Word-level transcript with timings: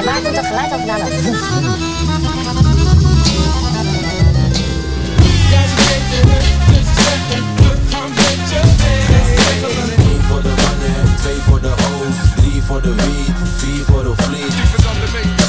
En 0.00 0.06
komt 0.22 0.36
dat 0.36 0.46
geluid 0.46 0.70
vandaan? 0.70 1.00
Eén 9.96 10.22
voor 10.22 10.42
de 10.42 10.48
mannen, 10.48 11.16
twee 11.16 11.40
voor 11.40 11.60
de 11.60 11.74
de 12.82 12.94
weed. 15.12 15.39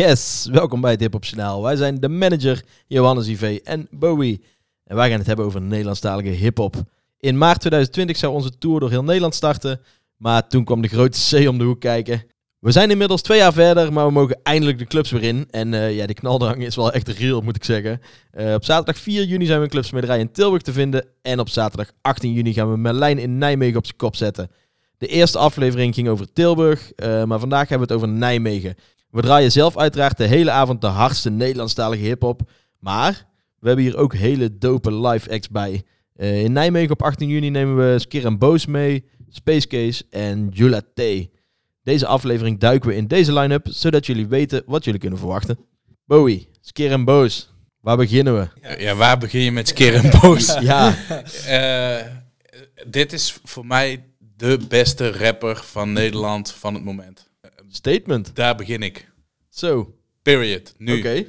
Yes, 0.00 0.48
welkom 0.52 0.80
bij 0.80 0.90
het 0.90 1.00
Hip 1.00 1.12
Hop 1.12 1.24
Journaal. 1.24 1.62
Wij 1.62 1.76
zijn 1.76 2.00
de 2.00 2.08
manager 2.08 2.64
Johannes 2.86 3.26
IV 3.28 3.58
en 3.64 3.88
Bowie. 3.90 4.42
En 4.84 4.96
wij 4.96 5.08
gaan 5.08 5.18
het 5.18 5.26
hebben 5.26 5.44
over 5.44 5.62
Nederlandstalige 5.62 6.28
hip-hop. 6.28 6.76
In 7.18 7.38
maart 7.38 7.60
2020 7.60 8.16
zou 8.16 8.32
onze 8.32 8.58
tour 8.58 8.80
door 8.80 8.90
heel 8.90 9.04
Nederland 9.04 9.34
starten. 9.34 9.80
Maar 10.16 10.48
toen 10.48 10.64
kwam 10.64 10.82
de 10.82 10.88
grote 10.88 11.18
C 11.44 11.48
om 11.48 11.58
de 11.58 11.64
hoek 11.64 11.80
kijken. 11.80 12.24
We 12.58 12.70
zijn 12.70 12.90
inmiddels 12.90 13.22
twee 13.22 13.38
jaar 13.38 13.52
verder, 13.52 13.92
maar 13.92 14.06
we 14.06 14.12
mogen 14.12 14.40
eindelijk 14.42 14.78
de 14.78 14.86
clubs 14.86 15.10
weer 15.10 15.22
in. 15.22 15.48
En 15.50 15.74
eh, 15.74 15.96
ja, 15.96 16.06
die 16.06 16.14
knaldrang 16.14 16.64
is 16.64 16.76
wel 16.76 16.92
echt 16.92 17.08
real, 17.08 17.40
moet 17.40 17.56
ik 17.56 17.64
zeggen. 17.64 18.00
Eh, 18.30 18.54
op 18.54 18.64
zaterdag 18.64 19.02
4 19.02 19.24
juni 19.24 19.46
zijn 19.46 19.58
we 19.58 19.64
in 19.64 19.70
Clubsmederij 19.70 20.18
in 20.18 20.32
Tilburg 20.32 20.62
te 20.62 20.72
vinden. 20.72 21.06
En 21.22 21.40
op 21.40 21.48
zaterdag 21.48 21.90
18 22.00 22.32
juni 22.32 22.52
gaan 22.52 22.70
we 22.70 22.76
Merlijn 22.76 23.18
in 23.18 23.38
Nijmegen 23.38 23.78
op 23.78 23.84
zijn 23.84 23.96
kop 23.96 24.16
zetten. 24.16 24.50
De 24.98 25.06
eerste 25.06 25.38
aflevering 25.38 25.94
ging 25.94 26.08
over 26.08 26.32
Tilburg, 26.32 26.92
eh, 26.92 27.24
maar 27.24 27.38
vandaag 27.38 27.68
hebben 27.68 27.88
we 27.88 27.94
het 27.94 28.02
over 28.02 28.16
Nijmegen. 28.18 28.76
We 29.10 29.20
draaien 29.22 29.52
zelf 29.52 29.76
uiteraard 29.76 30.16
de 30.16 30.26
hele 30.26 30.50
avond 30.50 30.80
de 30.80 30.86
hardste 30.86 31.30
Nederlandstalige 31.30 32.02
hip-hop. 32.04 32.40
Maar 32.78 33.26
we 33.58 33.66
hebben 33.66 33.84
hier 33.84 33.96
ook 33.96 34.14
hele 34.14 34.58
dope 34.58 34.94
live 34.94 35.30
acts 35.30 35.48
bij. 35.48 35.82
Eh, 36.14 36.42
in 36.42 36.52
Nijmegen 36.52 36.90
op 36.90 37.02
18 37.02 37.28
juni 37.28 37.50
nemen 37.50 37.76
we 37.76 37.98
Skir 37.98 38.24
en 38.24 38.38
Boos 38.38 38.66
mee, 38.66 39.04
Space 39.28 39.66
Case 39.66 40.04
en 40.10 40.48
Jula 40.52 40.80
T. 40.94 41.02
Deze 41.82 42.06
aflevering 42.06 42.58
duiken 42.58 42.88
we 42.88 42.96
in 42.96 43.06
deze 43.06 43.32
line-up, 43.32 43.66
zodat 43.70 44.06
jullie 44.06 44.26
weten 44.28 44.62
wat 44.66 44.84
jullie 44.84 45.00
kunnen 45.00 45.18
verwachten. 45.18 45.58
Bowie, 46.04 46.48
Skir 46.60 46.92
en 46.92 47.04
Boos, 47.04 47.52
waar 47.80 47.96
beginnen 47.96 48.38
we? 48.38 48.74
Ja, 48.78 48.94
waar 48.94 49.18
begin 49.18 49.40
je 49.40 49.52
met 49.52 49.68
Skir 49.68 49.94
en 49.94 50.20
Boos? 50.20 50.56
Ja, 50.60 50.94
Eh, 51.46 52.06
dit 52.86 53.12
is 53.12 53.38
voor 53.44 53.66
mij 53.66 54.04
de 54.36 54.58
beste 54.68 55.10
rapper 55.10 55.56
van 55.56 55.92
Nederland 55.92 56.52
van 56.52 56.74
het 56.74 56.84
moment. 56.84 57.29
Statement. 57.70 58.36
Daar 58.36 58.56
begin 58.56 58.82
ik. 58.82 59.08
Zo, 59.48 59.94
Period. 60.22 60.74
Nu. 60.78 60.98
oké. 60.98 61.26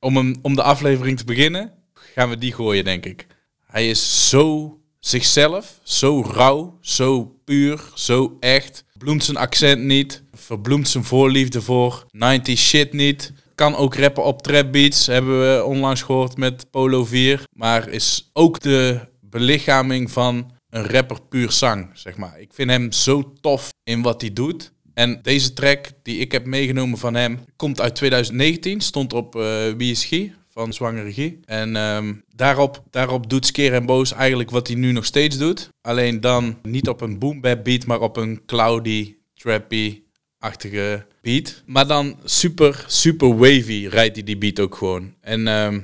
Om, 0.00 0.16
hem, 0.16 0.34
om 0.42 0.54
de 0.54 0.62
aflevering 0.62 1.18
te 1.18 1.24
beginnen, 1.24 1.72
gaan 1.94 2.28
we 2.28 2.38
die 2.38 2.52
gooien, 2.52 2.84
denk 2.84 3.06
ik. 3.06 3.26
Hij 3.66 3.88
is 3.88 4.28
zo 4.28 4.78
zichzelf, 4.98 5.80
zo 5.82 6.22
rauw, 6.22 6.78
zo 6.80 7.24
puur, 7.44 7.90
zo 7.94 8.36
echt. 8.40 8.84
Bloemt 8.98 9.24
zijn 9.24 9.36
accent 9.36 9.82
niet, 9.82 10.22
verbloemt 10.32 10.88
zijn 10.88 11.04
voorliefde 11.04 11.62
voor 11.62 12.06
90 12.10 12.58
shit 12.58 12.92
niet. 12.92 13.32
Kan 13.54 13.76
ook 13.76 13.94
rappen 13.94 14.24
op 14.24 14.42
trap 14.42 14.72
beats, 14.72 15.06
hebben 15.06 15.40
we 15.40 15.64
onlangs 15.64 16.02
gehoord 16.02 16.36
met 16.36 16.70
Polo 16.70 17.04
4. 17.04 17.42
Maar 17.52 17.88
is 17.88 18.30
ook 18.32 18.60
de 18.60 19.00
belichaming 19.20 20.10
van 20.10 20.50
een 20.70 20.86
rapper 20.86 21.22
puur 21.28 21.52
zang, 21.52 21.90
zeg 21.94 22.16
maar. 22.16 22.40
Ik 22.40 22.52
vind 22.52 22.70
hem 22.70 22.92
zo 22.92 23.32
tof 23.40 23.72
in 23.84 24.02
wat 24.02 24.20
hij 24.20 24.32
doet. 24.32 24.72
En 24.94 25.18
deze 25.22 25.52
track 25.52 25.86
die 26.02 26.18
ik 26.18 26.32
heb 26.32 26.46
meegenomen 26.46 26.98
van 26.98 27.14
hem 27.14 27.38
komt 27.56 27.80
uit 27.80 27.94
2019. 27.94 28.80
Stond 28.80 29.12
op 29.12 29.36
eh 29.36 29.72
Wie 29.76 29.90
is 29.90 30.04
Guy 30.04 30.34
van 30.52 30.72
Zwangere 30.72 31.12
Guy. 31.12 31.38
En 31.44 31.76
ehm, 31.76 32.14
daarop, 32.34 32.82
daarop 32.90 33.30
doet 33.30 33.46
Skeer 33.46 33.72
en 33.72 33.86
Boos 33.86 34.12
eigenlijk 34.12 34.50
wat 34.50 34.66
hij 34.66 34.76
nu 34.76 34.92
nog 34.92 35.04
steeds 35.04 35.38
doet. 35.38 35.68
Alleen 35.80 36.20
dan 36.20 36.58
niet 36.62 36.88
op 36.88 37.00
een 37.00 37.18
boom 37.18 37.40
bap 37.40 37.64
beat, 37.64 37.86
maar 37.86 38.00
op 38.00 38.16
een 38.16 38.42
cloudy, 38.46 39.14
trappy-achtige 39.34 41.06
beat. 41.22 41.62
Maar 41.66 41.86
dan 41.86 42.18
super, 42.24 42.84
super 42.86 43.36
wavy 43.36 43.86
rijdt 43.90 44.14
hij 44.14 44.24
die 44.24 44.38
beat 44.38 44.60
ook 44.60 44.74
gewoon. 44.74 45.14
En 45.20 45.46
ehm, 45.48 45.80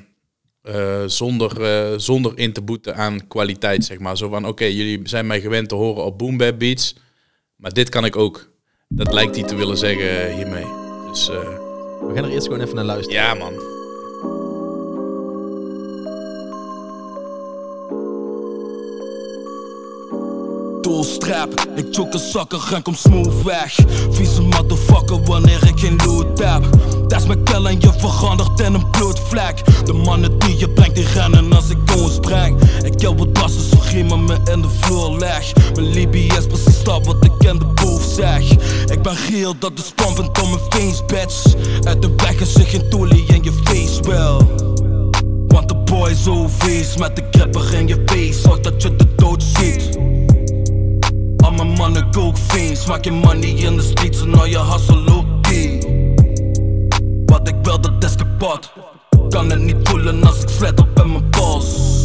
eh, 0.62 1.02
zonder, 1.06 1.62
eh, 1.62 1.98
zonder 1.98 2.38
in 2.38 2.52
te 2.52 2.62
boeten 2.62 2.96
aan 2.96 3.26
kwaliteit, 3.26 3.84
zeg 3.84 3.98
maar. 3.98 4.16
Zo 4.16 4.28
van, 4.28 4.46
oké, 4.46 4.64
jullie 4.64 5.00
zijn 5.04 5.26
mij 5.26 5.40
gewend 5.40 5.68
te 5.68 5.74
horen 5.74 6.04
op 6.04 6.18
boom 6.18 6.36
bap 6.36 6.58
beats. 6.58 6.94
Maar 7.56 7.72
dit 7.72 7.88
kan 7.88 8.04
ik 8.04 8.16
ook. 8.16 8.50
Dat 8.94 9.12
lijkt 9.12 9.36
hij 9.36 9.44
te 9.44 9.54
willen 9.54 9.76
zeggen 9.76 10.34
hiermee. 10.34 10.66
Dus 11.08 11.28
eh, 11.28 11.36
We 12.00 12.12
gaan 12.14 12.24
er 12.24 12.30
eerst 12.30 12.46
gewoon 12.46 12.60
even 12.62 12.74
naar 12.74 12.84
luisteren. 12.84 13.22
ja, 13.22 13.34
man. 13.34 13.52
Ik 20.88 21.86
choke 21.90 22.12
een 22.12 22.30
zakker 22.32 22.74
en 22.74 22.82
kom 22.82 22.94
smooth 22.94 23.42
weg. 23.42 23.78
Vieze 24.10 24.42
motherfucker 24.42 25.22
wanneer 25.24 25.66
ik 25.66 25.78
geen 25.78 25.96
loot 26.06 26.38
heb. 26.38 26.62
Dat 27.08 27.20
is 27.20 27.26
mijn 27.26 27.42
kel 27.42 27.68
en 27.68 27.80
je 27.80 27.92
verandert 27.96 28.60
in 28.60 28.74
een 28.74 28.90
bloedvlek. 28.90 29.84
De 29.84 29.92
mannen 29.92 30.38
die 30.38 30.58
je 30.58 30.68
brengt, 30.68 30.94
die 30.94 31.06
rennen 31.14 31.52
als 31.52 31.70
ik 31.70 31.78
ons 31.96 32.18
breng. 32.18 32.60
Ik 32.82 32.96
kill 32.96 33.14
wat 33.14 33.28
wassen, 33.32 33.62
zo 33.62 33.76
riemen 33.90 34.24
me 34.24 34.36
in 34.52 34.62
de 34.62 34.68
vloer 34.80 35.18
leg. 35.18 35.52
Mijn 35.74 35.88
Libby 35.88 36.30
is 36.38 36.46
precies 36.46 36.82
dat 36.84 37.06
wat 37.06 37.24
ik 37.24 37.48
in 37.50 37.58
de 37.58 37.66
boef 37.66 38.02
zeg. 38.02 38.50
Ik 38.86 39.02
ben 39.02 39.16
real, 39.30 39.54
dat 39.58 39.72
is 39.74 39.92
pompend 39.94 40.42
om 40.42 40.50
mijn 40.50 40.62
face, 40.68 41.04
bitch. 41.04 41.54
Uit 41.84 42.02
de 42.02 42.10
weg 42.16 42.40
is 42.40 42.54
er 42.54 42.66
geen 42.66 42.90
toelie 42.90 43.24
in 43.26 43.42
je 43.42 43.52
face, 43.64 44.02
wel. 44.02 44.36
Want 45.48 45.68
de 45.68 45.76
boy 45.84 46.14
zo 46.14 46.48
vies 46.58 46.96
met 46.96 47.16
de 47.16 47.22
gripper 47.30 47.74
in 47.74 47.88
je 47.88 48.02
face, 48.06 48.40
zorg 48.40 48.60
dat 48.60 48.82
je 48.82 48.96
de 48.96 49.14
dood 49.16 49.42
ziet. 49.42 49.98
Mijn 51.58 51.70
mannen 51.70 52.10
coke 52.10 52.38
fiends, 52.38 52.86
maak 52.86 53.04
je 53.04 53.10
money 53.10 53.48
in 53.48 53.76
de 53.76 53.82
streets 53.82 54.22
en 54.22 54.34
al 54.34 54.46
je 54.46 54.64
hustle 54.64 54.96
low-key. 54.96 55.78
Wat 57.26 57.48
ik 57.48 57.54
wil, 57.62 57.80
dat 57.80 58.04
is 58.04 58.14
kapot. 58.16 58.72
Kan 59.28 59.50
het 59.50 59.60
niet 59.60 59.88
voelen 59.88 60.24
als 60.24 60.42
ik 60.42 60.48
sweat 60.48 60.80
op 60.80 60.98
in 60.98 61.12
mijn 61.12 61.30
pols. 61.30 62.04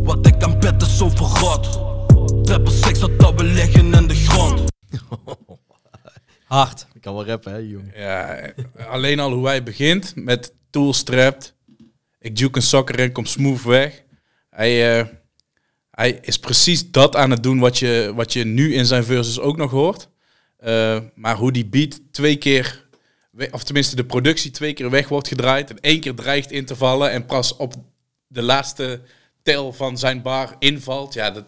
Wat 0.00 0.26
ik 0.26 0.42
aan 0.42 0.58
bed 0.58 0.82
is 0.82 0.96
zo 0.96 1.08
verrot. 1.08 1.80
Trapper 2.46 2.72
seks 2.72 2.98
dat 2.98 3.34
we 3.36 3.44
liggen 3.44 3.94
in 3.94 4.06
de 4.06 4.14
grond. 4.14 4.60
Hard. 6.44 6.86
Ik 6.94 7.00
kan 7.00 7.14
wel 7.14 7.26
rappen, 7.26 7.52
hè, 7.52 7.58
jongen. 7.58 7.92
Ja, 7.94 8.52
alleen 8.88 9.20
al 9.20 9.32
hoe 9.32 9.46
hij 9.46 9.62
begint 9.62 10.12
met 10.14 10.52
toolstrapped. 10.70 11.54
Ik 12.18 12.38
juke 12.38 12.56
een 12.58 12.64
sokker 12.64 12.98
en 12.98 13.12
kom 13.12 13.24
smooth 13.24 13.62
weg. 13.62 14.02
Hij, 14.50 14.98
eh, 14.98 15.06
hij 15.96 16.18
is 16.22 16.38
precies 16.38 16.90
dat 16.90 17.16
aan 17.16 17.30
het 17.30 17.42
doen 17.42 17.58
wat 17.58 17.78
je, 17.78 18.12
wat 18.14 18.32
je 18.32 18.44
nu 18.44 18.74
in 18.74 18.86
zijn 18.86 19.04
verses 19.04 19.40
ook 19.40 19.56
nog 19.56 19.70
hoort. 19.70 20.08
Eh, 20.56 20.98
maar 21.14 21.36
hoe 21.36 21.52
die 21.52 21.66
beat 21.66 22.00
twee 22.10 22.36
keer, 22.36 22.86
of 23.50 23.64
tenminste 23.64 23.96
de 23.96 24.04
productie 24.04 24.50
twee 24.50 24.72
keer 24.72 24.90
weg 24.90 25.08
wordt 25.08 25.28
gedraaid 25.28 25.70
en 25.70 25.80
één 25.80 26.00
keer 26.00 26.14
dreigt 26.14 26.50
in 26.50 26.64
te 26.64 26.76
vallen 26.76 27.10
en 27.10 27.26
pas 27.26 27.56
op 27.56 27.74
de 28.26 28.42
laatste 28.42 29.00
tel 29.42 29.72
van 29.72 29.98
zijn 29.98 30.22
bar 30.22 30.56
invalt. 30.58 31.14
Ja, 31.14 31.30
dat, 31.30 31.44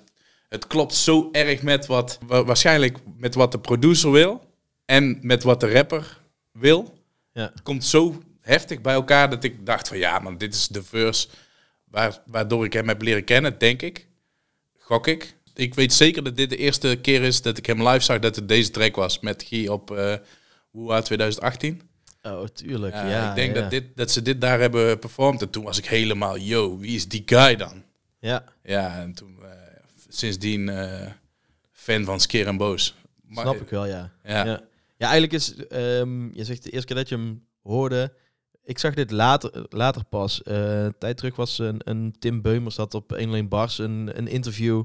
het 0.48 0.66
klopt 0.66 0.94
zo 0.94 1.28
erg 1.32 1.62
met 1.62 1.86
wat, 1.86 2.18
wa- 2.26 2.44
waarschijnlijk 2.44 2.98
met 3.16 3.34
wat 3.34 3.52
de 3.52 3.60
producer 3.60 4.10
wil 4.10 4.44
en 4.84 5.18
met 5.22 5.42
wat 5.42 5.60
de 5.60 5.72
rapper 5.72 6.20
wil. 6.52 6.98
Ja. 7.32 7.50
Het 7.52 7.62
komt 7.62 7.84
zo 7.84 8.22
heftig 8.40 8.80
bij 8.80 8.94
elkaar 8.94 9.30
dat 9.30 9.44
ik 9.44 9.66
dacht 9.66 9.88
van 9.88 9.98
ja, 9.98 10.18
man, 10.18 10.38
dit 10.38 10.54
is 10.54 10.68
de 10.68 10.82
verse 10.82 11.28
waar, 11.84 12.22
waardoor 12.26 12.64
ik 12.64 12.72
hem 12.72 12.88
heb 12.88 13.02
leren 13.02 13.24
kennen, 13.24 13.58
denk 13.58 13.82
ik. 13.82 14.07
Gok 14.88 15.06
ik. 15.06 15.34
Ik 15.54 15.74
weet 15.74 15.92
zeker 15.92 16.24
dat 16.24 16.36
dit 16.36 16.50
de 16.50 16.56
eerste 16.56 16.98
keer 17.02 17.22
is 17.22 17.42
dat 17.42 17.58
ik 17.58 17.66
hem 17.66 17.88
live 17.88 18.00
zag 18.04 18.18
dat 18.18 18.36
het 18.36 18.48
deze 18.48 18.70
track 18.70 18.96
was 18.96 19.20
met 19.20 19.42
Guy 19.42 19.66
op 19.66 19.90
eh 19.90 20.14
WOA 20.70 21.00
2018. 21.00 21.80
Oh, 22.22 22.44
tuurlijk. 22.44 22.94
Ja, 22.94 23.08
ja, 23.08 23.28
ik 23.28 23.34
denk 23.34 23.54
ja. 23.54 23.60
Dat, 23.60 23.70
dit, 23.70 23.84
dat 23.94 24.10
ze 24.10 24.22
dit 24.22 24.40
daar 24.40 24.60
hebben 24.60 24.98
performed 24.98 25.42
en 25.42 25.50
toen 25.50 25.64
was 25.64 25.78
ik 25.78 25.86
helemaal, 25.86 26.38
yo, 26.38 26.78
wie 26.78 26.94
is 26.94 27.08
die 27.08 27.22
guy 27.26 27.56
dan? 27.56 27.82
Ja, 28.18 28.44
Ja, 28.62 28.98
en 29.00 29.14
toen 29.14 29.36
eh, 29.42 29.48
sindsdien 30.08 30.68
eh, 30.68 31.06
fan 31.72 32.04
van 32.04 32.20
Skeer 32.20 32.46
en 32.46 32.56
Boos. 32.56 32.94
Maar- 33.26 33.44
snap 33.44 33.60
ik 33.60 33.68
wel, 33.68 33.86
ja. 33.86 34.12
Ja. 34.24 34.44
Ja, 34.44 34.60
ja 34.96 35.10
eigenlijk 35.10 35.32
is, 35.32 35.56
ehm, 35.56 36.34
je 36.34 36.44
zegt 36.44 36.62
de 36.62 36.70
eerste 36.70 36.86
keer 36.86 36.96
dat 36.96 37.08
je 37.08 37.14
hem 37.14 37.44
hoorde, 37.62 38.12
ik 38.68 38.78
zag 38.78 38.94
dit 38.94 39.10
later, 39.10 39.66
later 39.68 40.04
pas. 40.04 40.40
Een 40.44 40.94
tijd 40.98 41.16
terug 41.16 41.36
was 41.36 41.58
een, 41.58 41.80
een 41.84 42.14
Tim 42.18 42.42
Beumers 42.42 42.76
had 42.76 42.94
op 42.94 43.10
101 43.10 43.48
Bars 43.48 43.78
een, 43.78 44.10
een 44.14 44.28
interview. 44.28 44.84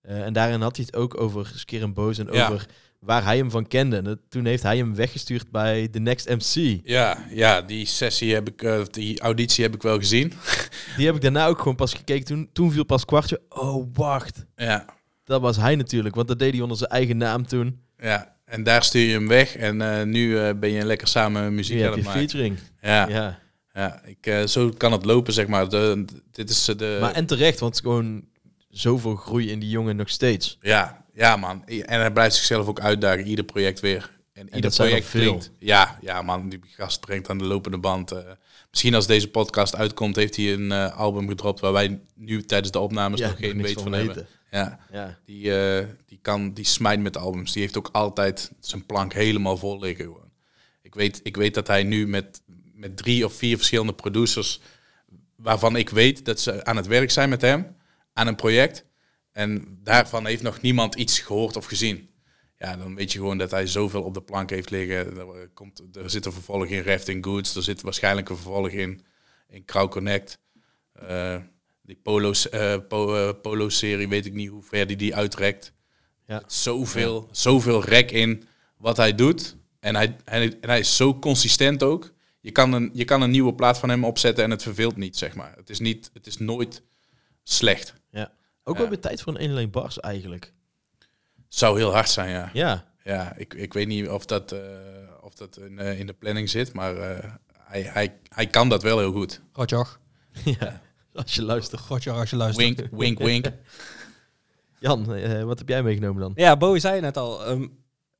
eh, 0.00 0.24
en 0.24 0.32
daarin 0.32 0.60
had 0.60 0.76
hij 0.76 0.84
het 0.90 0.96
ook 1.00 1.20
over 1.20 1.52
Skir 1.54 1.82
en 1.82 1.92
Boos 1.92 2.18
en 2.18 2.28
Ja. 2.32 2.46
over 2.48 2.66
waar 3.00 3.24
hij 3.24 3.36
hem 3.36 3.50
van 3.50 3.66
kende. 3.66 3.96
En 3.96 4.04
dat- 4.04 4.18
toen 4.28 4.44
heeft 4.44 4.62
hij 4.62 4.76
hem 4.76 4.94
weggestuurd 4.94 5.50
bij 5.50 5.88
The 5.88 5.98
Next 5.98 6.28
MC. 6.28 6.80
Ja, 6.84 7.18
ja, 7.30 7.62
die 7.62 7.86
sessie 7.86 8.34
heb 8.34 8.48
ik, 8.48 8.62
eh, 8.62 8.82
die 8.90 9.20
auditie 9.20 9.64
heb 9.64 9.74
ik 9.74 9.82
wel 9.82 9.98
gezien. 9.98 10.32
Die 10.96 11.06
heb 11.06 11.14
ik 11.14 11.20
daarna 11.22 11.46
ook 11.46 11.58
gewoon 11.58 11.76
pas 11.76 11.94
gekeken. 11.94 12.24
Toen, 12.24 12.48
toen 12.52 12.72
viel 12.72 12.84
pas 12.84 13.04
kwartje. 13.04 13.40
Oh, 13.48 13.86
wacht. 13.92 14.46
Ja, 14.56 14.84
Dat 15.24 15.40
was 15.40 15.56
hij 15.56 15.76
natuurlijk, 15.76 16.14
want 16.14 16.28
dat 16.28 16.38
deed 16.38 16.52
hij 16.52 16.62
onder 16.62 16.76
zijn 16.76 16.90
eigen 16.90 17.16
naam 17.16 17.46
toen. 17.46 17.80
ja, 17.96 18.36
En 18.48 18.62
daar 18.62 18.84
stuur 18.84 19.06
je 19.06 19.12
hem 19.12 19.28
weg. 19.28 19.56
En 19.56 19.82
eh, 19.82 20.02
nu 20.06 20.38
eh, 20.38 20.54
ben 20.54 20.70
je 20.70 20.84
lekker 20.84 21.08
samen 21.08 21.54
muziek 21.54 21.76
Nu 21.76 21.82
aan 21.82 21.92
het 21.92 22.04
maken. 22.04 22.20
featuring. 22.20 22.58
Ja, 22.80 23.08
Ja. 23.08 23.38
ja. 23.74 24.00
Ik, 24.04 24.26
eh, 24.26 24.46
zo 24.46 24.70
kan 24.76 24.92
het 24.92 25.04
lopen, 25.04 25.32
zeg 25.32 25.46
maar. 25.46 25.68
De, 25.68 26.04
dit 26.30 26.50
is 26.50 26.64
de... 26.64 26.98
Maar 27.00 27.12
en 27.12 27.26
terecht, 27.26 27.60
want 27.60 27.80
gewoon 27.80 28.24
zoveel 28.70 29.16
groei 29.16 29.50
in 29.50 29.58
die 29.58 29.68
jongen 29.68 29.96
nog 29.96 30.08
steeds. 30.08 30.58
Ja, 30.60 31.04
ja, 31.14 31.36
man. 31.36 31.64
En 31.66 32.00
hij 32.00 32.10
blijft 32.12 32.34
zichzelf 32.36 32.66
ook 32.66 32.80
uitdagen. 32.80 33.26
Ieder 33.26 33.44
project 33.44 33.80
weer. 33.80 34.10
En 34.32 34.44
ieder 34.54 34.70
er 34.70 34.76
project 34.76 35.10
klinkt. 35.10 35.50
Ja, 35.58 35.98
ja, 36.00 36.22
man. 36.22 36.48
Die 36.48 36.60
gast 36.66 37.00
brengt 37.00 37.28
aan 37.28 37.38
de 37.38 37.44
lopende 37.44 37.78
band. 37.78 38.12
misschien 38.70 38.94
als 38.94 39.06
deze 39.06 39.28
podcast 39.28 39.76
uitkomt, 39.76 40.16
heeft 40.16 40.36
hij 40.36 40.52
een 40.52 40.72
album 40.72 41.28
gedropt 41.28 41.60
waar 41.60 41.72
wij 41.72 42.00
nu 42.14 42.42
tijdens 42.42 42.70
de 42.70 42.78
opnames 42.78 43.20
nog 43.20 43.36
geen 43.36 43.62
weet 43.62 43.80
van 43.80 43.92
hebben. 43.92 44.26
Ja, 44.50 44.78
Ja. 44.92 45.18
die, 45.24 45.58
eh, 45.58 45.86
die 46.06 46.18
kan, 46.22 46.52
die 46.54 46.64
smijt 46.64 47.00
met 47.00 47.16
albums. 47.16 47.52
Die 47.52 47.62
heeft 47.62 47.76
ook 47.76 47.88
altijd 47.92 48.52
zijn 48.60 48.86
plank 48.86 49.12
helemaal 49.12 49.56
vol 49.56 49.78
liggen. 49.78 50.04
Gewoon. 50.04 50.30
Ik, 50.82 50.94
weet, 50.94 51.20
ik 51.22 51.36
weet 51.36 51.54
dat 51.54 51.66
hij 51.66 51.82
nu 51.82 52.06
met, 52.06 52.42
met 52.74 52.96
drie 52.96 53.24
of 53.24 53.32
vier 53.34 53.56
verschillende 53.56 53.92
producers, 53.92 54.60
waarvan 55.36 55.76
ik 55.76 55.88
weet 55.88 56.24
dat 56.24 56.40
ze 56.40 56.64
aan 56.64 56.76
het 56.76 56.86
werk 56.86 57.10
zijn 57.10 57.28
met 57.28 57.40
hem, 57.40 57.76
aan 58.12 58.26
een 58.26 58.36
project. 58.36 58.84
En 59.32 59.78
daarvan 59.82 60.26
heeft 60.26 60.42
nog 60.42 60.60
niemand 60.60 60.94
iets 60.94 61.18
gehoord 61.20 61.56
of 61.56 61.64
gezien. 61.66 62.10
Ja, 62.58 62.76
dan 62.76 62.94
weet 62.94 63.12
je 63.12 63.18
gewoon 63.18 63.38
dat 63.38 63.50
hij 63.50 63.66
zoveel 63.66 64.02
op 64.02 64.14
de 64.14 64.22
plank 64.22 64.50
heeft 64.50 64.70
liggen. 64.70 65.16
Er, 65.18 65.48
komt, 65.54 65.82
er 65.96 66.10
zit 66.10 66.26
een 66.26 66.32
vervolg 66.32 66.66
in 66.66 66.82
Rafting 66.82 67.24
Goods. 67.24 67.56
Er 67.56 67.62
zit 67.62 67.82
waarschijnlijk 67.82 68.28
een 68.28 68.36
vervolg 68.36 68.68
in, 68.68 69.04
in 69.48 69.64
Crow 69.64 69.90
Connect. 69.90 70.38
Eh, 70.92 71.36
die 71.88 72.00
polo's, 72.02 72.48
eh, 72.48 72.74
po- 72.88 73.14
eh, 73.28 73.34
polo-serie 73.42 74.08
weet 74.08 74.26
ik 74.26 74.32
niet 74.34 74.48
hoe 74.48 74.62
ver 74.62 74.86
die 74.86 74.96
die 74.96 75.14
uitrekt. 75.16 75.72
Ja. 76.26 76.34
Er 76.34 76.40
zit 76.40 76.52
Zoveel, 76.52 77.28
zoveel 77.30 77.84
rek 77.84 78.10
in 78.10 78.44
wat 78.76 78.96
hij 78.96 79.14
doet. 79.14 79.56
En 79.80 79.94
hij, 79.94 80.16
hij, 80.24 80.42
en 80.60 80.68
hij 80.68 80.78
is 80.78 80.96
zo 80.96 81.18
consistent 81.18 81.82
ook. 81.82 82.12
Je 82.40 82.50
kan, 82.50 82.72
een, 82.72 82.90
je 82.92 83.04
kan 83.04 83.22
een 83.22 83.30
nieuwe 83.30 83.54
plaat 83.54 83.78
van 83.78 83.88
hem 83.88 84.04
opzetten 84.04 84.44
en 84.44 84.50
het 84.50 84.62
verveelt 84.62 84.96
niet, 84.96 85.16
zeg 85.16 85.34
maar. 85.34 85.54
Het 85.56 85.70
is, 85.70 85.78
niet, 85.78 86.10
het 86.12 86.26
is 86.26 86.38
nooit 86.38 86.82
slecht. 87.42 87.94
ja. 88.10 88.32
Ook 88.64 88.74
Ja. 88.74 88.80
wel 88.80 88.90
weer 88.90 89.00
tijd 89.00 89.22
voor 89.22 89.34
een 89.34 89.40
1 89.40 89.50
alleen 89.50 89.70
bars 89.70 90.00
eigenlijk. 90.00 90.52
Zou 91.48 91.78
heel 91.78 91.92
hard 91.92 92.08
zijn, 92.10 92.30
ja. 92.30 92.50
Ja. 92.52 92.92
Ja, 93.04 93.36
ik, 93.36 93.54
ik 93.54 93.72
weet 93.72 93.86
niet 93.86 94.08
of 94.08 94.24
dat, 94.26 94.52
eh, 94.52 94.60
of 95.20 95.34
dat 95.34 95.56
in, 95.56 95.78
eh, 95.78 95.98
in 95.98 96.06
de 96.06 96.12
planning 96.12 96.50
zit, 96.50 96.72
maar 96.72 96.96
eh, 96.96 97.32
hij, 97.58 97.82
hij, 97.82 98.16
hij 98.28 98.46
kan 98.46 98.68
dat 98.68 98.82
wel 98.82 98.98
heel 98.98 99.12
goed. 99.12 99.40
Rotjoch. 99.52 100.00
ja. 100.60 100.82
Als 101.22 101.34
je 101.34 101.42
luistert. 101.42 101.80
Rotjoch 101.80 102.16
als 102.18 102.30
je 102.30 102.36
luistert. 102.36 102.76
Wink, 102.76 102.90
wink, 102.90 103.18
wink. 103.18 103.46
Jan, 104.80 105.14
eh, 105.14 105.42
wat 105.42 105.58
heb 105.58 105.68
jij 105.68 105.82
meegenomen 105.82 106.20
dan? 106.20 106.32
Ja, 106.34 106.56
Bowie 106.56 106.80
zei 106.80 107.00
net 107.00 107.16
al. 107.16 107.44
ehm, 107.44 107.66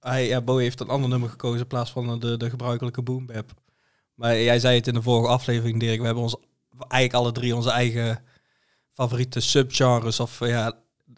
hij, 0.00 0.26
ja, 0.26 0.40
Bowie 0.40 0.62
heeft 0.62 0.80
een 0.80 0.88
ander 0.88 1.08
nummer 1.08 1.28
gekozen 1.28 1.60
in 1.60 1.66
plaats 1.66 1.90
van 1.90 2.20
de, 2.20 2.36
de 2.36 2.50
gebruikelijke 2.50 3.02
boom 3.02 3.26
bap. 3.26 3.50
Maar 4.14 4.40
jij 4.40 4.58
zei 4.58 4.76
het 4.76 4.86
in 4.86 4.94
de 4.94 5.02
vorige 5.02 5.32
aflevering, 5.32 5.80
Dirk. 5.80 5.98
We 5.98 6.04
hebben 6.04 6.22
ons 6.22 6.36
eigenlijk 6.78 7.12
alle 7.12 7.32
drie 7.32 7.56
onze 7.56 7.70
eigen 7.70 8.22
favoriete 8.92 9.40
subgenres 9.40 10.20
of 10.20 10.38
ja, 10.38 10.72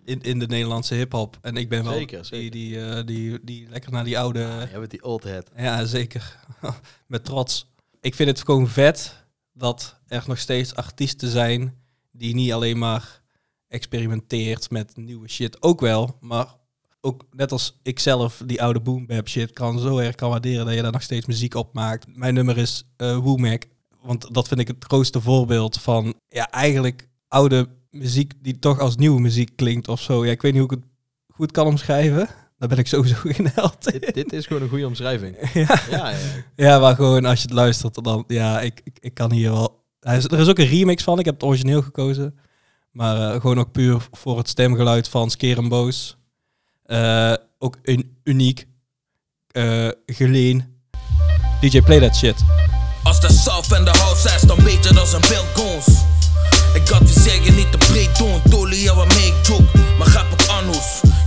in, 0.04 0.20
in 0.20 0.38
de 0.38 0.46
Nederlandse 0.46 0.94
hip-hop. 0.94 1.38
En 1.42 1.56
ik 1.56 1.68
ben 1.68 1.84
wel 1.84 1.92
Zeker, 1.92 2.18
die, 2.18 2.26
zeker. 2.26 2.50
die, 2.50 2.84
eh, 2.84 3.06
die, 3.06 3.38
die 3.42 3.68
lekker 3.68 3.92
naar 3.92 4.04
die 4.04 4.18
oude. 4.18 4.68
Ja, 4.72 4.78
met 4.78 4.90
die 4.90 5.04
old 5.04 5.24
head. 5.24 5.50
Ja, 5.56 5.84
zeker. 5.84 6.36
Met 7.06 7.24
trots. 7.24 7.66
Ik 8.00 8.14
vind 8.14 8.28
het 8.28 8.44
gewoon 8.44 8.68
vet 8.68 9.19
dat 9.60 10.00
er 10.06 10.24
nog 10.26 10.38
steeds 10.38 10.74
artiesten 10.74 11.28
zijn 11.28 11.74
die 12.12 12.34
niet 12.34 12.52
alleen 12.52 12.78
maar 12.78 13.22
experimenteert 13.68 14.70
met 14.70 14.96
nieuwe 14.96 15.28
shit. 15.28 15.62
Ook 15.62 15.80
wel, 15.80 16.16
maar 16.20 16.46
ook 17.00 17.26
net 17.30 17.52
als 17.52 17.78
ik 17.82 17.98
zelf 17.98 18.42
die 18.46 18.62
oude 18.62 18.80
boom 18.80 19.06
bap 19.06 19.28
shit 19.28 19.52
kan 19.52 19.78
zo 19.78 19.98
erg 19.98 20.14
kan 20.14 20.30
waarderen 20.30 20.66
dat 20.66 20.74
je 20.74 20.82
daar 20.82 20.92
nog 20.92 21.02
steeds 21.02 21.26
muziek 21.26 21.54
op 21.54 21.74
maakt. 21.74 22.16
Mijn 22.16 22.34
nummer 22.34 22.58
is 22.58 22.84
eh 22.96 23.18
Womack, 23.18 23.66
want 24.02 24.34
dat 24.34 24.48
vind 24.48 24.60
ik 24.60 24.68
het 24.68 24.84
grootste 24.84 25.20
voorbeeld 25.20 25.80
van 25.80 26.14
ja, 26.28 26.50
eigenlijk 26.50 27.08
oude 27.28 27.68
muziek 27.90 28.32
die 28.42 28.58
toch 28.58 28.78
als 28.78 28.96
nieuwe 28.96 29.20
muziek 29.20 29.56
klinkt 29.56 29.88
of 29.88 30.00
zo. 30.00 30.24
Ja, 30.24 30.30
ik 30.30 30.42
weet 30.42 30.52
niet 30.52 30.62
hoe 30.62 30.72
ik 30.72 30.78
het 30.82 30.90
goed 31.34 31.52
kan 31.52 31.66
omschrijven. 31.66 32.28
Daar 32.60 32.68
ben 32.68 32.78
ik 32.78 32.86
sowieso 32.86 33.14
geen 33.24 33.50
held 33.54 33.92
in. 33.92 34.00
dit, 34.00 34.14
dit 34.14 34.32
is 34.32 34.46
gewoon 34.46 34.62
een 34.62 34.68
goede 34.68 34.86
omschrijving. 34.86 35.36
Ja. 35.54 35.82
Ja, 35.90 36.08
ja. 36.10 36.16
Ja, 36.56 36.78
maar 36.78 36.94
gewoon 36.94 37.24
als 37.24 37.38
je 37.38 37.44
het 37.44 37.54
luistert, 37.54 38.04
dan 38.04 38.24
ja, 38.26 38.60
ik, 38.60 38.80
ik, 38.84 38.96
ik 39.00 39.14
kan 39.14 39.32
hier 39.32 39.50
wel. 39.50 39.84
Er 40.00 40.38
is 40.40 40.48
ook 40.48 40.58
een 40.58 40.66
remix 40.66 41.02
van. 41.02 41.18
Ik 41.18 41.24
heb 41.24 41.34
het 41.34 41.42
origineel 41.42 41.82
gekozen. 41.82 42.38
Maar 42.92 43.32
eh, 43.34 43.40
gewoon 43.40 43.58
ook 43.58 43.72
puur 43.72 44.06
voor 44.12 44.38
het 44.38 44.48
stemgeluid 44.48 45.08
van 45.08 45.30
Skerenboos. 45.30 46.16
Eh 46.84 47.34
ook 47.58 47.78
een 47.82 48.16
uniek. 48.24 48.66
eh 49.46 49.88
geleen. 50.06 50.78
DJ 51.60 51.80
Play 51.80 52.00
That 52.00 52.16
Shit. 52.16 52.34
Als 53.02 53.20
de 53.20 53.32
South 53.32 53.72
en 53.72 53.84
de 53.84 53.90
house 53.90 54.34
is, 54.34 54.40
dan 54.40 54.56
je 54.82 54.92
dat 54.94 55.08
zijn 55.08 55.22
veel 55.22 55.44
goons. 55.54 55.86
Ik 56.74 56.90
adviseer 56.90 57.42
je 57.42 57.50
niet 57.52 57.72
te 57.72 57.78
breed 57.78 58.18
doen, 58.18 58.42
Tolly 58.50 58.82
ja 58.82 58.94
wat 58.94 59.08
mee 59.14 59.32
joke, 59.42 59.78
maar 59.98 60.06
grap. 60.06 60.39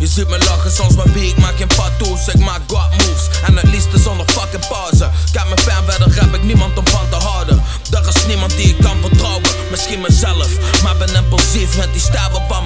Je 0.03 0.09
ziet 0.09 0.27
me 0.29 0.37
lachen 0.37 0.71
soms 0.71 0.95
maar 0.95 1.15
ik 1.15 1.37
maak 1.37 1.57
geen 1.57 1.67
patoes, 1.67 2.27
ik 2.27 2.39
maak 2.39 2.61
god 2.67 2.91
moves. 2.91 3.27
En 3.45 3.55
het 3.55 3.69
liefste 3.69 3.99
zonder 3.99 4.25
fucking 4.29 4.67
pauze. 4.67 5.09
Kijk 5.31 5.49
me 5.49 5.57
fan 5.57 5.83
verder 5.85 6.21
heb 6.21 6.35
ik 6.35 6.43
niemand 6.43 6.77
om 6.77 6.87
van 6.87 7.09
te 7.09 7.15
houden. 7.15 7.63
Er 7.91 8.07
is 8.07 8.25
niemand 8.25 8.51
die 8.57 8.67
ik 8.67 8.81
kan 8.81 8.97
vertrouwen, 9.01 9.41
misschien 9.71 10.01
mezelf. 10.01 10.81
Maar 10.83 10.97
ben 10.97 11.15
impulsief 11.15 11.77
met 11.77 11.93
die 11.93 12.01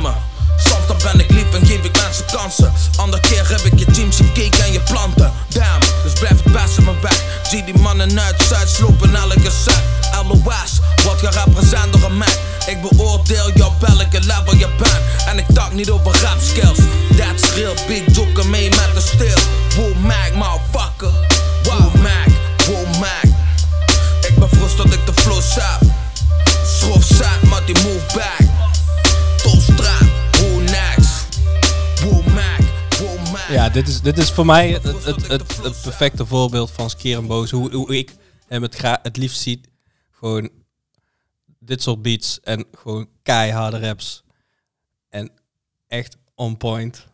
me. 0.02 0.12
Soms 0.58 0.88
dan 0.88 0.98
ben 1.04 1.20
ik 1.20 1.32
lief 1.32 1.54
en 1.54 1.66
geef 1.66 1.84
ik 1.84 2.02
mensen 2.02 2.26
kansen. 2.26 2.74
Andere 2.96 3.22
keer 3.22 3.50
heb 3.50 3.62
ik 3.62 3.80
je 3.80 3.86
teams 3.86 4.18
gekeken 4.18 4.64
en 4.64 4.72
je 4.72 4.82
planten. 4.82 5.32
Damn, 5.48 5.80
dus 6.04 6.14
blijf 6.14 6.44
het 6.44 6.54
beste 6.54 6.82
me 6.82 6.94
weg. 7.02 7.24
Zie 7.50 7.64
die 7.64 7.78
mannen 7.78 8.20
uit 8.20 8.42
Zuid 8.50 8.70
slopen 8.70 9.16
elke 9.16 9.52
set. 9.64 9.82
LOS, 10.28 10.72
wat 11.04 11.20
gerepresenteerd 11.20 11.94
door 11.94 12.04
een 12.04 12.18
Mac. 12.18 12.38
Ik 12.68 12.82
beoordeel 12.82 13.52
je 13.56 13.66
op 13.66 13.80
welke 13.80 14.20
level 14.20 14.56
je 14.56 14.68
bent. 14.78 15.26
En 15.28 15.38
ik 15.38 15.46
tak 15.54 15.74
niet 15.74 15.90
over 15.90 16.22
rap 16.22 16.40
skills. 16.40 16.78
That's 17.18 17.54
real, 17.54 17.74
big 17.88 18.16
joker 18.16 18.48
mee 18.48 18.70
met 18.70 18.90
de 18.94 19.02
stil. 19.02 19.38
Woo 19.76 19.94
Mac, 19.94 20.34
motherfucker. 20.34 21.12
Wow 21.64 21.96
Mac, 21.96 22.28
wow 22.68 23.00
Mac. 23.00 23.24
Ik 24.28 24.36
ben 24.40 24.50
vroeg 24.50 24.76
dat 24.76 24.94
ik 24.94 25.06
de 25.06 25.14
flow 25.14 25.42
heb. 25.42 25.90
Schroef 26.66 27.04
zet, 27.04 27.44
maar 27.50 27.66
die 27.66 27.76
move 27.84 28.06
back. 28.14 28.48
Tolstraat, 29.38 30.08
who 30.32 30.60
next? 30.60 31.40
Woo 32.04 32.24
Mac. 32.34 33.50
Ja, 33.50 33.70
dit 33.70 33.88
is, 33.88 34.02
dit 34.02 34.18
is 34.18 34.32
voor 34.32 34.46
mij 34.46 34.70
het, 34.70 35.06
het, 35.06 35.28
het, 35.28 35.82
perfecte 35.82 36.26
voorbeeld 36.26 36.72
van 36.72 36.90
Skerenboos. 36.90 37.52
Hoe, 37.52 37.76
hoe 37.76 37.98
ik 37.98 38.16
hem 38.48 38.62
het, 38.62 38.78
het 39.04 39.18
liefst 39.18 39.42
zie. 39.42 39.62
Gewoon 40.20 40.50
dit 41.68 41.82
soort 41.82 42.02
beats 42.02 42.40
en 42.40 42.66
gewoon 42.78 43.10
keiharde 43.24 43.80
raps. 43.80 44.24
En 45.10 45.32
echt 45.88 46.18
on 46.36 46.58
point. 46.58 47.08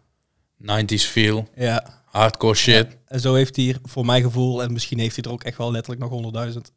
90s 0.57 1.03
feel, 1.05 1.47
Ja. 1.55 2.03
hardcore 2.05 2.55
shit. 2.55 2.97
En 3.05 3.19
zo 3.19 3.33
heeft 3.33 3.55
hij 3.55 3.65
hier, 3.65 3.79
voor 3.83 4.05
mijn 4.05 4.23
gevoel, 4.23 4.63
en 4.63 4.73
misschien 4.73 4.99
heeft 4.99 5.15
hij 5.15 5.25
er 5.25 5.31
ook 5.31 5.43
echt 5.43 5.57
wel 5.57 5.71
letterlijk 5.71 6.01
nog 6.01 6.11
honderdduizend 6.11 6.71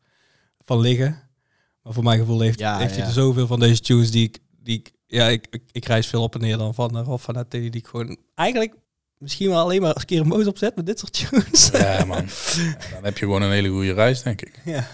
van 0.61 0.81
liggen. 0.81 1.23
Maar 1.83 1.93
voor 1.93 2.05
mijn 2.05 2.19
gevoel 2.19 2.41
heeft, 2.41 2.59
Ja, 2.59 2.79
heeft 2.79 2.97
hij 2.97 3.05
er 3.07 3.13
zoveel 3.13 3.47
van 3.47 3.61
deze 3.61 3.81
tunes 3.81 4.11
die 4.11 4.25
ik, 4.25 4.39
die 4.63 4.79
ik 4.79 4.93
ja, 5.07 5.27
ik, 5.29 5.47
ik, 5.51 5.63
ik 5.73 5.85
reis 5.85 6.07
veel 6.07 6.23
op 6.23 6.35
en 6.35 6.41
neer 6.41 6.59
dan 6.59 6.75
van 6.75 6.99
uh, 6.99 7.09
of 7.09 7.23
van 7.23 7.35
dat 7.35 7.51
die 7.51 7.71
ik 7.71 7.87
gewoon 7.87 8.19
eigenlijk 8.35 8.75
misschien 9.19 9.49
wel 9.49 9.59
alleen 9.61 9.81
maar 9.81 9.93
als 9.93 10.05
keer 10.05 10.21
een 10.21 10.27
moos 10.27 10.47
opzet 10.47 10.77
met 10.77 10.87
dit 10.87 10.99
soort 10.99 11.29
tunes. 11.29 11.71
Ja, 11.73 12.05
man. 12.05 12.25
Ja, 12.57 12.91
dan 12.95 13.05
heb 13.05 13.19
je 13.19 13.25
gewoon 13.25 13.43
een 13.43 13.51
hele 13.51 13.69
goede 13.69 13.93
reis, 13.93 14.23
denk 14.23 14.43
ik. 14.43 14.61
ja. 14.65 14.87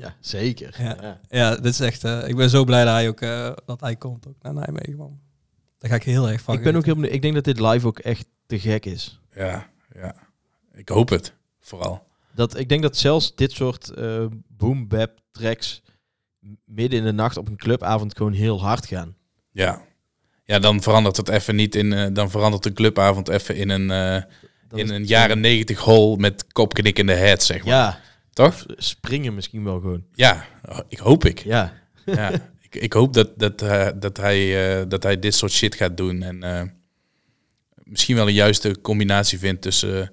Ja, 0.00 0.16
zeker. 0.20 0.74
Ja. 0.78 0.96
Ja. 1.00 1.20
ja, 1.28 1.54
dit 1.56 1.72
is 1.72 1.80
echt, 1.80 2.04
eh, 2.04 2.28
ik 2.28 2.36
ben 2.36 2.50
zo 2.50 2.64
blij 2.64 2.84
dat 2.84 2.92
hij 2.92 3.08
ook, 3.08 3.20
eh, 3.20 3.52
dat 3.66 3.80
hij 3.80 3.96
komt 3.96 4.26
ook 4.28 4.42
naar 4.42 4.54
Nijmegen, 4.54 4.96
man. 4.96 5.20
Daar 5.78 5.90
ga 5.90 5.96
ik 5.96 6.02
heel 6.02 6.28
erg 6.28 6.40
van 6.40 6.54
Ik 6.54 6.62
ben 6.62 6.76
ook 6.76 6.84
heel 6.84 6.94
benieuwd. 6.94 7.14
Ik 7.14 7.22
denk 7.22 7.34
dat 7.34 7.44
dit 7.44 7.60
live 7.60 7.86
ook 7.86 7.98
echt 7.98 8.26
te 8.46 8.58
gek 8.58 8.86
is. 8.86 9.20
Ja, 9.34 9.70
ja. 9.94 10.14
Ik 10.72 10.88
hoop 10.88 11.08
het, 11.08 11.32
vooral. 11.60 12.06
Dat, 12.34 12.58
ik 12.58 12.68
denk 12.68 12.82
dat 12.82 12.96
zelfs 12.96 13.34
dit 13.34 13.52
soort 13.52 13.90
eh 13.90 14.24
boom 14.48 14.88
bap 14.88 15.18
tracks 15.32 15.82
midden 16.64 16.98
in 16.98 17.04
de 17.04 17.12
nacht 17.12 17.36
op 17.36 17.48
een 17.48 17.56
clubavond 17.56 18.16
gewoon 18.16 18.32
heel 18.32 18.60
hard 18.60 18.86
gaan. 18.86 19.16
Ja. 19.50 19.82
Ja, 20.50 20.58
dan 20.58 20.82
verandert 20.82 21.16
het 21.16 21.28
even 21.28 21.54
niet 21.54 21.74
in... 21.74 21.92
eh, 21.92 22.06
dan 22.12 22.30
verandert 22.30 22.62
de 22.62 22.72
clubavond 22.72 23.28
even 23.28 23.56
in 23.56 23.68
een, 23.68 23.90
eh, 23.90 24.22
in 24.78 24.90
een 24.90 25.04
jaren 25.04 25.40
negentig 25.40 25.78
hol 25.78 26.16
met 26.16 26.52
kopknikkende 26.52 27.12
head, 27.12 27.42
zeg 27.42 27.64
maar. 27.64 27.74
Ja, 27.74 28.00
Toch? 28.32 28.64
springen 28.76 29.34
misschien 29.34 29.64
wel 29.64 29.80
gewoon. 29.80 30.04
Ja, 30.14 30.44
ik 30.88 30.98
hoop 30.98 31.24
ik. 31.24 31.38
Ja, 31.38 31.72
ja. 32.04 32.30
ik, 32.60 32.74
ik 32.74 32.92
hoop 32.92 33.14
dat, 33.14 33.38
dat, 33.38 33.62
eh, 33.62 33.88
dat, 33.96 34.16
hij, 34.16 34.88
dat 34.88 35.02
hij 35.02 35.18
dit 35.18 35.34
soort 35.34 35.52
shit 35.52 35.74
gaat 35.74 35.96
doen. 35.96 36.22
En 36.22 36.72
misschien 37.84 38.16
wel 38.16 38.28
een 38.28 38.34
juiste 38.34 38.80
combinatie 38.80 39.38
vindt 39.38 39.62
tussen 39.62 40.12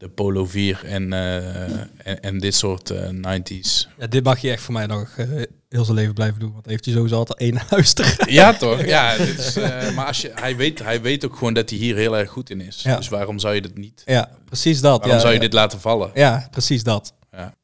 de 0.00 0.08
Polo 0.08 0.46
4 0.46 0.80
en, 0.84 1.12
eh, 1.12 1.80
en, 1.80 2.20
en 2.20 2.38
dit 2.38 2.54
soort 2.54 2.90
eh, 2.90 3.08
90s. 3.08 3.88
Ja, 3.98 4.06
dit 4.06 4.24
mag 4.24 4.38
je 4.38 4.50
echt 4.50 4.62
voor 4.62 4.74
mij 4.74 4.86
nog 4.86 5.08
eh, 5.16 5.26
heel 5.68 5.84
zijn 5.84 5.96
leven 5.96 6.14
blijven 6.14 6.40
doen. 6.40 6.52
Want 6.52 6.66
heeft 6.66 6.84
hij 6.84 6.94
sowieso 6.94 7.16
altijd 7.16 7.38
één 7.38 7.56
huis 7.68 7.92
te 7.92 8.24
Ja, 8.26 8.52
toch? 8.52 8.84
Ja, 8.84 9.16
dit 9.16 9.38
is, 9.38 9.56
eh, 9.56 9.94
maar 9.94 10.06
als 10.06 10.20
je, 10.20 10.30
hij, 10.34 10.56
weet, 10.56 10.78
hij 10.82 11.00
weet 11.00 11.24
ook 11.24 11.36
gewoon 11.36 11.54
dat 11.54 11.70
hij 11.70 11.78
hier 11.78 11.96
heel 11.96 12.16
erg 12.16 12.30
goed 12.30 12.50
in 12.50 12.60
is. 12.60 12.82
Ja. 12.82 12.96
Dus 12.96 13.08
waarom 13.08 13.38
zou 13.38 13.54
je 13.54 13.60
dit 13.60 13.78
niet? 13.78 14.02
Ja, 14.04 14.30
precies 14.44 14.80
dat. 14.80 14.98
Waarom 14.98 15.10
ja, 15.14 15.18
zou 15.18 15.28
je 15.32 15.38
ja. 15.38 15.44
dit 15.44 15.52
laten 15.52 15.80
vallen? 15.80 16.10
Ja, 16.14 16.48
precies 16.50 16.82
dat. 16.82 17.12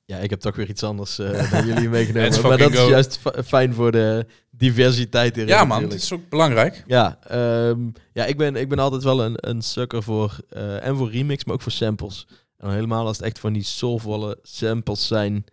Ja, 0.04 0.18
ik 0.18 0.30
heb 0.30 0.40
toch 0.40 0.56
weer 0.56 0.68
iets 0.68 0.82
anders 0.82 1.18
eh, 1.18 1.50
dan 1.50 1.66
jullie 1.66 1.88
meegenomen. 1.98 2.42
Maar 2.42 2.58
dat 2.58 2.72
is 2.72 2.86
juist 2.86 3.18
fi- 3.20 3.42
fijn 3.42 3.74
voor 3.74 3.92
de 3.92 4.26
diversiteit 4.56 5.36
erin 5.36 5.48
Ja, 5.48 5.58
man, 5.58 5.68
natuurlijk. 5.68 5.92
dit 5.92 6.02
is 6.02 6.12
ook 6.12 6.28
belangrijk. 6.28 6.84
Ja, 6.86 7.18
ehm, 7.22 7.88
ja 8.12 8.24
ik, 8.24 8.36
ben, 8.36 8.56
ik 8.56 8.68
ben 8.68 8.78
altijd 8.78 9.02
wel 9.02 9.24
een, 9.24 9.34
een 9.36 9.62
sucker 9.62 10.02
voor, 10.02 10.36
eh, 10.48 10.86
en 10.86 10.96
voor 10.96 11.10
remix, 11.10 11.44
maar 11.44 11.54
ook 11.54 11.62
voor 11.62 11.72
samples. 11.72 12.26
En 12.56 12.70
helemaal 12.70 13.06
als 13.06 13.16
het 13.16 13.26
echt 13.26 13.38
van 13.38 13.52
die 13.52 13.62
soulvolle 13.62 14.38
samples 14.42 15.06
zijn. 15.06 15.44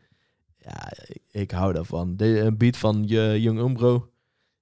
Ja, 0.58 0.92
ik, 1.06 1.22
ik 1.32 1.52
hou 1.52 1.74
daarvan. 1.74 2.16
De 2.16 2.40
een 2.40 2.58
beat 2.58 2.78
van 2.78 3.04
je 3.08 3.42
Young 3.42 3.60
Umbro, 3.60 4.10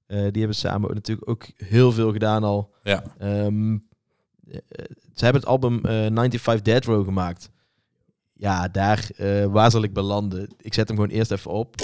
eh, 0.06 0.18
die 0.18 0.40
hebben 0.40 0.56
samen 0.56 0.94
natuurlijk 0.94 1.30
ook 1.30 1.48
heel 1.56 1.92
veel 1.92 2.12
gedaan 2.12 2.44
al. 2.44 2.74
Ja. 2.84 3.04
Ehm, 3.18 3.74
eh, 4.48 4.60
ze 5.14 5.24
hebben 5.24 5.42
het 5.42 5.52
album 5.52 5.86
eh 5.86 5.92
95 5.92 6.62
Dead 6.62 6.86
Row 6.86 7.06
gemaakt. 7.06 7.50
Ja, 8.34 8.68
daar, 8.68 9.10
waar 9.50 9.72
zal 9.72 9.84
ik 9.84 9.94
belanden? 9.94 10.50
Ik 10.58 10.74
zet 10.74 10.88
hem 10.88 10.98
gewoon 10.98 11.12
eerst 11.12 11.32
even 11.32 11.52
op. 11.52 11.76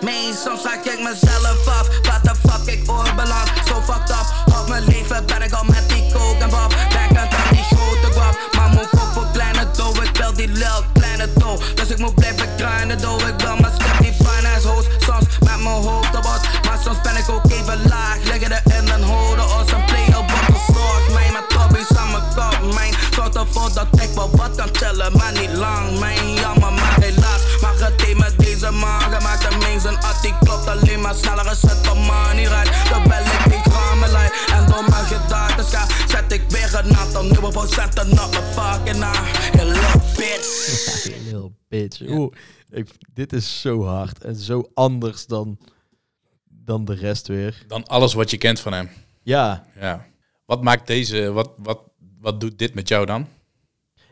Meen, 0.00 0.34
soms 0.44 0.62
raak 0.62 0.84
ik 0.84 1.00
mezelf 1.02 1.66
af. 1.66 1.86
Wat 1.88 2.22
de 2.22 2.34
fuck 2.48 2.74
ik 2.74 2.90
oorbeland. 2.90 3.48
Zo 3.66 3.80
fucked 3.80 4.10
up. 4.10 4.56
Op 4.58 4.68
mijn 4.68 4.84
leven 4.84 5.26
ben 5.26 5.42
ik 5.42 5.52
al 5.52 5.64
met 5.64 5.88
die 5.88 6.12
coke 6.12 6.42
en 6.42 6.48
pap. 6.48 6.74
Denkend 6.88 7.34
aan 7.34 7.50
die 7.50 7.62
grote 7.62 8.12
guap. 8.12 8.48
Maar 8.56 8.68
moet 8.68 8.92
op 8.92 9.08
voor 9.14 9.26
kleine 9.32 9.66
dough. 9.76 10.02
Ik 10.02 10.16
wil 10.16 10.32
die 10.34 10.48
lil 10.48 10.84
kleine 10.92 11.32
dough. 11.32 11.74
Dus 11.74 11.88
ik 11.88 11.98
moet 11.98 12.14
blijven 12.14 12.48
grinden 12.56 13.00
dough. 13.00 13.26
Ik 13.26 13.40
wil 13.40 13.56
mijn 13.56 13.72
step 13.74 13.98
die 13.98 14.12
fine 14.12 14.48
ass 14.56 14.64
hoes. 14.64 14.84
Soms 14.98 15.26
met 15.38 15.60
mijn 15.62 15.82
hoofd 15.88 16.16
op 16.16 16.22
wat. 16.22 16.40
Maar 16.66 16.78
soms 16.84 17.00
ben 17.00 17.16
ik 17.16 17.28
ook 17.28 17.50
even 17.50 17.88
laag. 17.88 18.18
Liggen 18.22 18.52
erin 18.52 18.88
en 18.92 19.02
houden 19.02 19.44
ons 19.58 19.72
een 19.72 19.84
play 19.84 20.06
op 20.18 20.30
wat 20.30 20.58
verzorg. 20.58 21.08
Mijn 21.12 21.32
met 21.32 21.48
toppies 21.48 21.96
aan 21.96 22.10
mijn 22.10 22.24
kop. 22.34 22.74
Mijn 22.74 22.94
zorgt 23.14 23.36
ervoor 23.36 23.72
dat 23.72 23.86
ik 24.00 24.10
wel 24.14 24.30
wat 24.36 24.54
kan 24.56 24.70
tellen. 24.70 25.16
Maar 25.16 25.32
niet 25.32 25.52
lang. 25.52 25.98
Mijn 25.98 26.34
jammer, 26.34 26.57
maar 31.08 31.16
sneller. 31.16 31.50
Is 31.50 31.62
het 31.62 31.86
van 31.86 31.98
money 31.98 32.44
right. 32.44 32.90
Dan 32.90 33.02
bel 33.02 33.24
ik 33.24 33.44
die 33.44 33.72
gramelijn. 33.72 34.30
En 34.52 34.66
door 34.66 34.84
mijn 34.90 35.04
gedachten 35.04 35.64
ga. 35.64 36.06
Zet 36.08 36.32
ik 36.32 36.42
weer 36.48 36.80
een 36.84 36.96
aantal 36.96 37.22
nieuwe 37.22 37.50
procenten 37.50 38.10
op 38.10 38.30
mijn 38.30 38.52
fucking 38.52 38.98
na. 38.98 39.12
Hello 39.58 39.88
bitch. 40.16 41.08
Lil 41.30 41.56
bitch. 41.68 42.00
Oeh, 42.00 42.34
ik, 42.70 42.88
dit 43.14 43.32
is 43.32 43.60
zo 43.60 43.84
hard 43.84 44.24
en 44.24 44.36
zo 44.36 44.70
anders 44.74 45.26
dan, 45.26 45.58
dan 46.48 46.84
de 46.84 46.94
rest 46.94 47.28
weer. 47.28 47.64
Dan 47.66 47.86
alles 47.86 48.14
wat 48.14 48.30
je 48.30 48.38
kent 48.38 48.60
van 48.60 48.72
hem. 48.72 48.88
Ja, 49.22 49.66
Ja. 49.80 50.06
Wat 50.46 50.62
maakt 50.62 50.86
deze, 50.86 51.32
wat, 51.32 51.50
wat, 51.56 51.80
wat 52.20 52.40
doet 52.40 52.58
dit 52.58 52.74
met 52.74 52.88
jou 52.88 53.06
dan? 53.06 53.28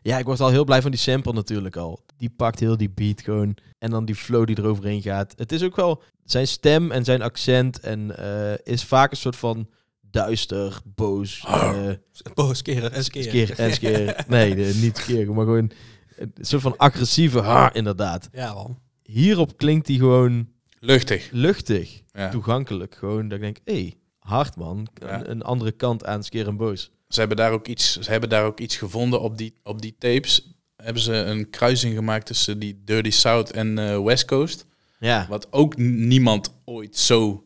Ja, 0.06 0.18
ik 0.18 0.24
was 0.26 0.40
al 0.40 0.50
heel 0.50 0.64
blij 0.64 0.82
van 0.82 0.90
die 0.90 1.00
sample 1.00 1.32
natuurlijk 1.32 1.76
al. 1.76 2.04
Die 2.16 2.30
pakt 2.36 2.60
heel 2.60 2.76
die 2.76 2.90
beat 2.90 3.20
gewoon 3.20 3.56
en 3.78 3.90
dan 3.90 4.04
die 4.04 4.14
flow 4.14 4.46
die 4.46 4.58
eroverheen 4.58 5.02
gaat. 5.02 5.32
Het 5.36 5.52
is 5.52 5.62
ook 5.62 5.76
wel 5.76 6.02
zijn 6.24 6.46
stem 6.46 6.90
en 6.90 7.04
zijn 7.04 7.22
accent 7.22 7.80
en 7.80 8.16
eh, 8.18 8.58
is 8.74 8.84
vaak 8.84 9.10
een 9.10 9.16
soort 9.16 9.36
van 9.36 9.68
duister, 10.10 10.78
boos. 10.84 11.44
eh, 11.46 11.90
Boos 12.34 12.62
keren 12.62 12.92
en 12.92 13.04
skeren. 13.04 13.28
skeer 13.28 13.58
en 13.58 13.72
skeer. 13.72 14.24
Nee, 14.28 14.54
de- 14.54 14.78
niet 14.82 14.96
skeren, 14.96 15.34
maar 15.34 15.44
gewoon 15.44 15.70
een 16.16 16.32
soort 16.40 16.62
van 16.62 16.76
agressieve 16.76 17.40
ha, 17.40 17.74
inderdaad. 17.74 18.28
Ja, 18.32 18.54
man. 18.54 18.78
Hierop 19.02 19.56
klinkt 19.56 19.86
hij 19.88 19.96
gewoon 19.96 20.48
Luchtig. 20.80 21.28
luchtig. 21.32 22.02
Ja. 22.12 22.28
toegankelijk. 22.30 22.94
Gewoon 22.94 23.28
dat 23.28 23.38
ik 23.38 23.44
denk, 23.44 23.58
hé, 23.64 23.72
hey, 23.72 23.94
hard 24.18 24.56
man. 24.56 24.86
Ja. 24.94 25.14
Een, 25.20 25.30
een 25.30 25.42
andere 25.42 25.72
kant 25.72 26.04
aan 26.04 26.22
Skeer 26.22 26.46
en 26.46 26.56
Boos. 26.56 26.90
Ze 27.08 27.18
hebben 27.18 27.36
daar 27.36 27.52
ook 27.52 27.66
iets, 27.68 27.92
ze 28.00 28.10
hebben 28.10 28.28
daar 28.28 28.44
ook 28.44 28.60
iets 28.60 28.76
gevonden 28.76 29.20
op 29.20 29.38
die, 29.38 29.54
op 29.62 29.82
die 29.82 29.96
tapes. 29.98 30.54
Hebben 30.76 31.02
ze 31.02 31.12
een 31.14 31.50
kruising 31.50 31.94
gemaakt 31.94 32.26
tussen 32.26 32.58
die 32.58 32.82
Dirty 32.84 33.10
South 33.10 33.50
en 33.50 33.78
eh, 33.78 34.02
West 34.02 34.24
Coast. 34.24 34.66
Ja, 34.98 35.26
Wat 35.28 35.52
ook 35.52 35.76
niemand 35.76 36.54
ooit 36.64 36.96
zo 36.96 37.44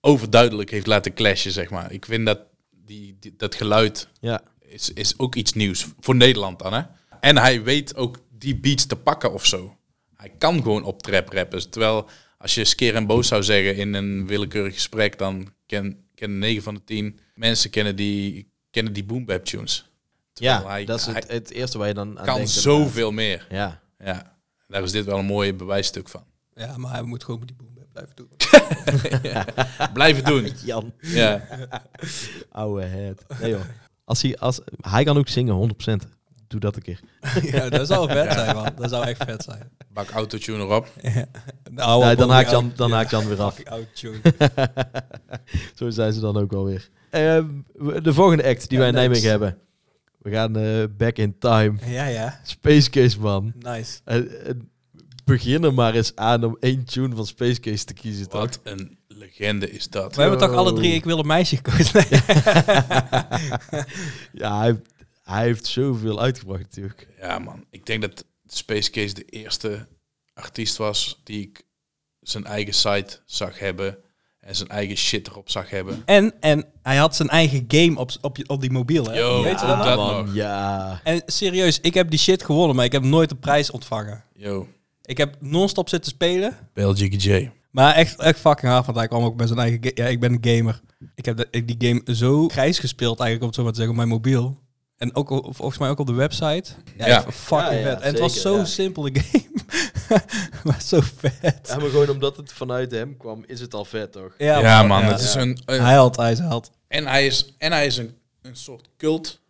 overduidelijk 0.00 0.70
heeft 0.70 0.86
laten 0.86 1.14
clashen, 1.14 1.52
zeg 1.52 1.70
maar. 1.70 1.92
Ik 1.92 2.04
vind 2.04 2.26
dat 2.26 2.40
die, 2.70 3.16
die- 3.20 3.34
dat 3.36 3.54
geluid 3.54 4.08
ja, 4.20 4.42
is, 4.60 4.92
is 4.92 5.18
ook 5.18 5.34
iets 5.34 5.52
nieuws. 5.52 5.86
Voor 6.00 6.16
Nederland 6.16 6.58
dan, 6.58 6.72
hè. 6.72 6.82
En 7.20 7.36
hij 7.36 7.62
weet 7.62 7.96
ook 7.96 8.18
die 8.30 8.56
beats 8.56 8.86
te 8.86 8.96
pakken 8.96 9.32
of 9.32 9.46
zo. 9.46 9.76
Hij 10.16 10.32
kan 10.38 10.56
gewoon 10.62 10.84
op 10.84 11.02
trap 11.02 11.28
rappen. 11.32 11.70
Terwijl 11.70 12.08
als 12.38 12.54
je 12.54 12.64
skeer 12.64 12.94
en 12.94 13.06
boos 13.06 13.28
zou 13.28 13.42
zeggen 13.42 13.76
in 13.76 13.94
een 13.94 14.26
willekeurig 14.26 14.74
gesprek, 14.74 15.18
dan 15.18 15.52
ken, 15.66 16.04
kennen 16.14 16.38
9 16.38 16.62
van 16.62 16.74
de 16.74 16.84
10 16.84 17.18
mensen 17.34 17.70
kennen 17.70 17.96
die, 17.96 18.52
kennen 18.70 18.92
die 18.92 19.04
boom 19.04 19.24
bap 19.24 19.44
tunes. 19.44 19.90
Terwijl 20.32 20.60
ja 20.60 20.68
hij, 20.68 20.84
dat 20.84 20.98
is 20.98 21.04
hij 21.06 21.14
het, 21.14 21.30
het 21.30 21.50
eerste 21.50 21.78
waar 21.78 21.88
je 21.88 21.94
dan 21.94 22.08
aan 22.18 22.24
kan 22.24 22.34
denkt. 22.36 22.56
inderdaad. 22.56 22.62
zoveel 22.62 23.10
meer. 23.12 23.46
Ja, 23.50 23.80
Ja, 23.98 24.36
daar 24.66 24.82
is 24.82 24.92
dit 24.92 25.04
wel 25.04 25.18
een 25.18 25.24
mooi 25.24 25.54
bewijsstuk 25.54 26.08
van. 26.08 26.24
Ja, 26.54 26.76
maar 26.76 26.92
hij 26.92 27.02
moet 27.02 27.24
gewoon 27.24 27.38
met 27.40 27.48
die 27.48 27.56
boom 27.56 27.68
blijven 27.92 28.16
doen. 28.16 28.28
Blijven 29.92 30.24
doen. 30.24 30.52
Jan, 30.64 30.92
Ja. 31.00 31.46
ouwe 32.50 32.82
head. 32.82 33.24
Nee 33.40 33.50
joh. 33.50 33.60
Als 34.04 34.22
hij, 34.22 34.36
als, 34.38 34.60
hij 34.80 35.04
kan 35.04 35.18
ook 35.18 35.28
zingen, 35.28 35.74
100%. 36.04 36.08
Doe 36.48 36.60
dat 36.60 36.76
een 36.76 36.82
keer. 36.82 37.00
ja, 37.52 37.68
dat 37.68 37.86
zou 37.86 38.10
vet 38.10 38.32
zijn, 38.38 38.54
man. 38.56 38.68
Dat 38.76 38.90
zou 38.90 39.06
echt 39.06 39.24
vet 39.24 39.42
zijn. 39.42 39.70
Bak 39.92 40.10
autotune 40.10 40.58
erop. 40.58 40.88
Nou, 41.70 42.04
Nee, 42.04 42.16
dan 42.16 42.28
Jan, 42.28 42.64
out- 42.64 42.76
dan 42.76 42.88
ja, 42.88 42.94
haakt 42.94 43.10
Jan 43.10 43.28
weer 43.28 43.42
af. 43.42 43.62
Zo 45.74 45.90
zijn 45.90 46.12
ze 46.12 46.20
dan 46.20 46.36
ook 46.36 46.52
alweer. 46.52 46.88
Ehm, 47.10 47.46
de 48.02 48.12
volgende 48.12 48.44
act 48.44 48.68
die 48.68 48.78
Ja, 48.78 48.84
wij 48.84 48.88
in 48.88 48.94
next. 48.94 49.08
Nijmegen 49.08 49.30
hebben. 49.30 49.58
We 50.18 50.30
gaan 50.30 50.56
eh, 50.56 50.84
back 50.96 51.16
in 51.16 51.38
time. 51.38 51.78
Ja, 51.86 52.06
ja. 52.06 52.40
Space 52.42 52.90
Case, 52.90 53.20
man. 53.20 53.52
Nice. 53.58 53.98
Eh, 54.04 54.20
begin 55.24 55.64
er 55.64 55.74
maar 55.74 55.94
eens 55.94 56.12
aan 56.16 56.44
om 56.44 56.56
één 56.60 56.84
tune 56.84 57.16
van 57.16 57.26
Space 57.26 57.60
Case 57.60 57.84
te 57.84 57.94
kiezen, 57.94 58.28
toch? 58.28 58.40
Wat 58.40 58.60
een 58.62 58.98
legende 59.08 59.70
is 59.70 59.88
dat. 59.88 60.14
We 60.16 60.20
hebben 60.20 60.38
toch 60.40 60.52
alle 60.52 60.72
drie 60.72 60.92
Ik 60.94 61.04
wil 61.04 61.18
een 61.18 61.26
meisje 61.26 61.56
gekozen? 61.62 62.04
Ja, 64.32 64.58
hij, 64.58 64.80
hij 65.28 65.44
heeft 65.44 65.66
zoveel 65.66 66.20
uitgebracht 66.20 66.62
natuurlijk. 66.62 67.06
Ja, 67.20 67.38
man. 67.38 67.64
Ik 67.70 67.86
denk 67.86 68.02
dat 68.02 68.24
Space 68.46 68.90
Case 68.90 69.14
de 69.14 69.24
eerste 69.24 69.86
artiest 70.34 70.76
was 70.76 71.20
die 71.24 71.40
ik 71.40 71.66
zijn 72.20 72.44
eigen 72.44 72.74
site 72.74 73.20
zag 73.24 73.58
hebben 73.58 73.98
en 74.40 74.56
zijn 74.56 74.68
eigen 74.68 74.96
shit 74.96 75.26
erop 75.26 75.50
zag 75.50 75.70
hebben. 75.70 76.02
En, 76.04 76.34
en 76.40 76.64
hij 76.82 76.96
had 76.96 77.16
zijn 77.16 77.28
eigen 77.28 77.64
game 77.68 77.98
op, 77.98 78.10
op, 78.20 78.38
op 78.46 78.60
die 78.60 78.70
mobiel, 78.70 79.04
hè? 79.04 79.18
Yo, 79.18 79.42
Weet 79.42 79.60
je 79.60 79.66
ja, 79.66 79.76
dat 79.76 79.76
nog? 79.76 79.86
dat 79.86 79.96
man, 79.96 80.24
nog. 80.24 80.34
Ja. 80.34 81.00
En 81.04 81.22
serieus, 81.26 81.80
ik 81.80 81.94
heb 81.94 82.10
die 82.10 82.18
shit 82.18 82.44
gewonnen, 82.44 82.76
maar 82.76 82.84
ik 82.84 82.92
heb 82.92 83.02
nooit 83.02 83.30
een 83.30 83.38
prijs 83.38 83.70
ontvangen. 83.70 84.24
Yo, 84.34 84.66
Ik 85.02 85.18
heb 85.18 85.36
non-stop 85.40 85.88
zitten 85.88 86.10
spelen. 86.10 86.56
Belgique 86.74 87.18
J. 87.18 87.50
Maar 87.70 87.94
echt, 87.94 88.18
echt 88.18 88.40
fucking 88.40 88.72
hard, 88.72 88.86
want 88.86 88.98
hij 88.98 89.08
kwam 89.08 89.22
ook 89.22 89.36
met 89.36 89.48
zijn 89.48 89.60
eigen... 89.60 89.80
Ja, 89.94 90.06
ik 90.06 90.20
ben 90.20 90.32
een 90.32 90.56
gamer. 90.56 90.80
Ik 91.14 91.24
heb 91.24 91.36
de, 91.36 91.48
ik 91.50 91.78
die 91.78 91.88
game 91.88 92.14
zo 92.14 92.48
grijs 92.48 92.78
gespeeld, 92.78 93.20
eigenlijk 93.20 93.40
om 93.40 93.46
het 93.46 93.56
zo 93.56 93.62
maar 93.62 93.72
te 93.72 93.78
zeggen, 93.78 93.96
op 93.96 94.00
mijn 94.00 94.14
mobiel. 94.14 94.66
En 94.98 95.14
ook 95.14 95.28
volgens 95.28 95.78
mij 95.78 95.88
ook 95.88 95.98
op 95.98 96.06
de 96.06 96.12
website. 96.12 96.70
Ja, 96.96 97.06
Ja. 97.06 97.22
fucking 97.30 97.70
Ja, 97.70 97.78
ja, 97.78 97.94
vet. 97.94 98.00
En 98.00 98.10
het 98.10 98.18
was 98.18 98.40
zo 98.40 98.56
ja. 98.56 98.64
simpele 98.64 99.10
game. 99.20 99.46
maar 100.64 100.82
zo 100.82 101.00
vet. 101.16 101.60
ja, 101.66 101.76
maar 101.76 101.88
gewoon 101.88 102.08
omdat 102.10 102.36
het 102.36 102.52
vanuit 102.52 102.90
hem 102.90 103.16
kwam, 103.16 103.44
is 103.46 103.60
het 103.60 103.74
al 103.74 103.84
vet, 103.84 104.12
toch? 104.12 104.34
Ja, 104.38 104.82
man. 104.82 105.00
ja. 105.02 105.10
Het 105.10 105.20
is 105.20 105.34
een, 105.34 105.58
een- 105.64 105.80
Hij 105.82 105.94
had, 105.94 106.16
hij 106.16 106.34
had. 106.34 106.70
en 106.88 107.06
hij 107.06 107.26
is, 107.26 107.54
en 107.58 107.72
hij 107.72 107.86
is 107.86 107.96
een, 107.96 108.14
een 108.42 108.56
soort 108.56 108.88
cult 108.96 109.40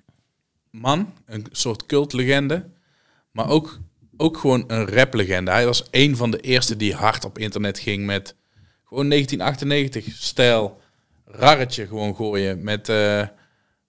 man, 0.71 1.13
een 1.27 1.47
soort 1.53 1.87
cultlegende, 1.87 2.65
maar 3.31 3.49
ook, 3.49 3.79
ook 4.17 4.37
gewoon 4.39 4.65
een 4.67 4.87
raplegende. 4.89 5.51
Hij 5.51 5.67
was 5.67 5.83
een 5.91 6.17
van 6.17 6.31
de 6.31 6.41
eerste 6.41 6.77
die 6.77 6.95
hard 6.95 7.25
op 7.25 7.39
internet 7.39 7.79
ging 7.79 8.07
met 8.07 8.35
gewoon 8.85 9.09
1998 9.09 10.15
stijl, 10.23 10.81
rarretje 11.25 11.87
gewoon 11.87 12.15
gooien 12.15 12.63
met, 12.65 12.89
eh, 12.89 13.23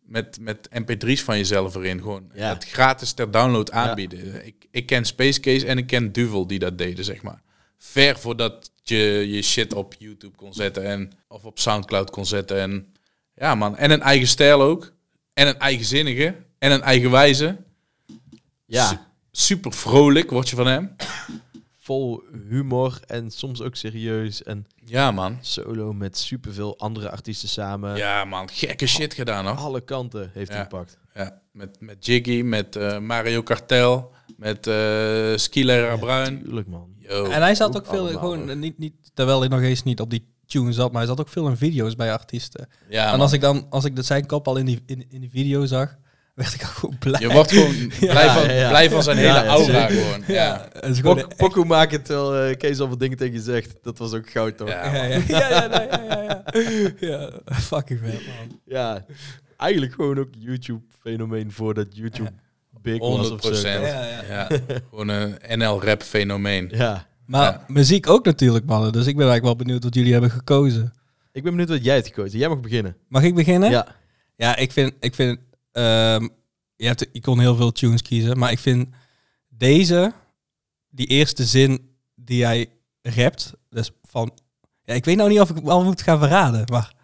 met, 0.10 0.38
met 0.42 0.70
mp3's 0.82 1.22
van 1.24 1.38
jezelf 1.38 1.76
erin. 1.76 2.00
Gewoon 2.02 2.32
Ja. 2.34 2.54
het 2.54 2.66
gratis 2.66 3.12
ter 3.12 3.32
download 3.32 3.72
aanbieden. 3.72 4.46
Ik, 4.46 4.68
ik 4.72 4.86
ken 4.86 5.06
Space 5.06 5.40
Case 5.40 5.66
en 5.66 5.78
ik 5.78 5.88
ken 5.88 6.12
Duvel 6.12 6.48
die 6.48 6.60
dat 6.60 6.78
deden, 6.78 7.06
zeg 7.06 7.22
maar. 7.22 7.42
Ver 7.78 8.20
voordat 8.20 8.72
je 8.84 8.98
je 9.30 9.42
shit 9.42 9.74
op 9.74 9.96
YouTube 9.98 10.36
kon 10.36 10.54
zetten 10.54 10.84
en 10.86 11.12
of 11.28 11.44
op 11.46 11.60
Soundcloud 11.60 12.10
kon 12.10 12.26
zetten. 12.26 12.60
En 12.60 12.94
ja, 13.36 13.56
man. 13.56 13.78
En 13.78 13.92
een 13.92 14.02
eigen 14.02 14.28
stijl 14.28 14.62
ook. 14.62 14.94
En 15.34 15.48
een 15.48 15.60
eigenzinnige. 15.60 16.36
En 16.58 16.72
een 16.72 16.82
eigen 16.82 17.12
wijze. 17.12 17.58
Su- 18.08 18.16
Ja, 18.66 19.08
super 19.32 19.74
vrolijk 19.74 20.30
word 20.30 20.50
je 20.50 20.56
van 20.56 20.68
hem. 20.68 20.96
Vol 21.90 22.24
humor 22.50 23.00
en 23.08 23.32
soms 23.32 23.62
ook 23.62 23.76
serieus. 23.76 24.44
En 24.44 24.66
Ja, 24.86 25.12
man. 25.12 25.38
solo 25.42 25.94
met 25.94 26.18
superveel 26.18 26.78
andere 26.80 27.10
artiesten 27.12 27.50
samen. 27.50 27.96
Ja, 27.96 28.26
man. 28.26 28.50
Gekke 28.50 28.88
shit 28.88 29.14
gedaan, 29.14 29.46
hoor. 29.46 29.56
Alle 29.56 29.82
kanten 29.82 30.30
heeft 30.34 30.50
hij 30.50 30.58
Ja. 30.58 30.64
gepakt. 30.64 30.98
Ja, 31.14 31.42
met, 31.52 31.78
met 31.80 32.06
Jiggy, 32.06 32.42
met 32.42 32.76
eh, 32.76 33.00
Mario 33.00 33.42
Kartel, 33.44 34.12
met 34.38 34.68
eh 34.68 35.32
Skilera 35.36 35.98
Bruin. 35.98 36.44
Tuurlijk, 36.44 36.68
man. 36.68 36.88
Yo. 36.98 37.26
En 37.26 37.42
hij 37.42 37.56
zat 37.56 37.70
ook 37.70 37.76
ook 37.76 37.86
veel, 37.88 38.08
gewoon, 38.08 38.60
niet, 38.60 38.78
niet, 38.78 38.94
terwijl 39.14 39.40
hij 39.40 39.50
nog 39.50 39.62
eens 39.62 39.84
niet 39.84 40.00
op 40.00 40.10
die 40.10 40.28
tune 40.46 40.74
zat, 40.74 40.92
maar 40.92 41.02
hij 41.02 41.10
zat 41.10 41.20
ook 41.20 41.30
veel 41.30 41.48
in 41.48 41.58
video's 41.58 41.96
bij 41.96 42.12
artiesten. 42.12 42.68
Ja, 42.90 43.04
en 43.06 43.12
man. 43.12 43.20
als 43.20 43.34
ik 43.34 43.42
dan, 43.42 43.66
als 43.70 43.86
ik 43.86 43.96
de, 43.96 44.02
zijn 44.02 44.26
kop 44.26 44.48
al 44.48 44.58
in 44.58 44.66
die, 44.66 44.84
in, 44.86 45.06
in 45.10 45.22
die 45.22 45.30
video 45.30 45.66
zag, 45.66 45.98
werd 46.40 46.54
ik 46.54 46.62
ook 46.64 46.68
gewoon 46.70 46.98
blij. 46.98 47.20
Je 47.22 47.30
wordt 47.32 47.52
gewoon 47.52 47.76
blij, 48.00 48.30
van, 48.30 48.44
ja, 48.44 48.52
ja. 48.54 48.70
blij 48.70 48.90
van 48.90 49.04
zijn 49.04 49.18
Ja, 49.18 49.24
hele 49.34 49.46
ja, 49.46 49.46
aura 49.52 49.88
zeker. 49.90 50.04
gewoon. 50.04 50.24
Ja. 50.28 50.68
Pok, 51.02 51.36
Poku 51.36 51.66
maakt 51.66 51.92
het 51.92 52.06
terwijl 52.06 52.50
eh, 52.50 52.58
Kees 52.58 52.80
al 52.80 52.90
wat 52.90 53.00
dingen 53.00 53.18
tegen 53.18 53.34
je 53.34 53.42
zegt. 53.42 53.76
Dat 53.82 53.98
was 53.98 54.14
ook 54.14 54.30
goud, 54.30 54.58
toch? 54.58 54.70
Ja, 54.70 54.94
Ja, 54.96 55.04
ja, 55.04 55.20
ja, 55.28 55.50
ja, 55.50 55.68
nee, 55.68 55.88
ja, 55.88 56.04
ja, 56.04 56.44
ja. 56.60 56.92
ja. 57.00 57.30
Fucking 57.54 58.00
vet, 58.04 58.14
man. 58.14 58.60
Ja, 58.66 59.06
eigenlijk 59.58 59.94
gewoon 59.94 60.20
ook 60.20 60.30
YouTube-fenomeen 60.38 61.52
voordat 61.52 61.88
YouTube 61.90 62.32
big 62.82 63.00
was 63.00 63.30
of 63.32 63.48
100%. 63.50 63.54
zo. 63.54 63.68
Ja, 63.68 63.80
ja. 63.80 64.22
Ja, 64.28 64.48
gewoon 64.90 65.08
een 65.08 65.36
NL-rap 65.58 66.02
fenomeen. 66.04 66.70
Ja. 66.74 67.08
Maar 67.26 67.52
Ja. 67.52 67.64
muziek 67.68 68.08
ook 68.10 68.26
natuurlijk, 68.26 68.66
mannen. 68.66 68.92
Dus 68.92 69.06
ik 69.08 69.16
ben 69.16 69.28
eigenlijk 69.28 69.44
wel 69.46 69.66
benieuwd 69.66 69.84
wat 69.84 69.96
jullie 69.96 70.12
hebben 70.12 70.32
gekozen. 70.32 70.94
Ik 71.32 71.44
ben 71.44 71.52
benieuwd 71.52 71.70
wat 71.70 71.84
jij 71.84 71.96
hebt 71.96 72.08
gekozen. 72.08 72.40
Jij 72.40 72.50
mag 72.50 72.60
beginnen. 72.60 72.96
Mag 73.08 73.24
ik 73.24 73.36
beginnen? 73.36 73.70
Ja. 73.72 73.88
Ja, 74.36 74.56
ik 74.56 74.72
vind, 74.72 74.94
ik 75.00 75.16
vind 75.16 75.40
ehm, 75.72 76.28
je, 76.76 76.86
hebt, 76.86 77.06
je 77.12 77.22
kon 77.22 77.40
heel 77.40 77.56
veel 77.56 77.72
tunes 77.72 78.02
kiezen, 78.02 78.38
maar 78.38 78.52
ik 78.52 78.60
vind 78.60 78.88
deze, 79.48 80.14
die 80.90 81.08
eerste 81.08 81.46
zin 81.46 81.96
die 82.16 82.46
hij 82.46 82.70
rapt, 83.02 83.54
dus 83.70 83.92
van, 84.04 84.32
ja, 84.84 84.94
ik 84.94 85.06
weet 85.06 85.16
nou 85.18 85.30
niet 85.30 85.40
of 85.40 85.50
ik 85.50 85.68
al 85.68 85.84
moet 85.84 86.02
gaan 86.02 86.20
verraden, 86.20 86.64
maar 86.72 86.98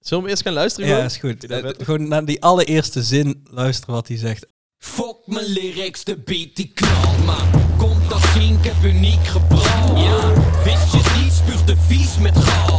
Zullen 0.00 0.24
we 0.24 0.30
hem 0.30 0.36
eerst 0.36 0.42
gaan 0.42 0.52
luisteren? 0.52 0.88
ja, 0.88 0.94
gewoon? 0.94 1.10
is 1.10 1.16
goed. 1.16 1.44
Eh, 1.50 1.84
gewoon 1.86 2.08
naar 2.08 2.24
die 2.24 2.42
allereerste 2.42 3.02
zin 3.02 3.40
luisteren 3.50 3.94
wat 3.94 4.08
hij 4.08 4.16
zegt. 4.16 4.46
Fuck 4.78 5.16
mijn 5.24 5.46
lyrics, 5.46 6.04
de 6.04 6.16
beat 6.16 6.56
die 6.56 6.72
knalt 6.74 7.24
Maar 7.24 7.44
komt 7.76 8.10
dat 8.10 8.22
zien, 8.34 8.58
ik 8.58 8.64
heb 8.64 8.84
uniek 8.84 9.26
gebrand 9.26 9.98
Ja, 9.98 10.32
wist 10.64 10.92
je 10.92 11.20
niet, 11.22 11.32
spuugt 11.32 11.66
de 11.66 11.76
vies 11.76 12.18
met 12.18 12.36
gal 12.38 12.78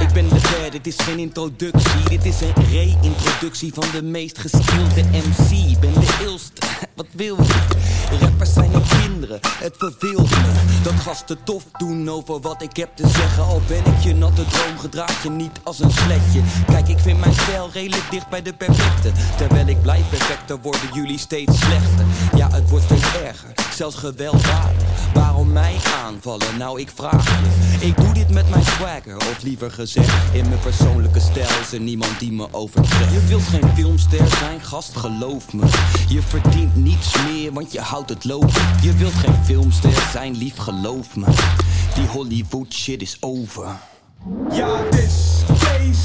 Ik 0.00 0.12
ben 0.12 0.28
de 0.28 0.40
derde, 0.40 0.70
dit 0.70 0.86
is 0.86 0.96
geen 0.96 1.18
introductie. 1.18 2.08
Dit 2.08 2.24
is 2.24 2.40
een 2.40 2.64
re-introductie 2.70 3.74
van 3.74 3.84
de 3.92 4.02
meest 4.02 4.38
geskilde 4.38 5.02
MC. 5.10 5.70
Ik 5.70 5.80
ben 5.80 5.92
de 5.92 6.18
ilste, 6.22 6.66
wat 6.96 7.06
wil 7.12 7.36
je? 7.36 7.52
Rappers 8.20 8.52
zijn 8.52 8.76
ook 8.76 8.88
kinderen, 9.02 9.38
het 9.42 9.74
verveelt 9.78 10.30
me. 10.30 10.52
Dat 10.82 10.92
gasten 10.92 11.38
tof 11.44 11.64
doen 11.78 12.10
over 12.10 12.40
wat 12.40 12.62
ik 12.62 12.76
heb 12.76 12.96
te 12.96 13.08
zeggen. 13.08 13.44
Al 13.44 13.62
ben 13.68 13.84
ik 13.84 14.00
je 14.00 14.14
natte 14.14 14.44
droom, 14.46 14.78
gedraag 14.78 15.22
je 15.22 15.30
niet 15.30 15.60
als 15.62 15.80
een 15.80 15.90
sletje. 15.90 16.40
Kijk, 16.66 16.88
ik 16.88 16.98
vind 16.98 17.20
mijn 17.20 17.34
stijl 17.34 17.70
redelijk 17.72 18.10
dicht 18.10 18.28
bij 18.28 18.42
de 18.42 18.52
perfecte. 18.52 19.12
Terwijl 19.36 19.66
ik 19.66 19.82
blijf 19.82 20.08
perfecter, 20.08 20.60
worden 20.60 20.88
jullie 20.92 21.18
steeds 21.18 21.58
slechter. 21.58 22.04
Ja, 22.36 22.50
het 22.50 22.70
wordt 22.70 22.84
steeds 22.84 23.14
erger, 23.24 23.52
zelfs 23.74 23.96
gewelddadig. 23.96 24.82
Waarom 25.14 25.52
mij 25.52 25.76
aanvallen? 26.04 26.58
Nou, 26.58 26.80
ik 26.80 26.90
vraag 26.94 27.24
je. 27.24 27.86
Ik 27.86 27.96
doe 27.96 28.12
dit 28.12 28.30
met 28.30 28.50
mijn 28.50 28.64
swagger, 28.64 29.16
of 29.16 29.42
liever 29.42 29.70
gezegd, 29.70 29.83
in 30.32 30.48
mijn 30.48 30.60
persoonlijke 30.60 31.20
stijl 31.20 31.60
is 31.60 31.72
er 31.72 31.80
niemand 31.80 32.18
die 32.18 32.32
me 32.32 32.48
overtreft. 32.50 33.12
Je 33.12 33.26
wilt 33.26 33.42
geen 33.42 33.68
filmster 33.74 34.28
zijn, 34.28 34.60
gast, 34.60 34.96
geloof 34.96 35.52
me. 35.52 35.66
Je 36.08 36.22
verdient 36.22 36.76
niets 36.76 37.22
meer, 37.24 37.52
want 37.52 37.72
je 37.72 37.80
houdt 37.80 38.08
het 38.08 38.24
lopen. 38.24 38.62
Je 38.82 38.94
wilt 38.96 39.12
geen 39.12 39.44
filmster 39.44 40.08
zijn, 40.12 40.36
lief, 40.36 40.56
geloof 40.56 41.16
me. 41.16 41.26
Die 41.94 42.06
Hollywood 42.06 42.72
shit 42.74 43.02
is 43.02 43.16
over. 43.20 43.66
Ja, 44.50 44.76
het 44.84 44.94
is 44.94 45.42
Kees 45.46 45.98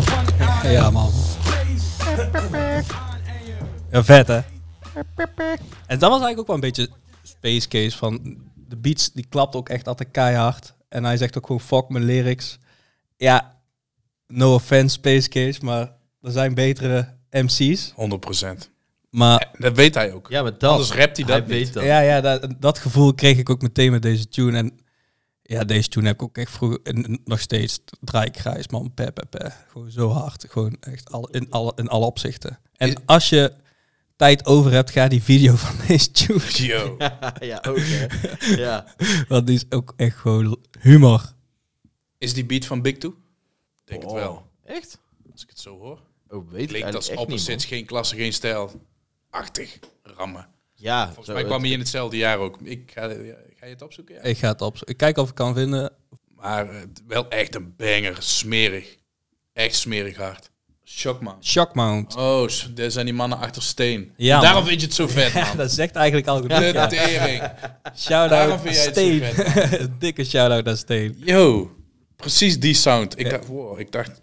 van 0.00 0.46
outer 0.46 0.70
Ja, 0.70 0.90
man. 0.90 1.10
space. 1.10 2.92
Ja, 3.90 4.04
vet 4.04 4.26
hè? 4.28 4.40
En 5.86 5.98
dat 5.98 6.10
was 6.10 6.20
eigenlijk 6.20 6.38
ook 6.38 6.46
wel 6.46 6.54
een 6.54 6.60
beetje 6.60 6.88
space 7.22 7.68
case 7.68 7.96
van 7.96 8.36
de 8.68 8.76
beats 8.76 9.12
die 9.12 9.26
klapt 9.28 9.54
ook 9.54 9.68
echt 9.68 9.88
altijd 9.88 10.08
keihard. 10.10 10.74
En 10.88 11.04
hij 11.04 11.16
zegt 11.16 11.36
ook 11.36 11.46
gewoon 11.46 11.60
fuck 11.60 11.88
mijn 11.88 12.04
lyrics. 12.04 12.58
Ja, 13.18 13.60
no 14.26 14.54
offense 14.54 14.94
space 14.94 15.28
case, 15.28 15.64
maar 15.64 15.92
er 16.20 16.30
zijn 16.30 16.54
betere 16.54 17.16
MC's. 17.30 17.92
100%. 17.92 18.68
Maar 19.10 19.48
Dat 19.58 19.76
weet 19.76 19.94
hij 19.94 20.12
ook. 20.12 20.28
Ja, 20.28 20.42
maar 20.42 20.58
dat. 20.58 20.70
Anders 20.70 20.92
rapt 20.92 21.16
hij 21.16 21.26
dat 21.26 21.40
niet. 21.40 21.48
weet 21.48 21.72
dat. 21.72 21.84
ja, 21.84 22.00
ja 22.00 22.20
dat, 22.20 22.54
dat 22.58 22.78
gevoel 22.78 23.14
kreeg 23.14 23.38
ik 23.38 23.50
ook 23.50 23.62
meteen 23.62 23.90
met 23.90 24.02
deze 24.02 24.28
tune. 24.28 24.56
En 24.56 24.78
ja, 25.42 25.64
deze 25.64 25.88
tune 25.88 26.06
heb 26.06 26.14
ik 26.14 26.22
ook 26.22 26.36
echt 26.36 26.50
vroeger, 26.50 26.80
en 26.82 27.20
nog 27.24 27.40
steeds 27.40 27.80
draai 28.00 28.26
ik 28.26 28.38
grijs 28.38 28.68
man, 28.68 28.94
pe, 28.94 29.12
pe, 29.12 29.26
pe. 29.30 29.50
Gewoon 29.68 29.90
zo 29.90 30.10
hard. 30.10 30.46
Gewoon 30.48 30.76
echt 30.80 31.12
al, 31.12 31.28
in, 31.28 31.46
alle, 31.50 31.72
in 31.76 31.88
alle 31.88 32.06
opzichten. 32.06 32.58
En 32.76 32.94
als 33.04 33.28
je 33.28 33.52
tijd 34.16 34.46
over 34.46 34.72
hebt, 34.72 34.90
ga 34.90 35.08
die 35.08 35.22
video 35.22 35.54
van 35.56 35.74
deze 35.86 36.10
tune 36.10 36.40
Yo. 36.52 36.96
ja, 37.50 37.62
ook 37.68 37.78
hè. 37.80 38.06
Ja. 38.56 38.84
Want 39.28 39.46
die 39.46 39.56
is 39.56 39.64
ook 39.70 39.92
echt 39.96 40.16
gewoon 40.16 40.58
humor. 40.80 41.32
Is 42.18 42.34
die 42.34 42.44
beat 42.46 42.64
van 42.64 42.82
Big 42.82 42.96
Two? 42.98 43.14
Denk 43.84 44.04
Oh. 44.04 44.12
het 44.12 44.20
wel. 44.22 44.46
Echt? 44.64 44.98
Als 45.32 45.42
ik 45.42 45.48
het 45.48 45.58
zo 45.60 45.78
hoor. 45.78 46.00
Oh, 46.28 46.50
weet 46.50 46.60
ik 46.62 46.68
Klinkt 46.68 46.74
als 46.74 47.08
eigenlijk 47.08 47.08
echt 47.08 47.18
niet, 47.18 47.20
opposites, 47.28 47.64
man. 47.68 47.78
geen 47.78 47.86
klasse, 47.86 48.16
geen 48.16 48.32
stijl. 48.32 48.70
Achtig. 49.30 49.78
Rammen. 50.02 50.48
Ja, 50.74 51.06
Volgens 51.06 51.28
mij 51.34 51.44
kwam 51.44 51.62
hij 51.62 51.70
in 51.70 51.78
hetzelfde 51.78 52.16
jaar 52.16 52.38
ook. 52.38 52.58
Ik 52.62 52.90
ga, 52.94 53.04
ja, 53.04 53.34
ga 53.56 53.66
je 53.66 53.72
het 53.72 53.82
opzoeken? 53.82 54.14
Ja. 54.14 54.20
Ik 54.22 54.38
ga 54.38 54.48
het 54.48 54.60
op. 54.60 54.76
Ik 54.84 54.96
kijk 54.96 55.16
of 55.18 55.28
ik 55.28 55.34
kan 55.34 55.54
vinden. 55.54 55.92
Maar 56.34 56.68
eh, 56.70 56.80
wel 57.06 57.28
echt 57.28 57.54
een 57.54 57.74
banger. 57.76 58.16
Smerig. 58.22 58.96
Echt 59.52 59.74
smerig 59.74 60.16
hard. 60.16 60.50
Shock 60.84 61.20
man. 61.20 61.44
Shockmount. 61.44 62.16
Oh, 62.16 62.48
s- 62.48 62.70
daar 62.74 62.90
zijn 62.90 63.04
die 63.04 63.14
mannen 63.14 63.38
achter 63.38 63.62
steen. 63.62 64.12
Ja, 64.16 64.40
Daarom 64.40 64.58
man. 64.60 64.68
vind 64.68 64.80
je 64.80 64.86
het 64.86 64.96
zo 64.96 65.06
vet, 65.08 65.32
Ja, 65.32 65.46
man. 65.46 65.56
dat 65.56 65.70
zegt 65.72 65.94
eigenlijk 65.94 66.26
al 66.26 66.36
genoeg. 66.40 66.58
De 66.58 66.64
Ja. 66.64 66.86
tering. 66.86 67.42
Shout-out 67.96 68.30
Daarom 68.30 68.58
vind 68.58 68.74
jij 68.74 68.84
het 68.84 68.94
zo 68.94 69.00
Steen. 69.00 69.22
vet, 69.22 69.88
Dikke 70.00 70.24
shout-out 70.24 70.64
naar 70.64 70.76
Steen. 70.76 71.16
Yo, 71.24 71.76
precies 72.22 72.60
die 72.60 72.74
sound. 72.74 73.18
Ik 73.18 73.24
Ja. 73.26 73.30
dacht, 73.30 73.46
wow, 73.46 73.78
ik 73.80 73.92
dacht 73.92 74.22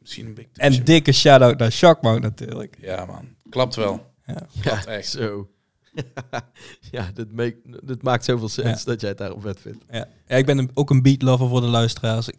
misschien 0.00 0.26
een 0.26 0.34
big 0.34 0.46
En 0.52 0.84
dikke 0.84 1.12
shout-out 1.12 1.58
naar 1.58 1.72
Shockmount 1.72 2.22
natuurlijk. 2.22 2.76
Ja, 2.80 3.04
man. 3.04 3.28
Klapt 3.50 3.74
wel. 3.74 4.12
Ja. 4.26 4.34
Klopt 4.34 4.84
Ja, 4.84 4.84
echt. 4.86 5.08
zo. 5.08 5.50
ja, 6.90 7.10
dit, 7.14 7.32
make, 7.32 7.56
dit 7.84 8.02
maakt 8.02 8.24
zoveel 8.24 8.48
sens 8.48 8.84
dat 8.84 9.00
jij 9.00 9.08
het 9.08 9.18
daarom 9.18 9.40
vet 9.40 9.60
vindt. 9.60 9.84
Ja. 9.90 10.08
ja, 10.26 10.36
ik 10.36 10.46
ben 10.46 10.58
een- 10.58 10.70
ook 10.74 10.90
een 10.90 11.02
beatlover 11.02 11.48
voor 11.48 11.60
de 11.60 11.66
luisteraars. 11.66 12.28
Ik 12.28 12.38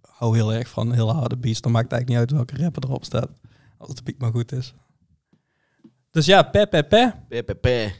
hou 0.00 0.36
heel 0.36 0.52
erg 0.54 0.68
van 0.68 0.92
heel 0.92 1.12
harde 1.14 1.36
beats. 1.36 1.60
Dan 1.60 1.72
maakt 1.72 1.84
het 1.84 1.92
eigenlijk 1.92 2.28
niet 2.30 2.38
uit 2.38 2.48
welke 2.48 2.62
rapper 2.64 2.84
erop 2.90 3.04
staat. 3.04 3.28
Als 3.78 3.94
de 3.94 4.02
beat 4.02 4.18
maar 4.18 4.30
goed 4.30 4.52
is. 4.52 4.74
Dus 6.10 6.26
ja, 6.26 6.42
pe, 6.42 6.66
pe, 6.66 6.82
pe. 6.84 7.12
Pe, 7.28 7.42
pe, 7.42 7.54
pe. 7.54 7.92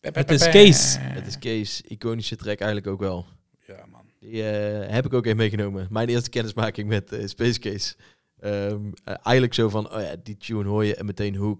Het 0.00 0.30
is 0.30 0.48
Kees. 0.48 0.96
Het 1.00 1.26
is 1.26 1.38
Kees, 1.38 1.80
iconische 1.80 2.36
track 2.36 2.58
eigenlijk 2.58 2.86
ook 2.86 3.00
wel. 3.00 3.26
Ja, 3.66 3.86
man. 3.90 4.02
Die 4.24 4.42
eh, 4.42 4.92
heb 4.92 5.06
ik 5.06 5.12
ook 5.12 5.24
even 5.24 5.36
meegenomen. 5.36 5.86
Mijn 5.90 6.08
eerste 6.08 6.30
kennismaking 6.30 6.88
met 6.88 7.12
eh, 7.12 7.26
Space 7.26 7.58
Case. 7.58 7.94
Ehm, 8.40 8.80
eh, 9.04 9.14
eigenlijk 9.22 9.54
zo 9.54 9.68
van, 9.68 9.94
oh 9.94 10.00
ja, 10.00 10.16
die 10.22 10.36
tune 10.36 10.68
hoor 10.68 10.84
je 10.84 10.94
en 10.94 11.06
meteen. 11.06 11.58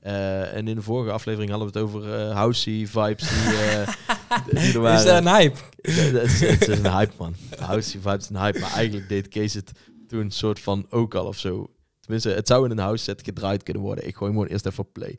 Eh, 0.00 0.54
en 0.54 0.68
in 0.68 0.74
de 0.74 0.82
vorige 0.82 1.12
aflevering 1.12 1.50
hadden 1.50 1.72
we 1.72 1.78
het 1.78 1.88
over 1.88 2.32
housey 2.32 2.86
vibes 2.86 3.28
die, 3.28 3.40
die 4.60 4.72
er 4.72 4.80
waren. 4.80 4.98
Is 4.98 5.04
dat 5.04 5.16
een 5.16 5.28
hype? 5.28 5.58
Het 5.80 6.68
is 6.68 6.78
een 6.78 6.92
hype, 6.92 7.12
man. 7.18 7.34
Housey 7.58 8.00
vibes 8.00 8.30
een 8.30 8.38
hype. 8.38 8.58
Maar 8.58 8.72
eigenlijk 8.72 9.08
deed 9.08 9.28
Kees 9.28 9.54
het 9.54 9.72
toen 10.08 10.20
een 10.20 10.30
soort 10.30 10.60
van 10.60 10.86
ook 10.90 11.14
al 11.14 11.26
of 11.26 11.38
zo. 11.38 11.66
Tenminste, 12.00 12.30
het 12.30 12.48
zou 12.48 12.64
in 12.64 12.70
een 12.70 12.78
house 12.78 13.04
set 13.04 13.22
gedraaid 13.24 13.62
kunnen 13.62 13.82
worden. 13.82 14.06
Ik 14.06 14.16
gooi 14.16 14.30
hem 14.30 14.40
gewoon 14.40 14.52
eerst 14.52 14.66
even 14.66 14.84
op 14.84 14.92
play. 14.92 15.16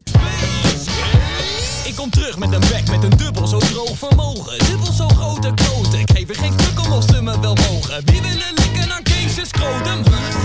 Ik 1.84 1.96
kom 1.96 2.10
terug 2.10 2.38
met 2.38 2.54
een 2.54 2.60
bek 2.60 2.90
met 2.90 3.04
een 3.04 3.18
dubbel 3.18 3.48
zo 3.48 3.58
droog 3.58 3.98
vermogen. 3.98 4.58
Dubbel 4.66 4.94
zo 4.94 5.08
grote 5.08 5.54
kloten. 5.54 6.00
Ik 6.00 6.12
geef 6.14 6.30
er 6.30 6.36
geen 6.36 6.54
fuck 6.60 6.86
om 6.86 6.92
of 6.92 7.04
ze 7.04 7.22
me 7.22 7.40
wel 7.40 7.56
mogen. 7.56 8.02
Wie 8.06 8.22
willen 8.22 8.54
likken 8.56 8.92
aan 8.94 9.04
Kees' 9.04 9.48
scrotum? 9.48 10.04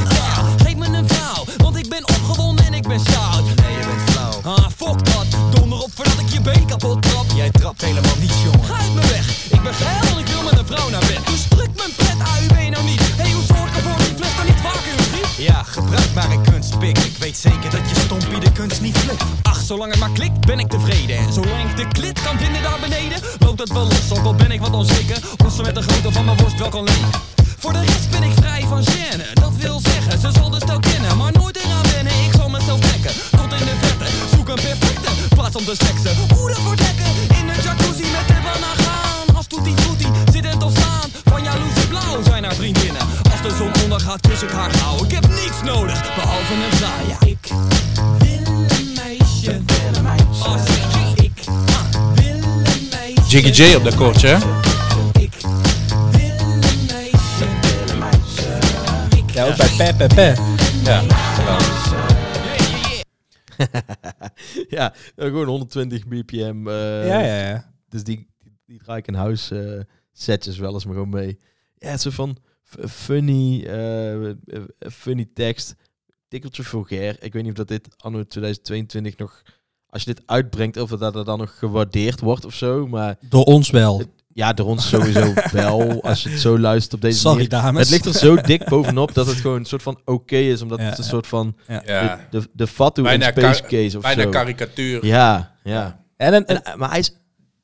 Ja, 0.09 0.65
geef 0.65 0.77
me 0.77 0.87
een 0.87 1.09
vrouw, 1.09 1.45
want 1.57 1.77
ik 1.77 1.89
ben 1.89 2.09
opgewonden 2.09 2.65
en 2.65 2.75
ik 2.75 2.89
ben 2.89 3.01
stout. 3.01 3.45
Nee, 3.45 3.73
je 3.79 3.87
bent 3.87 4.11
flauw. 4.11 4.55
Ah, 4.55 4.67
fuck 4.77 5.05
dat. 5.05 5.27
Donder 5.55 5.79
op 5.83 5.91
voordat 5.95 6.19
ik 6.19 6.29
je 6.29 6.41
been 6.41 6.67
kapot 6.67 7.03
trap. 7.03 7.27
Jij 7.35 7.51
trapt 7.51 7.81
helemaal 7.85 8.17
niet, 8.19 8.35
jongen. 8.45 8.65
Ga 8.65 8.75
uit 8.75 8.95
me 8.95 9.01
weg. 9.01 9.45
Ik 9.51 9.63
ben 9.63 9.75
geil 9.75 10.13
en 10.13 10.19
ik 10.19 10.27
wil 10.27 10.43
met 10.43 10.59
een 10.59 10.67
vrouw 10.67 10.89
naar 10.89 11.01
bed. 11.01 11.27
Dus 11.27 11.43
druk 11.49 11.71
mijn 11.77 11.93
pret 11.97 12.17
AUB 12.35 12.71
nou 12.71 12.85
niet. 12.85 13.01
Hey, 13.17 13.33
hoe 13.33 13.45
zorg 13.45 13.69
ik 13.69 13.77
ervoor 13.77 14.06
niet? 14.45 15.47
Ja, 15.47 15.63
gebruik 15.63 16.15
maar 16.15 16.31
een 16.31 16.43
kunstpik. 16.43 16.99
Ik 16.99 17.17
weet 17.19 17.37
zeker 17.37 17.71
dat 17.71 17.89
je 17.89 17.95
stompie 17.95 18.41
de 18.41 18.53
kunst 18.53 18.81
niet 18.81 18.99
flikt. 18.99 19.25
Ach, 19.43 19.61
zolang 19.61 19.91
het 19.91 20.01
maar 20.01 20.11
klikt 20.11 20.47
ben 20.47 20.59
ik 20.59 20.69
tevreden. 20.69 21.17
En 21.17 21.33
zolang 21.33 21.71
ik 21.71 21.77
de 21.77 21.89
klit 21.89 22.23
kan 22.23 22.39
vinden 22.39 22.63
daar 22.63 22.81
beneden, 22.81 23.19
loopt 23.39 23.59
het 23.59 23.73
wel 23.73 23.83
los. 23.83 24.11
Ook 24.11 24.25
al 24.25 24.35
ben 24.35 24.51
ik 24.51 24.61
wat 24.61 24.73
onzeker, 24.73 25.19
of 25.47 25.55
ze 25.55 25.63
met 25.63 25.75
de 25.75 25.83
grootte 25.83 26.13
van 26.13 26.25
mijn 26.25 26.37
worst 26.37 26.59
wel 26.59 26.69
kan 26.69 26.85
leven. 26.85 27.11
Voor 27.59 27.73
de 27.73 27.81
rest 27.81 28.11
ben 28.11 28.23
ik 28.23 28.33
vrij 28.33 28.65
van 28.69 28.83
gêne. 28.83 29.33
Dat 29.33 29.53
wil 29.57 29.81
zeggen, 29.81 30.21
ze 30.21 30.31
zal 30.33 30.51
de 30.51 30.61
stel 30.61 30.81
kennen, 30.81 31.17
maar 31.17 31.33
nooit 31.33 31.57
eraan 31.57 31.91
wennen. 31.93 32.13
Ik 32.25 32.33
zal 32.37 32.49
mezelf 32.49 32.81
trekken, 32.81 33.13
tot 33.31 33.53
in 33.61 33.67
de 33.67 33.77
verte. 33.81 34.07
Zoek 34.37 34.49
een 34.49 34.55
perfecte 34.55 35.11
plaats 35.35 35.57
om 35.57 35.65
te 35.65 35.75
seksen. 35.75 36.37
Hoe 36.37 36.49
dat 36.49 36.63
wordt 36.63 36.81
lekker, 36.81 37.39
in 37.39 37.49
een 37.49 37.63
jacuzzi 37.63 38.03
met 38.13 38.27
de 38.27 38.35
banaan 38.43 39.16
Jiggy 53.37 53.63
J 53.63 53.75
op 53.75 53.85
dat 53.85 53.95
koortje, 53.95 54.29
hè? 54.29 54.35
Ja, 59.33 59.47
ook 59.47 59.57
bij 59.57 59.69
Pe 59.77 59.95
Pe 59.97 60.15
Pe. 60.15 60.35
Ja. 60.85 61.03
ja, 64.77 64.95
eh, 65.17 65.27
gewoon 65.27 65.47
120 65.47 66.07
bpm. 66.07 66.69
eh, 66.69 67.07
Ja, 67.07 67.21
ja, 67.21 67.49
ja. 67.49 67.73
Dus 67.89 68.05
die, 68.05 68.29
die, 68.43 68.53
die 68.67 68.79
draai 68.79 68.99
ik 68.99 69.07
in 69.07 69.15
huis 69.15 69.51
eh, 69.51 69.81
setjes 70.13 70.59
wel 70.59 70.73
eens 70.73 70.85
maar 70.85 70.95
gewoon 70.95 71.09
mee. 71.09 71.39
Ja, 71.79 71.87
het 71.89 71.97
is 71.97 72.03
zo 72.03 72.11
van 72.11 72.37
funny, 72.89 73.65
eh, 73.65 74.29
eh, 74.31 74.35
funny 74.93 75.29
tekst, 75.35 75.75
tikkeltje 76.29 76.63
vulgair. 76.63 77.17
Ik 77.23 77.33
weet 77.33 77.43
niet 77.43 77.51
of 77.53 77.59
dat 77.59 77.69
dit 77.69 77.89
anno 77.97 78.25
2022 78.27 79.17
nog, 79.17 79.43
als 79.97 80.05
je 80.05 80.15
dit 80.15 80.23
uitbrengt, 80.27 80.77
of 80.81 80.91
dat 80.91 81.13
dat 81.15 81.27
dan 81.27 81.39
nog 81.39 81.59
gewaardeerd 81.59 82.21
wordt 82.21 82.45
of 82.45 82.55
zo. 82.55 82.87
Maar 82.87 83.17
Door 83.29 83.45
ons 83.45 83.71
wel. 83.71 84.03
ja, 84.33 84.53
door 84.53 84.67
ons 84.67 84.89
sowieso 84.89 85.33
wel, 85.53 86.03
als 86.03 86.23
je 86.23 86.29
het 86.29 86.41
zo 86.41 86.59
luistert 86.59 86.95
op 86.95 87.01
deze 87.01 87.19
Sorry, 87.19 87.35
manier. 87.37 87.51
dames. 87.51 87.81
Het 87.81 87.91
ligt 87.91 88.05
er 88.05 88.13
zo 88.21 88.37
dik 88.37 88.65
bovenop 88.69 89.15
dat 89.15 89.27
het 89.27 89.37
gewoon 89.37 89.59
een 89.59 89.65
soort 89.65 89.83
van 89.83 90.01
oké 90.05 90.37
is, 90.37 90.63
omdat 90.63 90.79
Ja, 90.79 90.85
het 90.85 90.99
een 90.99 91.05
ja. 91.05 91.11
soort 91.11 91.27
van 91.27 91.57
Ja. 91.69 91.81
de, 92.31 92.39
de, 92.41 92.49
de 92.53 92.67
Fatu 92.67 93.01
in 93.03 93.19
Bijna, 93.19 93.27
Space 93.53 93.63
Case 93.63 93.97
of 93.97 94.03
bijna 94.03 94.23
zo. 94.23 94.29
karikatuur. 94.31 95.07
Ja, 95.07 95.55
ja. 95.65 96.05
En, 96.17 96.35
een, 96.35 96.47
En, 96.47 96.79
maar 96.79 96.91
hij 96.91 96.99
is, 96.99 97.13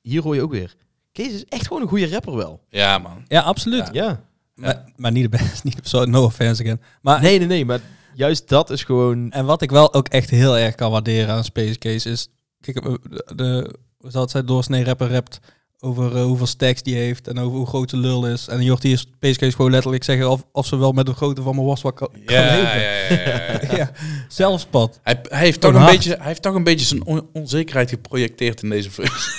hier 0.03 0.23
hoor 0.23 0.35
je 0.35 0.43
ook 0.43 0.53
weer. 0.53 0.75
Kees 1.13 1.33
is 1.33 1.45
echt 1.45 1.67
gewoon 1.67 1.83
een 1.83 1.89
goede 1.89 2.09
rapper 2.09 2.37
wel. 2.37 2.61
Ja, 2.69 2.99
man. 2.99 3.25
ja, 3.29 3.41
absoluut. 3.41 3.89
Ja. 3.93 4.21
Maar, 4.55 4.85
maar 4.97 5.13
niet 5.13 5.23
de 5.31 5.39
best. 5.39 5.65
Niet, 5.65 5.79
sorry, 5.83 6.09
no 6.11 6.25
offense 6.25 6.63
again. 6.63 6.81
Maar 7.03 7.21
Nee, 7.21 7.39
nee, 7.39 7.47
nee, 7.47 7.65
maar 7.65 7.81
juist 8.15 8.49
dat 8.49 8.71
is 8.71 8.85
gewoon... 8.85 9.31
En 9.31 9.45
wat 9.45 9.63
ik 9.63 9.71
wel 9.71 9.95
ook 9.95 10.09
echt 10.09 10.31
heel 10.31 10.59
erg 10.59 10.75
kan 10.75 10.91
waarderen 10.91 11.35
aan 11.35 11.45
Space 11.45 11.79
Case 11.79 12.11
is... 12.11 12.29
Kijk, 12.61 12.83
de, 12.83 13.25
de 13.35 13.75
het 14.11 14.31
zijn, 14.31 14.47
doorsnee 14.47 14.85
rapper 14.85 15.11
rapt 15.11 15.41
over 15.85 16.17
eh, 16.17 16.23
hoeveel 16.23 16.47
stacks 16.47 16.83
die 16.83 16.95
heeft 16.95 17.29
en 17.29 17.39
over 17.39 17.57
hoe 17.57 17.67
groot 17.67 17.91
de 17.91 17.97
lul 17.97 18.27
is. 18.27 18.49
En 18.49 18.69
hoort 18.69 18.83
hier 18.83 18.99
Space 18.99 19.39
Case 19.39 19.57
gewoon 19.57 19.71
letterlijk 19.71 20.05
zeggen 20.05 20.31
of, 20.31 20.45
of 20.53 20.67
ze 20.67 20.77
wel 20.77 20.93
met 20.93 21.07
de 21.07 21.15
grootte 21.15 21.43
van 21.43 21.55
mijn 21.55 21.67
worst 21.67 21.83
wat 21.83 21.95
kan, 21.95 22.09
Ja, 22.27 22.41
ja, 22.41 22.57
leven. 22.57 22.81
ja, 22.81 23.61
ja, 23.63 23.77
ja. 23.77 23.91
zelfspot. 24.29 25.01
Hij, 25.03 25.21
hij, 25.23 25.39
heeft 25.39 25.61
toch 25.61 25.75
een 25.75 25.81
hard. 25.81 25.93
beetje, 25.93 26.17
hij 26.17 26.27
heeft 26.27 26.43
toch 26.43 26.55
een 26.55 26.65
beetje 26.65 26.87
zijn 26.87 27.07
on- 27.07 27.29
onzekerheid 27.33 27.89
geprojecteerd 27.91 28.63
in 28.63 28.71
deze 28.71 28.91
verse. 28.91 29.31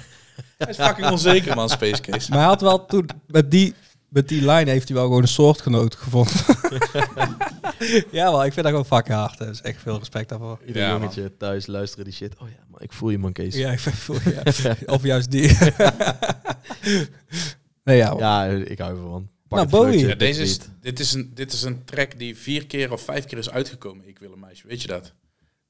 hij 0.58 0.68
is 0.68 0.76
fucking 0.76 1.10
onzeker, 1.10 1.54
man, 1.54 1.68
Space 1.68 2.00
Case. 2.00 2.28
Maar 2.30 2.38
hij 2.38 2.48
had 2.48 2.60
wel 2.60 2.86
toen, 2.86 3.08
met 3.26 3.50
die, 3.50 3.74
met 4.10 4.28
die 4.28 4.40
line 4.40 4.70
heeft 4.70 4.88
hij 4.88 4.96
wel 4.96 5.06
gewoon 5.06 5.22
een 5.22 5.28
soortgenoot 5.28 5.94
gevonden. 5.94 6.34
ja, 8.18 8.30
wel, 8.30 8.44
ik 8.44 8.52
vind 8.52 8.66
dat 8.66 8.74
gewoon 8.74 8.86
fucking 8.86 9.16
hard. 9.16 9.38
Dus 9.38 9.60
echt 9.60 9.82
veel 9.82 9.98
respect 9.98 10.28
daarvoor. 10.28 10.58
Ieder 10.66 10.82
Ja, 10.82 10.90
jongetje 10.90 11.36
thuis 11.36 11.66
luisteren 11.66 12.04
die 12.04 12.14
shit. 12.14 12.34
Oh 12.38 12.48
ja, 12.48 12.64
maar 12.70 12.82
ik 12.82 12.92
voel 12.92 13.10
je 13.10 13.18
man, 13.18 13.32
Kees. 13.32 13.54
Ja, 13.54 13.70
ik 13.70 13.78
voel 13.78 14.16
ja. 14.24 14.74
Of 14.94 15.02
juist 15.02 15.30
die. 15.30 15.58
nee, 17.84 17.96
ja, 17.96 18.08
man. 18.08 18.18
Ja, 18.18 18.46
ik 18.46 18.78
hou 18.78 18.96
ervan. 18.96 19.30
Pak 19.48 19.58
Nou, 19.58 19.70
Bowie. 19.70 19.98
Ja, 19.98 20.06
dit 20.06 20.18
deze 20.18 20.42
is, 20.42 20.58
dit, 20.80 21.00
is 21.00 21.12
een, 21.12 21.30
dit 21.34 21.52
is 21.52 21.62
een 21.62 21.84
track 21.84 22.18
die 22.18 22.36
vier 22.36 22.66
keer 22.66 22.92
of 22.92 23.00
vijf 23.00 23.24
keer 23.24 23.38
is 23.38 23.50
uitgekomen. 23.50 24.08
Ik 24.08 24.18
wil 24.18 24.32
een 24.32 24.40
meisje, 24.40 24.66
weet 24.66 24.82
je 24.82 24.88
dat? 24.88 25.12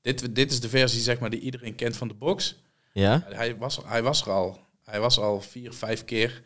Dit, 0.00 0.34
dit 0.34 0.50
is 0.50 0.60
de 0.60 0.68
versie 0.68 1.00
zeg 1.00 1.18
maar, 1.18 1.30
die 1.30 1.40
iedereen 1.40 1.74
kent 1.74 1.96
van 1.96 2.08
de 2.08 2.14
box. 2.14 2.62
Ja? 2.92 3.26
Hij 3.28 3.56
was, 3.56 3.80
hij 3.84 4.02
was 4.02 4.22
er 4.22 4.30
al. 4.30 4.60
Hij 4.84 5.00
was 5.00 5.18
al 5.18 5.40
vier, 5.40 5.72
vijf 5.72 6.04
keer. 6.04 6.42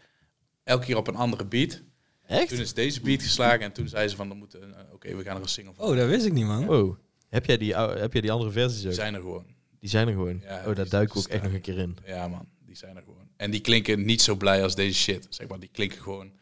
Elke 0.64 0.84
keer 0.86 0.96
op 0.96 1.06
een 1.08 1.16
andere 1.16 1.44
beat. 1.44 1.70
Toen 1.70 2.36
Echt? 2.38 2.50
is 2.52 2.74
deze 2.74 3.00
beat 3.00 3.22
geslagen 3.22 3.60
en 3.60 3.72
toen 3.72 3.88
zei 3.88 4.08
ze 4.08 4.16
van, 4.16 4.28
dan 4.28 4.36
moeten, 4.38 4.62
eh, 4.78 4.92
oké, 4.92 5.16
we 5.16 5.22
gaan 5.22 5.36
er 5.36 5.42
een 5.42 5.48
single 5.48 5.74
van. 5.74 5.86
Oh, 5.86 5.96
dat 5.96 6.08
wist 6.08 6.26
ik 6.26 6.32
niet, 6.32 6.44
man. 6.46 6.68
Oh, 6.68 6.96
heb 7.28 7.46
jij 7.46 7.56
die, 7.56 7.76
heb 7.76 8.12
jij 8.12 8.20
die 8.22 8.32
andere 8.32 8.50
versies 8.50 8.78
Die 8.80 8.88
ook? 8.88 8.94
zijn 8.94 9.14
er 9.14 9.20
gewoon. 9.20 9.44
Die 9.80 9.88
zijn 9.90 10.06
er 10.08 10.12
gewoon. 10.14 10.40
Ja, 10.44 10.58
oh, 10.58 10.64
die 10.64 10.74
daar 10.74 10.88
duiken 10.88 11.14
we 11.16 11.20
ook 11.20 11.28
echt 11.28 11.42
nog 11.42 11.52
een 11.52 11.60
keer 11.60 11.78
in. 11.78 11.96
Ja, 12.04 12.28
man, 12.28 12.48
die 12.66 12.76
zijn 12.76 12.96
er 12.96 13.02
gewoon. 13.02 13.28
En 13.36 13.50
die 13.50 13.60
klinken 13.60 14.04
niet 14.04 14.22
zo 14.22 14.34
blij 14.36 14.62
als 14.62 14.74
deze 14.74 14.98
shit. 15.00 15.26
Zeg 15.30 15.48
maar, 15.48 15.60
die 15.60 15.68
klinken 15.72 16.02
gewoon 16.02 16.32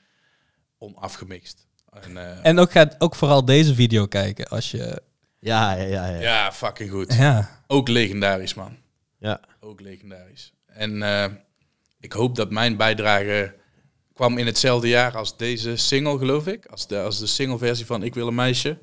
onafgemixt. 0.79 1.67
En, 1.91 2.17
eh, 2.17 2.39
En 2.47 2.59
ook 2.59 2.71
gaat 2.71 2.95
ook 2.99 3.15
vooral 3.15 3.45
deze 3.45 3.75
video 3.75 4.07
kijken 4.07 4.49
als 4.49 4.71
je... 4.71 5.03
Ja, 5.39 5.73
ja, 5.73 5.83
ja. 5.85 6.07
Ja. 6.07 6.21
ja, 6.21 6.53
fucking 6.53 6.91
goed. 6.91 7.15
Ja. 7.15 7.63
Ook 7.67 7.89
legendarisch, 7.89 8.55
man. 8.55 8.77
ja. 9.19 9.41
Ook 9.61 9.81
legendarisch. 9.81 10.53
En 10.67 11.03
eh, 11.03 11.25
ik 12.01 12.13
hoop 12.13 12.37
dat 12.37 12.51
mijn 12.51 12.77
bijdrage 12.77 13.55
kwam 14.27 14.39
in 14.39 14.47
hetzelfde 14.47 14.89
jaar 14.89 15.17
als 15.17 15.37
deze 15.37 15.77
single, 15.77 16.19
geloof 16.19 16.47
ik. 16.47 16.67
Als 16.67 16.87
de, 16.87 17.01
als 17.01 17.19
de 17.19 17.27
single-versie 17.27 17.87
van 17.87 18.03
Ik 18.03 18.15
wil 18.15 18.27
een 18.27 18.35
meisje. 18.35 18.79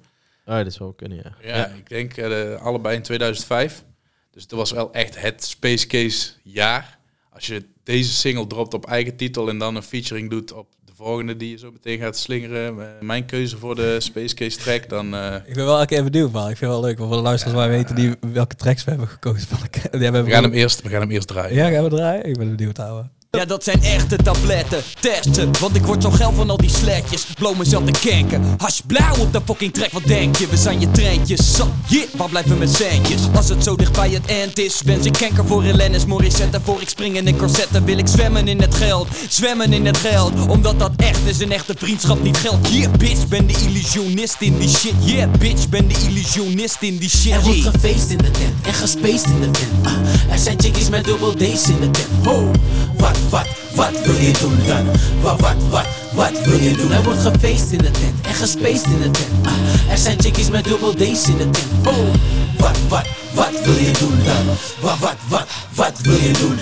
Oh, 0.45 0.63
dat 0.63 0.73
zou 0.73 0.93
kunnen, 0.95 1.17
ja. 1.17 1.35
Ja, 1.53 1.65
ik 1.67 1.89
denk 1.89 2.17
eh, 2.17 2.61
allebei 2.61 2.95
in 2.95 3.01
2005. 3.01 3.83
Dus 4.31 4.43
het 4.43 4.51
was 4.51 4.71
wel 4.71 4.91
echt 4.93 5.21
het 5.21 5.43
Space 5.45 5.87
Case 5.87 6.29
jaar. 6.43 6.97
Als 7.29 7.47
je 7.47 7.65
deze 7.83 8.11
single 8.13 8.47
dropt 8.47 8.73
op 8.73 8.85
eigen 8.85 9.15
titel 9.15 9.49
en 9.49 9.57
dan 9.57 9.75
een 9.75 9.83
featuring 9.83 10.29
doet 10.29 10.51
op 10.53 10.67
de 10.85 10.91
volgende 10.95 11.35
die 11.35 11.49
je 11.49 11.57
zo 11.57 11.71
meteen 11.71 11.99
gaat 11.99 12.17
slingeren. 12.17 12.81
eh, 12.81 12.87
mijn 13.01 13.25
keuze 13.25 13.57
voor 13.57 13.75
de 13.75 13.99
Space 13.99 14.35
Case 14.35 14.57
track, 14.57 14.89
dan... 14.89 15.13
eh, 15.15 15.35
Ik 15.45 15.53
ben 15.53 15.65
wel 15.65 15.75
elke 15.79 15.85
keer 15.95 16.03
benieuwd, 16.03 16.31
man. 16.31 16.49
Ik 16.49 16.57
vind 16.57 16.71
het 16.71 16.79
wel 16.79 16.89
leuk. 16.89 16.97
Want 16.97 17.09
voor 17.09 17.17
de 17.17 17.23
luisteraars 17.27 17.57
wij 17.57 17.69
weten 17.69 17.95
die, 17.95 18.13
welke 18.33 18.55
tracks 18.55 18.83
we 18.83 18.89
hebben 18.89 19.07
gekozen. 19.07 19.47
Van 19.47 19.59
de, 19.71 19.89
die 19.91 20.01
hebben 20.03 20.23
we, 20.25 20.31
gaan 20.31 20.43
hem 20.43 20.53
eerst, 20.53 20.81
we 20.81 20.89
gaan 20.89 21.01
hem 21.01 21.11
eerst 21.11 21.27
draaien. 21.27 21.55
Ja, 21.55 21.69
gaan 21.69 21.83
we 21.83 21.89
draaien? 21.89 22.25
Ik 22.25 22.37
ben 22.37 22.55
benieuwd, 22.55 22.77
houden. 22.77 23.11
Ja, 23.31 23.45
dat 23.45 23.63
zijn 23.63 23.83
echte 23.83 24.15
tabletten, 24.15 24.83
testen 24.99 25.51
Want 25.59 25.75
ik 25.75 25.85
word 25.85 26.03
zo 26.03 26.09
geil 26.09 26.31
van 26.33 26.49
al 26.49 26.57
die 26.57 26.69
sletjes 26.69 27.25
Blow 27.37 27.57
mezelf 27.57 27.83
te 27.83 27.99
kenken. 27.99 28.43
Hash 28.57 28.79
blauw 28.87 29.15
op 29.19 29.33
de 29.33 29.41
fucking 29.45 29.73
trek, 29.73 29.91
wat 29.91 30.03
denk 30.03 30.35
je? 30.35 30.47
We 30.47 30.57
zijn 30.57 30.79
je 30.79 30.91
treintjes, 30.91 31.55
zat, 31.55 31.67
yeah, 31.87 32.07
waar 32.17 32.29
blijven 32.29 32.57
mijn 32.57 32.69
centjes? 32.69 33.21
Als 33.35 33.49
het 33.49 33.63
zo 33.63 33.75
dicht 33.75 33.91
bij 33.91 34.09
het 34.09 34.25
eind 34.25 34.59
is 34.59 34.81
Wens 34.85 35.05
ik 35.05 35.13
kenker 35.13 35.45
voor 35.45 35.63
Elenis 35.63 36.05
Morissette 36.05 36.59
Voor 36.63 36.81
ik 36.81 36.89
spring 36.89 37.15
in 37.15 37.27
een 37.27 37.37
corsetten. 37.37 37.85
Wil 37.85 37.97
ik 37.97 38.07
zwemmen 38.07 38.47
in 38.47 38.61
het 38.61 38.75
geld, 38.75 39.07
zwemmen 39.29 39.73
in 39.73 39.85
het 39.85 39.97
geld. 39.97 40.47
Omdat 40.47 40.79
dat 40.79 40.91
echt 40.95 41.25
is, 41.25 41.39
een 41.39 41.51
echte 41.51 41.73
vriendschap 41.77 42.23
niet 42.23 42.37
geld. 42.37 42.69
Yeah, 42.69 42.91
bitch, 42.91 43.27
ben 43.27 43.47
de 43.47 43.53
illusionist 43.67 44.35
in 44.39 44.57
die 44.57 44.69
shit. 44.69 44.93
Yeah, 44.99 45.31
bitch, 45.31 45.69
ben 45.69 45.87
de 45.87 45.95
illusionist 46.07 46.77
in 46.79 46.97
die 46.97 47.09
shit. 47.09 47.33
Er 47.33 47.41
wordt 47.41 47.61
gefeest 47.61 48.09
in 48.09 48.17
de 48.17 48.31
tent 48.31 48.65
en 48.65 48.73
gespaced 48.73 49.25
in 49.25 49.39
de 49.39 49.51
tent. 49.51 49.71
Ah, 49.83 50.31
er 50.31 50.39
zijn 50.39 50.59
chickies 50.59 50.89
met 50.89 51.05
dubbel 51.05 51.35
D's 51.35 51.67
in 51.67 51.79
de 51.79 51.91
tent. 51.91 52.07
Ho, 52.23 52.51
wat, 52.97 53.18
wat, 53.29 53.47
wat 53.75 54.05
wil 54.05 54.15
je 54.15 54.31
doen 54.41 54.67
dan? 54.67 54.85
Wat, 55.21 55.39
wat, 55.39 55.69
wat, 55.69 55.87
wat 56.13 56.45
wil 56.45 56.59
je 56.59 56.75
doen? 56.75 56.91
Er 56.91 57.03
wordt 57.03 57.19
gefeest 57.19 57.71
in 57.71 57.77
de 57.77 57.91
tent 57.91 58.25
en 58.25 58.33
gespaced 58.33 58.85
in 58.85 59.01
de 59.01 59.11
tent. 59.11 59.47
Ah, 59.47 59.91
er 59.91 59.97
zijn 59.97 60.19
chickies 60.19 60.49
met 60.49 60.63
dubbel 60.63 60.93
D's 60.95 61.27
in 61.27 61.37
de 61.37 61.49
tent. 61.49 61.87
Ho, 61.87 62.11
wat, 62.57 62.79
wat, 62.87 63.07
wat 63.33 63.63
wil 63.63 63.73
je 63.73 63.91
doen 63.99 64.23
dan? 64.23 64.45
Wat, 64.81 64.99
wat, 64.99 65.17
wat, 65.29 65.47
wat 65.75 66.01
wil 66.01 66.15
je 66.17 66.31
doen? 66.31 66.57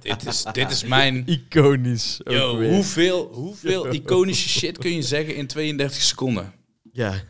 Dit, 0.00 0.26
is, 0.26 0.44
dit 0.52 0.70
is 0.70 0.84
mijn... 0.84 1.22
Iconisch. 1.26 2.20
ook 2.24 2.34
Yo, 2.34 2.56
weer. 2.56 2.70
hoeveel, 2.72 3.28
hoeveel 3.32 3.92
iconische 3.92 4.48
shit 4.48 4.78
kun 4.78 4.94
je 4.94 5.02
zeggen 5.02 5.36
in 5.36 5.46
32 5.46 6.02
seconden? 6.02 6.52
Ja. 6.92 7.22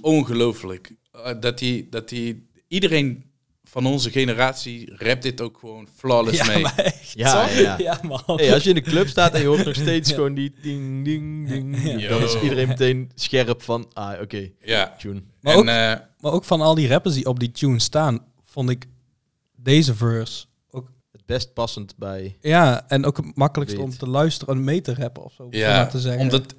Ongelooflijk. 0.00 0.92
Eh, 1.12 1.40
dat 1.40 1.60
hij, 1.60 1.86
dat 1.90 2.10
hij, 2.10 2.42
iedereen 2.68 3.24
van 3.72 3.86
onze 3.86 4.10
generatie 4.10 4.92
rapt 4.96 5.22
dit 5.22 5.40
ook 5.40 5.58
gewoon 5.58 5.88
flawless 5.96 6.38
Ja, 6.38 6.46
mee. 6.46 6.62
maar 6.62 6.76
echt. 6.78 7.12
Ja, 7.14 7.48
ja, 7.48 7.58
ja. 7.60 7.78
Ja, 7.78 8.00
man. 8.02 8.22
Hey, 8.26 8.52
als 8.54 8.62
je 8.62 8.68
in 8.68 8.74
de 8.74 8.80
club 8.80 9.08
staat 9.08 9.34
en 9.34 9.40
je 9.40 9.46
hoort 9.46 9.64
nog 9.64 9.74
steeds 9.74 10.12
gewoon 10.12 10.34
die 10.34 10.54
ding, 10.62 11.04
ding, 11.04 11.48
ding, 11.48 12.00
Ja. 12.00 12.08
dan 12.08 12.22
is 12.22 12.40
iedereen 12.42 12.68
meteen 12.68 13.10
scherp 13.14 13.62
van, 13.62 13.90
ah, 13.92 14.20
oké, 14.20 14.48
Ja. 14.60 14.94
tune. 14.98 15.22
Maar 15.40 15.52
en, 15.52 15.58
ook- 15.58 15.66
eh, 15.66 15.94
Maar 16.20 16.32
ook 16.32 16.44
van 16.44 16.60
al 16.60 16.74
die 16.74 16.88
rappers 16.88 17.14
die 17.14 17.26
op 17.26 17.40
die 17.40 17.50
tune 17.50 17.78
staan, 17.80 18.24
vond 18.44 18.70
ik 18.70 18.86
deze 19.56 19.94
verse 19.94 20.44
ook... 20.70 20.90
Het 21.12 21.26
best 21.26 21.52
passend 21.52 21.94
bij... 21.96 22.36
Ja, 22.40 22.84
en 22.88 23.04
ook 23.04 23.16
het 23.16 23.36
makkelijkst 23.36 23.78
om 23.78 23.96
te 23.98 24.08
luisteren 24.08 24.54
en 24.54 24.64
mee 24.64 24.80
te 24.80 24.94
rappen 24.94 25.24
of 25.24 25.32
zo. 25.32 25.42
om 25.42 25.48
ja, 25.54 25.86
te 25.86 26.00
zeggen. 26.00 26.20
omdat, 26.22 26.54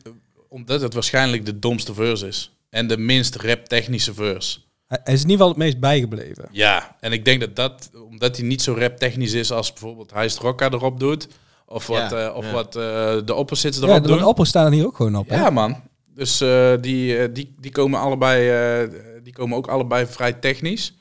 omdat 0.50 0.82
het 0.82 0.94
waarschijnlijk 0.94 1.46
de 1.46 1.60
domste 1.60 1.94
verse 1.94 2.28
is. 2.28 2.52
En 2.70 2.88
de 2.88 2.98
minst 2.98 3.36
rap-technische 3.36 4.14
verse. 4.14 4.60
Hij, 5.04 5.14
is 5.14 5.22
in 5.24 5.30
ieder 5.30 5.32
geval 5.32 5.48
het 5.48 5.58
meest 5.58 5.80
bijgebleven. 5.80 6.48
Ja, 6.52 6.96
en 7.00 7.12
ik 7.12 7.26
denk 7.26 7.40
dat 7.40 7.56
dat, 7.56 7.90
omdat 8.10 8.38
hij 8.38 8.46
niet 8.46 8.62
zo 8.62 8.76
rap-technisch 8.78 9.34
is 9.34 9.52
als 9.52 9.72
bijvoorbeeld 9.74 10.12
Heist 10.14 10.38
Rocka 10.40 10.70
erop 10.70 11.00
doet. 11.00 11.28
Of 11.66 11.88
wat, 11.88 12.10
Ja, 12.12 12.26
eh, 12.28 12.36
of 12.36 12.46
ja. 12.46 12.52
wat 12.52 12.76
eh, 12.76 13.16
de 13.26 13.34
opposites 13.34 13.80
Ja, 13.80 13.88
erop 13.88 14.02
de, 14.04 14.08
doen. 14.08 14.18
de 14.18 14.26
oppers 14.28 14.50
staan 14.50 14.66
er 14.66 14.72
hier 14.72 14.86
ook 14.86 14.96
gewoon 14.96 15.16
op. 15.16 15.30
hè? 15.30 15.36
Ja, 15.36 15.50
man. 15.50 15.82
Dus 16.16 16.42
eh, 16.42 16.74
die, 16.82 17.32
die, 17.32 17.56
die 17.60 17.72
komen 17.72 18.00
allebei, 18.00 18.50
eh, 18.50 18.90
die 19.24 19.34
komen 19.34 19.58
ook 19.58 19.68
allebei 19.68 20.06
vrij 20.06 20.34
technisch. 20.34 20.94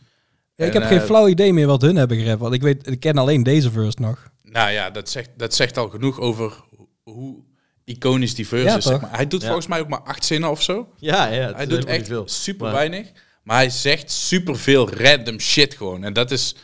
Ja, 0.54 0.64
ik 0.66 0.74
En, 0.74 0.80
heb 0.80 0.90
geen 0.90 1.00
flauw 1.00 1.28
idee 1.28 1.52
meer 1.52 1.66
wat 1.66 1.82
hun 1.82 1.96
hebben 1.96 2.18
gerapt. 2.18 2.40
Want 2.40 2.54
ik, 2.54 2.62
weet, 2.62 2.86
ik 2.90 3.00
ken 3.00 3.18
alleen 3.18 3.42
deze 3.42 3.70
verse 3.70 4.00
nog. 4.00 4.30
Nou 4.42 4.70
ja, 4.70 4.90
dat 4.90 5.08
zegt, 5.08 5.30
dat 5.36 5.54
zegt 5.54 5.76
al 5.78 5.88
genoeg 5.88 6.20
over 6.20 6.52
ho- 6.76 6.88
hoe 7.02 7.36
iconisch 7.84 8.34
die 8.34 8.46
verse 8.48 8.64
Ja, 8.66 8.76
is. 8.76 8.84
Zeg 8.84 9.00
maar. 9.00 9.16
Hij 9.16 9.26
doet 9.26 9.40
Ja. 9.40 9.46
volgens 9.46 9.66
mij 9.66 9.80
ook 9.80 9.88
maar 9.88 10.02
acht 10.02 10.24
zinnen 10.24 10.50
of 10.50 10.62
zo. 10.62 10.88
Ja, 10.96 11.26
ja. 11.26 11.52
Hij 11.54 11.66
doet 11.66 11.84
echt 11.84 12.06
veel. 12.06 12.28
super 12.28 12.64
Maar- 12.66 12.74
weinig. 12.74 13.12
Maar 13.42 13.56
hij 13.56 13.70
zegt 13.70 14.10
super 14.10 14.58
veel 14.58 14.90
random 14.90 15.40
shit 15.40 15.74
gewoon. 15.74 16.04
En 16.04 16.12
dat 16.12 16.30
is 16.30 16.54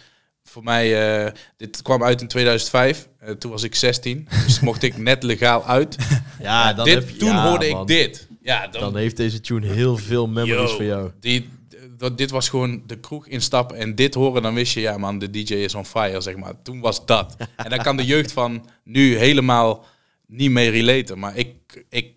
voor 0.45 0.63
mij... 0.63 1.17
eh, 1.27 1.33
dit 1.57 1.83
kwam 1.83 2.03
uit 2.05 2.21
in 2.21 2.29
2005. 2.29 3.09
Eh, 3.19 3.31
toen 3.31 3.51
was 3.51 3.63
ik 3.63 3.75
16. 3.75 4.29
Dus 4.47 4.61
mocht 4.69 4.83
ik 4.83 4.97
net 4.97 5.23
legaal 5.23 5.65
uit. 5.65 5.97
Ja, 6.43 6.73
dan 6.73 6.85
dit, 6.85 6.95
heb 6.95 7.09
je, 7.09 7.17
toen 7.17 7.29
ja, 7.29 7.49
hoorde 7.49 7.71
man. 7.71 7.81
ik 7.81 7.87
dit. 7.87 8.27
Ja, 8.43 8.67
dan, 8.67 8.81
Dan 8.81 8.97
heeft 8.97 9.17
deze 9.17 9.41
tune 9.41 9.67
heel 9.67 9.97
veel 9.97 10.27
memories 10.27 10.71
Yo, 10.71 10.77
voor 10.77 10.85
jou. 10.85 11.11
Die, 11.21 11.49
dat, 11.97 12.19
dit 12.19 12.31
was 12.31 12.49
gewoon 12.49 12.83
de 12.87 12.99
kroeg 13.01 13.27
instappen 13.27 13.77
en 13.77 13.95
dit 13.95 14.15
horen, 14.15 14.43
dan 14.43 14.55
wist 14.55 14.73
je, 14.75 14.81
ja 14.81 14.99
man, 14.99 15.19
de 15.19 15.31
DJ 15.31 15.55
is 15.55 15.75
on 15.75 15.85
fire, 15.87 16.21
zeg 16.21 16.37
maar. 16.37 16.63
Toen 16.63 16.81
was 16.81 17.07
dat. 17.07 17.37
En 17.57 17.71
dan 17.71 17.79
kan 17.83 17.97
de 17.97 18.05
jeugd 18.05 18.33
van 18.33 18.67
nu 18.85 19.17
helemaal 19.17 19.85
niet 20.27 20.51
mee 20.51 20.71
relaten. 20.71 21.19
Maar 21.19 21.37
ik, 21.37 21.85
ik, 21.89 22.13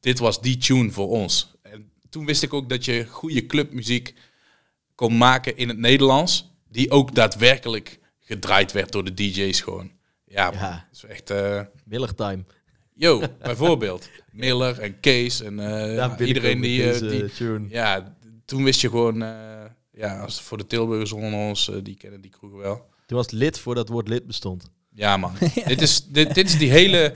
dit 0.00 0.18
was 0.18 0.40
die 0.40 0.56
tune 0.56 0.90
voor 0.90 1.08
ons. 1.08 1.54
En 2.06 2.12
toen 2.12 2.26
wist 2.26 2.42
ik 2.42 2.52
ook 2.54 2.68
dat 2.68 2.84
je 2.84 3.06
goede 3.06 3.46
clubmuziek 3.46 4.14
kon 4.94 5.16
maken 5.16 5.56
in 5.56 5.68
het 5.68 5.78
Nederlands, 5.78 6.50
die 6.70 6.90
ook 6.90 7.14
daadwerkelijk 7.14 7.98
gedraaid 8.20 8.72
werd 8.72 8.92
door 8.92 9.04
de 9.04 9.14
DJ's 9.14 9.60
gewoon. 9.60 9.90
Ja, 10.24 10.50
Ja. 10.52 10.70
dat 10.70 11.04
is 11.04 11.04
echt... 11.04 11.30
eh, 11.30 11.60
Miller 11.84 12.14
Time. 12.14 12.44
Yo, 12.94 13.22
bijvoorbeeld. 13.38 14.08
Miller 14.32 14.78
en 14.78 15.00
Kees 15.00 15.40
en 15.40 15.58
eh, 15.58 16.26
iedereen 16.26 16.60
die, 16.60 16.82
eh, 16.82 17.00
deze 17.00 17.06
die... 17.06 17.32
tune. 17.32 17.66
Ja, 17.68 18.16
toen 18.44 18.64
wist 18.64 18.80
je 18.80 18.88
gewoon... 18.88 19.18
ja, 19.92 20.20
als 20.20 20.40
voor 20.40 20.58
de 20.58 20.66
Tilburgers 20.66 21.12
onder 21.12 21.32
ons, 21.32 21.70
die 21.82 21.96
kennen 21.96 22.20
die 22.20 22.30
kroeg 22.30 22.52
wel. 22.52 22.86
Toen 23.06 23.16
was 23.16 23.30
lid 23.30 23.58
voordat 23.58 23.84
het 23.84 23.92
woord 23.92 24.08
lid 24.08 24.26
bestond. 24.26 24.70
Ja, 24.94 25.16
man. 25.16 25.32
dit, 25.66 25.80
is, 25.82 26.04
dit, 26.06 26.34
dit 26.34 26.46
is 26.48 26.58
die 26.58 26.70
hele... 26.70 27.14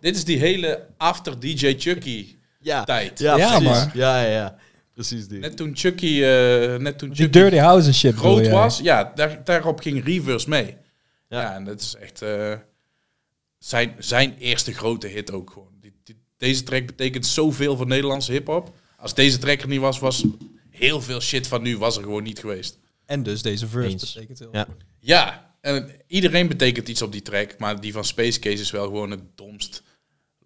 Dit 0.00 0.16
is 0.16 0.24
die 0.24 0.38
hele 0.38 0.86
after 0.96 1.40
DJ 1.40 1.74
Chucky 1.78 2.36
Ja, 2.64 2.84
tijd. 2.84 3.18
ja, 3.18 3.36
Ja, 3.36 3.46
precies. 3.48 3.68
maar. 3.68 3.96
Ja, 3.96 4.22
ja, 4.22 4.30
ja. 4.30 4.56
Precies 4.94 5.28
die. 5.28 5.38
Net 5.38 5.56
toen 5.56 5.76
Chucky, 5.76 6.22
eh, 6.22 6.76
net 6.76 6.98
toen 6.98 7.14
Chucky 7.14 7.30
Dirty 7.30 7.56
House 7.56 7.86
en 7.86 7.94
shit. 7.94 8.14
groot 8.14 8.48
was, 8.48 8.78
ja, 8.78 9.12
daar, 9.14 9.44
daarop 9.44 9.80
ging 9.80 10.04
Reverse 10.04 10.48
mee. 10.48 10.76
Ja. 11.28 11.40
Ja, 11.40 11.54
en 11.54 11.64
dat 11.64 11.80
is 11.80 11.94
echt 12.00 12.22
eh, 12.22 12.54
zijn, 13.58 13.94
zijn 13.98 14.36
eerste 14.38 14.72
grote 14.72 15.06
hit 15.06 15.32
ook 15.32 15.50
gewoon. 15.50 15.72
Die, 15.80 15.92
die- 16.04 16.22
deze 16.36 16.62
track 16.62 16.86
betekent 16.86 17.26
zoveel 17.26 17.76
voor 17.76 17.86
Nederlandse 17.86 18.32
hip-hop. 18.32 18.74
Als 18.98 19.14
deze 19.14 19.38
track 19.38 19.60
er 19.60 19.68
niet 19.68 19.80
was, 19.80 19.98
was 19.98 20.24
heel 20.70 21.00
veel 21.00 21.20
shit 21.20 21.46
van 21.46 21.62
nu 21.62 21.78
was 21.78 21.96
er 21.96 22.02
gewoon 22.02 22.22
niet 22.22 22.38
geweest. 22.38 22.78
En 23.06 23.22
dus 23.22 23.42
deze 23.42 23.66
verse 23.68 23.88
Eens. 23.88 24.12
betekent 24.12 24.38
heel 24.38 24.48
Ja. 24.52 24.66
Ja, 25.00 25.54
en 25.60 25.90
iedereen 26.06 26.48
betekent 26.48 26.88
iets 26.88 27.02
op 27.02 27.12
die 27.12 27.22
track, 27.22 27.58
maar 27.58 27.80
die 27.80 27.92
van 27.92 28.04
Space 28.04 28.38
Case 28.38 28.62
is 28.62 28.70
wel 28.70 28.84
gewoon 28.84 29.10
het 29.10 29.20
domst, 29.34 29.82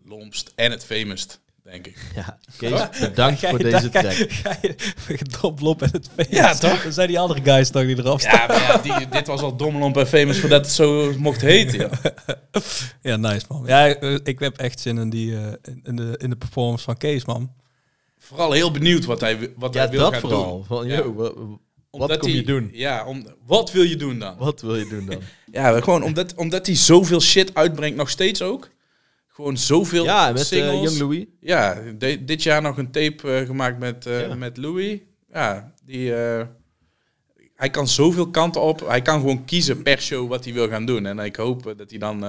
lompst 0.05 0.53
en 0.55 0.71
het 0.71 0.85
famest, 0.85 1.41
denk 1.71 1.87
ik. 1.87 1.97
Ja, 2.15 2.39
Kees, 2.59 2.99
bedankt 3.01 3.41
voor 3.47 3.59
deze 3.59 3.89
track. 3.89 4.13
Ga 4.13 4.57
je 4.63 5.19
doplop 5.41 5.83
en 5.83 5.89
het 5.93 6.09
feest. 6.17 6.31
Ja, 6.31 6.55
toch? 6.55 6.83
Dan 6.83 6.93
zijn 6.93 7.09
die 7.09 7.19
andere 7.19 7.41
guys 7.43 7.71
toch 7.71 7.83
die 7.83 7.99
erop 7.99 8.21
staan. 8.21 8.33
Ja, 8.33 8.47
maar 8.47 8.63
ja, 8.63 8.99
die, 8.99 9.09
dit 9.09 9.27
was 9.27 9.41
al 9.41 9.57
dommelomp 9.57 9.97
en 9.97 10.07
famous 10.07 10.39
voordat 10.41 10.65
het 10.65 10.75
zo 10.75 11.13
mocht 11.19 11.41
heten. 11.41 11.79
Ja. 11.79 12.13
Ja, 13.03 13.17
nice 13.17 13.45
man. 13.49 13.63
Ja, 13.67 13.87
eh, 13.89 14.17
ik 14.23 14.39
heb 14.39 14.57
echt 14.57 14.81
zin 14.81 14.99
in, 14.99 15.11
die, 15.11 15.37
eh, 15.37 15.53
in, 15.83 15.97
de, 15.97 16.15
in 16.19 16.31
de 16.31 16.37
performance 16.37 16.85
van 16.85 16.97
Kees 16.97 17.25
man. 17.25 17.53
Vooral 18.19 18.53
heel 18.53 18.71
benieuwd 18.71 19.05
wat 19.05 19.21
hij, 19.21 19.53
wat 19.57 19.75
Ja, 19.75 19.81
hij 19.81 19.91
wil 19.91 20.01
dat 20.01 20.13
gaan 20.13 20.21
vooral. 20.21 20.53
doen. 20.53 20.65
Van, 20.65 20.87
Ja. 20.87 20.97
yo, 20.97 21.15
wa- 21.15 21.23
wat 21.23 21.31
Omdat 21.91 22.19
kom 22.19 22.31
je 22.31 22.43
doen? 22.43 22.71
Ja, 22.73 23.05
om, 23.07 23.27
wat 23.47 23.73
wil 23.73 23.83
je 23.83 23.97
doen 23.97 24.19
dan? 24.19 24.37
Wat 24.39 24.61
wil 24.61 24.77
je 24.77 24.87
doen 24.89 25.07
dan? 25.07 25.21
Ja, 25.53 25.81
gewoon 25.81 26.03
omdat, 26.03 26.35
omdat 26.35 26.67
hij 26.67 26.75
zoveel 26.77 27.21
shit 27.21 27.55
uitbrengt, 27.55 27.97
nog 27.97 28.11
steeds 28.11 28.43
ook. 28.43 28.69
Gewoon 29.39 29.57
zoveel 29.57 30.05
Ja, 30.05 30.29
met 30.33 30.41
eh, 30.41 30.45
singles. 30.47 30.83
Young 30.83 30.99
Louis. 30.99 31.25
Ja, 31.41 31.83
de- 31.99 32.25
dit 32.25 32.43
jaar 32.43 32.63
nog 32.63 32.79
een 32.79 32.91
tape 32.91 33.33
eh, 33.33 33.47
gemaakt 33.47 33.79
met, 33.79 34.07
eh, 34.07 34.21
Ja. 34.29 34.35
met 34.35 34.57
Louis. 34.57 34.99
Ja, 35.33 35.73
die, 35.85 36.13
hij 37.55 37.71
kan 37.71 37.89
zoveel 37.89 38.31
kanten 38.31 38.61
op. 38.63 38.87
Hij 38.89 39.03
kan 39.03 39.21
gewoon 39.21 39.45
kiezen 39.45 39.83
per 39.83 40.01
show 40.01 40.29
wat 40.29 40.45
hij 40.45 40.53
wil 40.55 40.69
gaan 40.69 40.87
doen. 40.87 41.07
En 41.07 41.19
ik 41.19 41.37
hoop 41.37 41.75
dat 41.77 41.91
hij 41.91 41.99
dan 41.99 42.25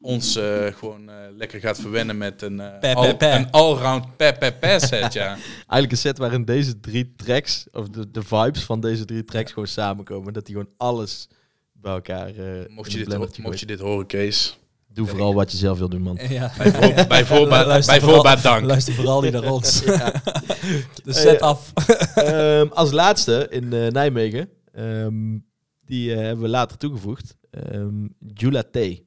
ons 0.00 0.38
gewoon 0.74 1.10
lekker 1.36 1.60
gaat 1.60 1.80
verwennen 1.80 2.18
met 2.18 2.42
een, 2.42 2.56
Pe, 2.56 2.76
pe, 2.80 2.94
al- 2.94 3.16
pe. 3.16 3.26
een 3.26 3.50
all-round 3.50 4.16
pe, 4.16 4.36
pe, 4.38 4.52
pe 4.60 4.76
set, 4.88 5.12
ja. 5.12 5.26
Eigenlijk 5.56 5.90
een 5.90 5.96
set 5.98 6.18
waarin 6.18 6.44
deze 6.44 6.80
drie 6.80 7.12
tracks, 7.16 7.66
of 7.72 7.88
de, 7.88 8.10
de 8.10 8.22
vibes 8.22 8.62
van 8.64 8.80
deze 8.80 9.04
drie 9.04 9.24
tracks 9.24 9.52
gewoon 9.52 9.68
samenkomen. 9.68 10.32
Dat 10.32 10.46
die 10.46 10.54
gewoon 10.54 10.72
alles 10.76 11.28
bij 11.72 11.92
elkaar 11.92 12.30
Mocht 12.68 12.92
je, 12.92 13.04
dit, 13.04 13.38
mocht 13.38 13.60
je 13.60 13.66
dit 13.66 13.80
horen, 13.80 14.06
Kees. 14.06 14.58
Doe 14.92 15.06
vooral 15.06 15.34
wat 15.34 15.50
je 15.50 15.56
zelf 15.56 15.78
wil 15.78 15.88
doen, 15.88 16.02
man. 16.02 16.18
Ja. 16.28 16.52
Bij, 16.58 16.72
voor, 16.72 17.06
bij 17.06 17.24
voorbaat, 17.24 17.66
Luister 17.66 17.92
bij 17.94 18.00
vooral- 18.02 18.22
voorbaat 18.22 18.42
dank. 18.42 18.64
Luister 18.64 18.94
vooral 18.94 19.20
niet 19.22 19.32
naar 19.32 19.52
ons. 19.52 19.82
Dus 19.82 21.16
Eh, 21.16 21.22
zet 21.22 21.38
ja. 21.40 21.46
af. 21.46 21.72
Ehm, 22.14 22.66
als 22.68 22.90
laatste 22.92 23.46
in 23.50 23.72
eh, 23.72 23.86
Nijmegen, 23.88 24.48
ehm, 24.72 25.38
die 25.84 26.12
eh, 26.12 26.18
hebben 26.18 26.44
we 26.44 26.48
later 26.50 26.76
toegevoegd, 26.78 27.36
ehm 27.50 28.06
Jula 28.34 28.62
T. 28.62 28.76
Een 28.76 29.02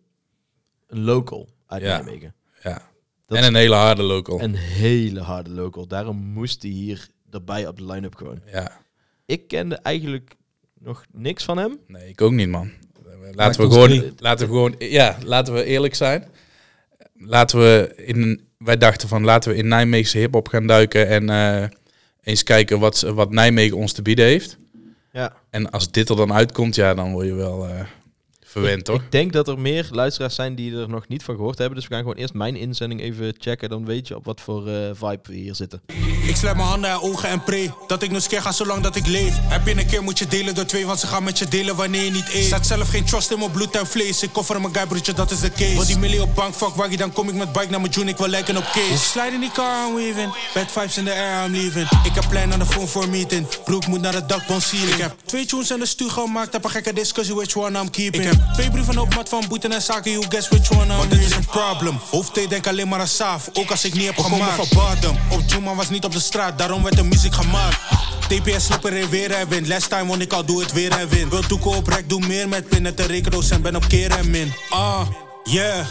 local 1.04 1.50
uit 1.68 1.82
Ja. 1.82 1.98
Nijmegen. 2.02 2.36
Ja. 2.64 2.90
Dat 3.26 3.38
en 3.38 3.44
een 3.44 3.56
hele 3.56 3.76
harde 3.76 4.02
local. 4.04 4.42
Een 4.42 4.56
hele 4.56 5.20
harde 5.22 5.50
local. 5.50 5.88
Daarom 5.88 6.18
moest 6.18 6.62
hij 6.62 6.72
hier 6.72 7.10
erbij 7.30 7.68
op 7.68 7.78
de 7.78 7.86
line-up 7.86 8.16
gewoon. 8.16 8.42
Ja. 8.52 8.72
Ik 9.26 9.48
kende 9.48 9.76
eigenlijk 9.76 10.36
nog 10.80 11.06
niks 11.12 11.44
van 11.44 11.58
hem. 11.58 11.80
Nee, 11.88 12.08
ik 12.10 12.22
ook 12.22 12.32
niet, 12.32 12.50
man. 12.50 12.72
Maakt 13.22 13.36
Laten 13.36 13.62
we, 13.62 13.72
gewoon, 13.72 13.88
drie. 13.88 14.14
laten 14.18 14.48
we 14.48 14.54
gewoon, 14.54 14.76
ja, 14.80 15.18
laten 15.24 15.54
we 15.54 15.64
eerlijk 15.64 15.96
zijn. 15.96 16.24
Laten 17.18 17.60
we 17.60 17.94
in, 17.96 18.42
wij 18.58 18.78
dachten 18.78 19.08
van, 19.08 19.24
laten 19.24 19.52
we 19.52 19.58
in 19.58 19.68
Nijmeegse 19.68 20.18
hip-hop 20.18 20.48
gaan 20.48 20.68
duiken 20.68 21.08
en 21.08 21.30
eh, 21.30 21.70
eens 22.24 22.44
kijken 22.44 22.80
wat, 22.80 23.02
wat 23.02 23.32
Nijmegen 23.32 23.78
ons 23.78 23.94
te 23.94 24.02
bieden 24.02 24.26
heeft. 24.26 24.58
Ja. 25.12 25.34
En 25.50 25.72
als 25.72 25.92
dit 25.92 26.10
er 26.10 26.16
dan 26.16 26.34
uitkomt, 26.34 26.76
ja, 26.76 26.94
dan 26.94 27.12
word 27.12 27.26
je 27.28 27.34
wel 27.34 27.68
eh, 27.68 27.80
verwend, 28.52 28.86
toch? 28.86 29.02
Ik 29.02 29.12
denk 29.12 29.34
dat 29.34 29.48
er 29.48 29.60
meer 29.60 29.88
luisteraars 29.92 30.36
zijn 30.36 30.56
die 30.56 30.78
er 30.78 30.90
nog 30.90 31.08
niet 31.08 31.24
van 31.24 31.36
gehoord 31.36 31.58
hebben. 31.58 31.76
Dus 31.78 31.88
we 31.88 31.94
gaan 31.94 32.04
gewoon 32.04 32.18
eerst 32.18 32.34
mijn 32.34 32.56
inzending 32.56 33.02
even 33.02 33.36
checken. 33.38 33.70
Dan 33.70 33.86
weet 33.86 34.08
je 34.08 34.16
op 34.16 34.26
wat 34.26 34.42
voor 34.42 34.68
eh, 34.68 34.90
vibe 34.94 35.20
we 35.24 35.36
hier 35.36 35.56
zitten. 35.56 35.82
Ik 36.28 36.36
sluit 36.36 36.56
mijn 36.56 36.68
handen 36.68 36.90
en 36.90 37.02
ogen 37.02 37.30
en 37.30 37.44
pray 37.44 37.74
Dat 37.88 38.04
ik 38.04 38.12
nog 38.12 38.28
keer 38.28 38.42
ga 38.42 38.52
zolang 38.52 38.84
dat 38.84 38.96
ik 38.96 39.08
leef. 39.08 39.38
Heb 39.42 39.68
je 39.68 39.80
een 39.80 39.86
keer 39.86 40.04
moet 40.04 40.20
je 40.20 40.28
delen 40.28 40.56
door 40.56 40.66
twee 40.66 40.86
Want 40.86 41.00
ze 41.00 41.08
gaan 41.08 41.24
met 41.24 41.40
je 41.40 41.48
delen 41.48 41.76
wanneer 41.76 42.04
je 42.04 42.12
niet 42.12 42.30
eet. 42.34 42.46
Zet 42.46 42.66
zelf 42.68 42.90
geen 42.90 43.06
trust 43.06 43.32
in 43.32 43.40
mijn 43.40 43.52
bloed 43.52 43.76
en 43.76 43.88
vlees. 43.88 44.24
Ik 44.24 44.30
koffer 44.32 44.62
mijn 44.62 44.76
guy 44.76 44.86
broertje 44.86 45.14
dat 45.14 45.32
is 45.32 45.40
de 45.40 45.52
case. 45.52 45.74
Wil 45.74 45.86
die 45.86 45.98
millie 45.98 46.22
op 46.22 46.36
bank 46.36 46.54
fuck 46.54 46.76
waggie 46.76 46.98
Dan 46.98 47.12
kom 47.12 47.30
ik 47.30 47.36
met 47.36 47.52
bike 47.52 47.70
naar 47.70 47.82
mijn 47.82 47.94
June 47.94 48.10
Ik 48.10 48.18
wil 48.18 48.28
lijken 48.28 48.58
op 48.58 48.64
case 48.64 48.98
Slide 48.98 49.32
in 49.34 49.40
die 49.40 49.52
car 49.52 49.88
I'm 49.88 49.96
weaving. 49.96 50.34
Bad 50.54 50.72
vibes 50.72 50.98
in 50.98 51.06
the 51.06 51.14
air 51.14 51.46
I'm 51.46 51.52
leaving. 51.52 51.90
Ik 52.04 52.14
heb 52.14 52.26
plein 52.30 52.54
aan 52.54 52.60
de 52.60 52.66
phone 52.66 52.88
voor 52.88 53.04
een 53.04 53.10
meeting. 53.10 53.48
Broek 53.64 53.88
moet 53.88 54.02
naar 54.02 54.14
het 54.14 54.30
dakbon 54.30 54.62
ceiling 54.62 54.94
Ik. 54.94 55.02
Heb 55.02 55.16
twee 55.26 55.46
tunes 55.46 55.72
in 55.72 55.80
de 55.80 55.86
stuur 55.86 56.10
gemaakt 56.10 56.54
Heb 56.54 56.64
een 56.64 56.70
gekke 56.70 56.94
discussie 56.94 57.36
which 57.36 57.56
one 57.56 57.80
I'm 57.80 57.90
keeping. 57.90 58.24
Ik 58.24 58.32
heb 58.32 58.41
twee 58.54 58.72
brieven 58.72 58.98
op 58.98 59.16
mat 59.16 59.30
van 59.30 59.44
boeten 59.48 59.72
en 59.72 59.82
zaken 59.82 60.12
You 60.12 60.26
guess 60.30 60.48
which 60.48 60.72
one 60.72 60.84
I'm 60.84 60.98
Want 60.98 61.10
dit 61.12 61.20
is 61.20 61.36
een 61.36 61.46
problem. 61.46 62.00
Hoofdthee 62.10 62.48
denk 62.48 62.68
alleen 62.68 62.88
maar 62.88 63.00
aan 63.00 63.08
saaf 63.08 63.50
Ook 63.54 63.72
als 63.72 63.86
ik 63.86 63.94
niet 63.94 64.06
heb 64.06 64.18
gemaakt. 64.18 64.68
van 64.68 64.68
bottom 64.74 65.18
Op 65.30 65.42
Juma 65.46 65.76
was 65.76 65.90
niet 65.90 66.04
op 66.04 66.12
de 66.12 66.20
straat 66.20 66.58
Daarom 66.58 66.84
werd 66.84 66.96
de 66.96 67.04
muziek 67.04 67.34
gemaakt. 67.34 67.78
TPS 68.28 68.66
slipper 68.66 68.94
in 68.94 69.10
weer 69.10 69.32
en 69.32 69.48
win. 69.48 69.68
Last 69.68 69.90
time 69.90 70.06
won 70.06 70.22
ik 70.22 70.34
al, 70.34 70.46
doe 70.46 70.62
het 70.62 70.72
weer 70.72 70.92
en 70.92 71.10
win. 71.10 71.30
Wil 71.30 71.42
toeken 71.42 71.72
op 71.72 71.88
rek, 71.88 72.10
doe 72.10 72.28
meer 72.28 72.50
met 72.50 72.70
pin 72.70 72.82
Net 72.82 72.98
de 72.98 73.04
rekendoos 73.04 73.48
ben 73.62 73.76
op 73.76 73.88
keer 73.88 74.12
en 74.12 74.30
min. 74.30 74.54
Ah, 74.70 75.02
yeah 75.44 75.86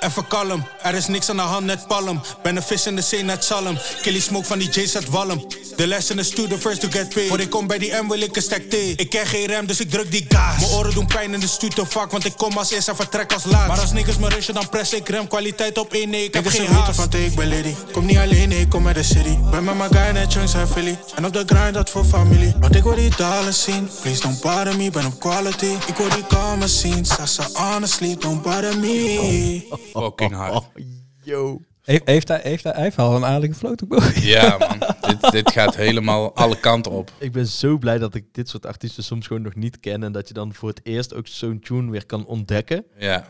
Even 0.00 0.26
kalm, 0.26 0.66
er 0.82 0.94
is 0.94 1.06
niks 1.06 1.28
aan 1.28 1.36
de 1.36 1.42
hand, 1.42 1.66
net 1.66 1.86
palm. 1.86 2.20
Ben 2.42 2.56
een 2.56 2.62
vis 2.62 2.86
in 2.86 2.96
de 2.96 3.02
zee, 3.02 3.22
net 3.22 3.44
zalm. 3.44 3.78
Killy 4.02 4.20
smoke 4.20 4.46
van 4.46 4.58
die 4.58 4.68
J's 4.68 4.94
uit 4.94 5.08
walm. 5.08 5.46
De 5.76 5.86
les 5.86 6.10
in 6.10 6.16
de 6.16 6.22
stuur, 6.22 6.48
the 6.48 6.58
first 6.58 6.80
to 6.80 6.88
get 6.90 7.08
paid. 7.14 7.28
Voor 7.28 7.40
ik 7.40 7.50
kom 7.50 7.66
bij 7.66 7.78
die 7.78 7.92
M, 7.92 8.08
wil 8.08 8.20
ik 8.20 8.36
een 8.36 8.42
stack 8.42 8.62
thee. 8.62 8.94
Ik 8.96 9.10
ken 9.10 9.26
geen 9.26 9.46
rem, 9.46 9.66
dus 9.66 9.80
ik 9.80 9.90
druk 9.90 10.10
die 10.10 10.26
gas. 10.28 10.60
Mijn 10.60 10.70
oren 10.72 10.94
doen 10.94 11.06
pijn 11.06 11.34
in 11.34 11.40
de 11.40 11.46
stuur 11.46 11.70
te 11.70 11.86
vaak, 11.86 12.10
want 12.10 12.24
ik 12.24 12.32
kom 12.36 12.56
als 12.58 12.70
eerst 12.70 12.88
en 12.88 12.96
vertrek 12.96 13.32
als 13.32 13.44
laat. 13.44 13.68
Maar 13.68 13.80
als 13.80 13.92
niggas 13.92 14.18
me 14.18 14.28
rushen, 14.28 14.54
dan 14.54 14.68
press 14.68 14.92
ik 14.92 15.08
rem. 15.08 15.28
Kwaliteit 15.28 15.78
op 15.78 15.92
één, 15.92 16.10
nee, 16.10 16.24
ik 16.24 16.34
heb 16.34 16.46
geen 16.46 16.66
haast. 16.66 16.94
van 16.96 17.08
ik 17.10 17.34
ben 17.34 17.48
lady. 17.48 17.74
Kom 17.92 18.06
niet 18.06 18.18
alleen, 18.18 18.48
nee, 18.48 18.60
ik 18.60 18.68
kom 18.68 18.86
uit 18.86 18.96
de 18.96 19.02
city. 19.02 19.38
Ben 19.50 19.64
met 19.64 19.76
mijn 19.76 19.94
guy 19.94 20.10
net 20.10 20.32
chunks 20.32 20.54
en 20.54 20.68
Philly. 20.68 20.98
En 21.14 21.26
op 21.26 21.32
de 21.32 21.42
grind, 21.46 21.74
dat 21.74 21.90
voor 21.90 22.04
familie. 22.04 22.54
Want 22.60 22.76
ik 22.76 22.82
wil 22.82 22.94
die 22.94 23.10
dollars 23.16 23.62
zien. 23.62 23.90
Please 24.00 24.20
don't 24.20 24.40
bother 24.40 24.76
me, 24.76 24.90
ben 24.90 25.06
op 25.06 25.20
quality. 25.20 25.72
Ik 25.86 25.96
wil 25.96 26.08
die 26.08 26.26
commas 26.26 26.80
zien. 26.80 27.04
Sasa 27.04 27.48
honestly, 27.52 28.16
don't 28.18 28.42
bother 28.42 28.78
me. 28.78 29.88
Fucking 29.90 30.32
hard. 30.32 30.64
Yo. 31.22 31.60
Heeft, 31.82 32.06
heeft, 32.06 32.28
hij, 32.28 32.40
heeft 32.42 32.64
hij, 32.64 32.72
hij 32.72 32.82
heeft 32.82 32.98
al 32.98 33.16
een 33.16 33.24
aardige 33.24 33.54
float 33.54 33.82
Ja, 34.14 34.56
man. 34.58 34.78
dit, 35.00 35.30
dit 35.32 35.50
gaat 35.50 35.76
helemaal 35.76 36.34
alle 36.34 36.60
kanten 36.60 36.92
op. 36.92 37.12
Ik 37.18 37.32
ben 37.32 37.46
zo 37.46 37.78
blij 37.78 37.98
dat 37.98 38.14
ik 38.14 38.24
dit 38.32 38.48
soort 38.48 38.66
artiesten 38.66 39.04
soms 39.04 39.26
gewoon 39.26 39.42
nog 39.42 39.54
niet 39.54 39.80
ken. 39.80 40.02
En 40.02 40.12
dat 40.12 40.28
je 40.28 40.34
dan 40.34 40.54
voor 40.54 40.68
het 40.68 40.80
eerst 40.82 41.14
ook 41.14 41.26
zo'n 41.26 41.60
tune 41.60 41.90
weer 41.90 42.06
kan 42.06 42.26
ontdekken. 42.26 42.84
Ja, 42.98 43.26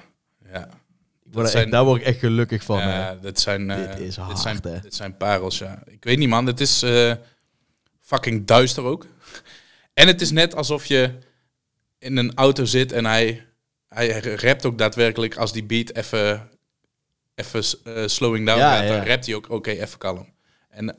ja. 0.53 0.69
Ik 1.25 1.37
word 1.37 1.55
echt, 1.55 1.71
daar 1.71 1.85
word 1.85 2.01
ik 2.01 2.07
echt 2.07 2.19
gelukkig 2.19 2.63
van. 2.63 2.79
Ja, 2.79 3.15
dit 3.15 3.41
zijn, 3.41 3.71
eh, 3.71 3.77
Dit 3.77 3.99
is 3.99 4.15
dit 4.15 4.25
hard, 4.25 4.39
zijn, 4.39 4.59
hè. 4.63 4.81
dit 4.81 4.95
zijn 4.95 5.17
parels, 5.17 5.59
ja. 5.59 5.83
Ik 5.87 6.05
weet 6.05 6.19
niet, 6.19 6.29
man. 6.29 6.47
Het 6.47 6.61
is 6.61 6.83
eh, 6.83 7.13
fucking 8.01 8.47
duister 8.47 8.85
ook. 8.85 9.07
En 9.95 10.07
het 10.07 10.21
is 10.21 10.31
net 10.31 10.55
alsof 10.55 10.85
je 10.85 11.13
in 11.99 12.17
een 12.17 12.35
auto 12.35 12.65
zit 12.65 12.93
en 12.93 13.05
hij, 13.05 13.47
hij 13.95 14.21
rapt 14.21 14.67
ook 14.67 14.79
daadwerkelijk 14.79 15.37
als 15.37 15.53
die 15.53 15.65
beat 15.65 15.91
even, 15.95 16.51
even 17.35 17.65
eh, 17.85 18.07
slowing 18.07 18.47
down 18.47 18.59
Ja, 18.59 18.77
gaat. 18.77 18.89
ja. 18.89 18.97
Dan 18.97 19.07
rapt 19.07 19.27
hij 19.27 19.35
ook, 19.35 19.51
oké, 19.51 19.71
even 19.71 19.99
kalm. 19.99 20.33
En 20.69 20.91
eh, 20.91 20.97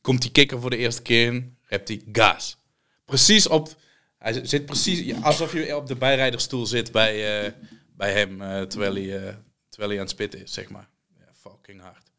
komt 0.00 0.22
die 0.22 0.30
kikker 0.30 0.60
voor 0.60 0.70
de 0.70 0.76
eerste 0.76 1.02
keer 1.02 1.26
in, 1.26 1.56
rapt 1.62 1.88
hij 1.88 2.02
gas. 2.12 2.56
Precies 3.04 3.46
op, 3.48 3.74
hij 4.18 4.46
zit 4.46 4.66
precies, 4.66 5.14
alsof 5.22 5.52
je 5.52 5.76
op 5.76 5.86
de 5.86 5.96
bijrijdersstoel 5.96 6.66
zit 6.66 6.92
bij, 6.92 7.44
eh, 7.44 7.52
bij 7.96 8.12
hem, 8.12 8.42
eh, 8.42 8.62
terwijl, 8.62 8.94
hij, 8.94 9.16
eh, 9.16 9.34
terwijl 9.68 9.90
hij 9.90 9.98
aan 9.98 10.04
het 10.04 10.10
spitten 10.10 10.42
is, 10.42 10.52
zeg 10.52 10.68
maar. 10.68 10.88
Ja, 11.18 11.26
fucking 11.40 11.80
hard. 11.80 12.12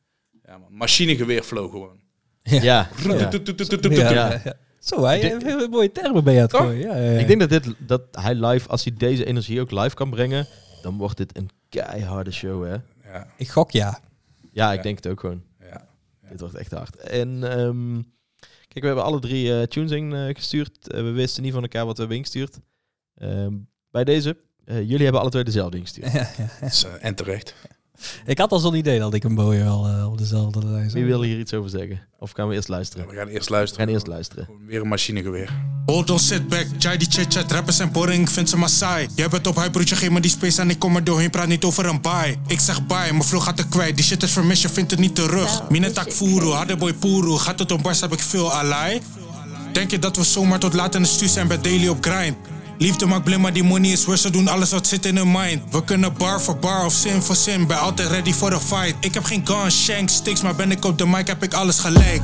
Ja, 0.45 0.57
man. 0.57 0.73
Machinegeweerflow 0.73 1.71
gewoon. 1.71 1.99
Ja. 2.43 2.61
ja. 4.43 4.57
Zo, 4.79 5.03
hij 5.03 5.19
heeft 5.19 5.43
heel 5.43 5.67
mooie 5.67 5.91
termen 5.91 6.23
bij 6.23 6.33
je 6.33 6.39
aan 6.39 6.45
het 6.45 6.55
Toch? 6.55 6.61
gooien. 6.61 6.87
Ja, 6.87 6.95
ja, 6.97 7.11
ja. 7.11 7.19
Ik 7.19 7.27
denk 7.27 7.39
dat, 7.39 7.49
dit, 7.49 7.73
dat 7.77 8.01
hij 8.11 8.35
live, 8.35 8.69
als 8.69 8.83
hij 8.83 8.93
deze 8.97 9.25
energie 9.25 9.61
ook 9.61 9.71
live 9.71 9.95
kan 9.95 10.09
brengen, 10.09 10.47
dan 10.81 10.97
wordt 10.97 11.17
dit 11.17 11.37
een 11.37 11.49
keiharde 11.69 12.31
show, 12.31 12.63
hè? 12.65 12.75
Ja, 13.11 13.27
Ik 13.37 13.49
gok 13.49 13.71
ja. 13.71 13.99
Ja, 14.51 14.71
ik 14.71 14.77
Ja. 14.77 14.83
denk 14.83 14.95
het 14.95 15.07
ook 15.07 15.19
gewoon. 15.19 15.43
ja. 15.59 15.87
Dit 16.29 16.39
wordt 16.39 16.55
echt 16.55 16.71
hard. 16.71 16.95
En 16.95 17.43
ehm, 17.51 17.93
kijk, 18.67 18.79
we 18.79 18.85
hebben 18.85 19.03
alle 19.03 19.19
drie 19.19 19.59
eh 19.59 19.63
tunes 19.67 19.91
in 19.91 20.13
eh, 20.13 20.35
gestuurd. 20.35 20.87
Eh, 20.91 21.01
we 21.01 21.11
wisten 21.11 21.43
niet 21.43 21.53
van 21.53 21.61
elkaar 21.61 21.85
wat 21.85 21.93
we 21.93 21.99
hebben 21.99 22.17
ingestuurd. 22.17 22.59
Ehm, 23.15 23.53
bij 23.91 24.03
deze, 24.03 24.37
eh, 24.65 24.79
jullie 24.81 25.03
hebben 25.03 25.21
alle 25.21 25.29
twee 25.29 25.43
dezelfde 25.43 25.77
ingestuurd. 25.77 26.11
en 27.01 27.15
terecht. 27.15 27.53
Ik 28.25 28.37
had 28.37 28.51
al 28.51 28.59
zo'n 28.59 28.75
idee 28.75 28.99
dat 28.99 29.13
ik 29.13 29.23
een 29.23 29.35
boy 29.35 29.57
wel 29.57 29.87
eh, 29.87 30.11
op 30.11 30.17
dezelfde 30.17 30.65
lijn 30.65 30.81
Wie 30.81 30.89
zou. 30.91 31.05
wil 31.05 31.21
hier 31.21 31.39
iets 31.39 31.53
over 31.53 31.69
zeggen? 31.69 32.01
Of 32.19 32.31
gaan 32.31 32.47
we 32.47 32.55
eerst 32.55 32.67
luisteren? 32.67 33.07
We 33.07 33.15
gaan 33.15 33.27
eerst 33.27 33.47
We 33.47 33.53
luisteren. 33.53 33.85
gaan 33.85 33.93
eerst 33.93 34.07
luisteren. 34.07 34.47
Weer 34.67 34.81
een 34.81 34.87
machinegeweer. 34.87 35.49
Hold 35.85 36.09
on, 36.09 36.19
sit 36.19 36.47
back, 36.47 36.65
Jai 36.77 36.97
die 36.97 37.07
chit-chat, 37.11 37.51
rappers 37.51 37.75
zijn 37.77 37.91
boring, 37.91 38.21
ik 38.21 38.29
vind 38.29 38.49
ze 38.49 38.57
maar 38.57 38.69
saai. 38.69 39.07
Jij 39.15 39.29
bent 39.29 39.47
op 39.47 39.55
hype, 39.55 39.69
broertje, 39.69 39.95
geef 39.95 40.09
me 40.09 40.19
die 40.19 40.31
space 40.31 40.61
en 40.61 40.69
ik 40.69 40.79
kom 40.79 40.95
er 40.95 41.03
doorheen, 41.03 41.29
praat 41.29 41.47
niet 41.47 41.63
over 41.63 41.85
een 41.85 42.01
bye. 42.01 42.37
Ik 42.47 42.59
zeg 42.59 42.85
bye, 42.85 42.97
mijn 43.11 43.23
vlog 43.23 43.43
gaat 43.43 43.59
er 43.59 43.67
kwijt, 43.67 43.95
die 43.95 44.05
shit 44.05 44.23
is 44.23 44.31
vermist, 44.31 44.61
je 44.61 44.69
vindt 44.69 44.91
het 44.91 44.99
niet 44.99 45.15
terug. 45.15 45.69
Minetak 45.69 46.11
Furu, 46.11 46.45
harde 46.49 46.75
boy 46.77 46.93
Puru, 46.93 47.37
gaat 47.37 47.59
het 47.59 47.71
om 47.71 47.81
bars, 47.81 48.01
heb 48.01 48.11
ik 48.13 48.19
veel 48.19 48.53
alai. 48.53 49.01
Denk 49.73 49.91
je 49.91 49.99
dat 49.99 50.15
we 50.15 50.23
zomaar 50.23 50.59
tot 50.59 50.73
laat 50.73 50.95
in 50.95 51.01
de 51.01 51.07
stuur 51.07 51.27
zijn 51.29 51.47
bij 51.47 51.61
Daily 51.61 51.87
op 51.87 51.97
grind? 52.05 52.35
Liefde 52.79 53.05
maakt 53.05 53.23
blind, 53.23 53.41
maar 53.41 53.53
die 53.53 53.63
money 53.63 53.91
is 53.91 54.05
worse. 54.05 54.21
Ze 54.21 54.31
doen 54.31 54.47
alles 54.47 54.71
wat 54.71 54.87
zit 54.87 55.05
in 55.05 55.17
hun 55.17 55.31
mind. 55.31 55.61
We 55.71 55.83
kunnen 55.83 56.13
bar 56.17 56.41
voor 56.41 56.57
bar 56.57 56.85
of 56.85 56.93
zin 56.93 57.21
voor 57.21 57.35
zin. 57.35 57.67
Ben 57.67 57.79
altijd 57.79 58.09
ready 58.09 58.33
voor 58.33 58.49
de 58.49 58.59
fight. 58.59 58.95
Ik 58.99 59.13
heb 59.13 59.23
geen 59.23 59.47
gun, 59.47 59.71
shank, 59.71 60.09
sticks, 60.09 60.41
maar 60.41 60.55
ben 60.55 60.71
ik 60.71 60.85
op 60.85 60.97
de 60.97 61.07
mic 61.07 61.27
heb 61.27 61.43
ik 61.43 61.53
alles 61.53 61.79
gelijk. 61.79 62.21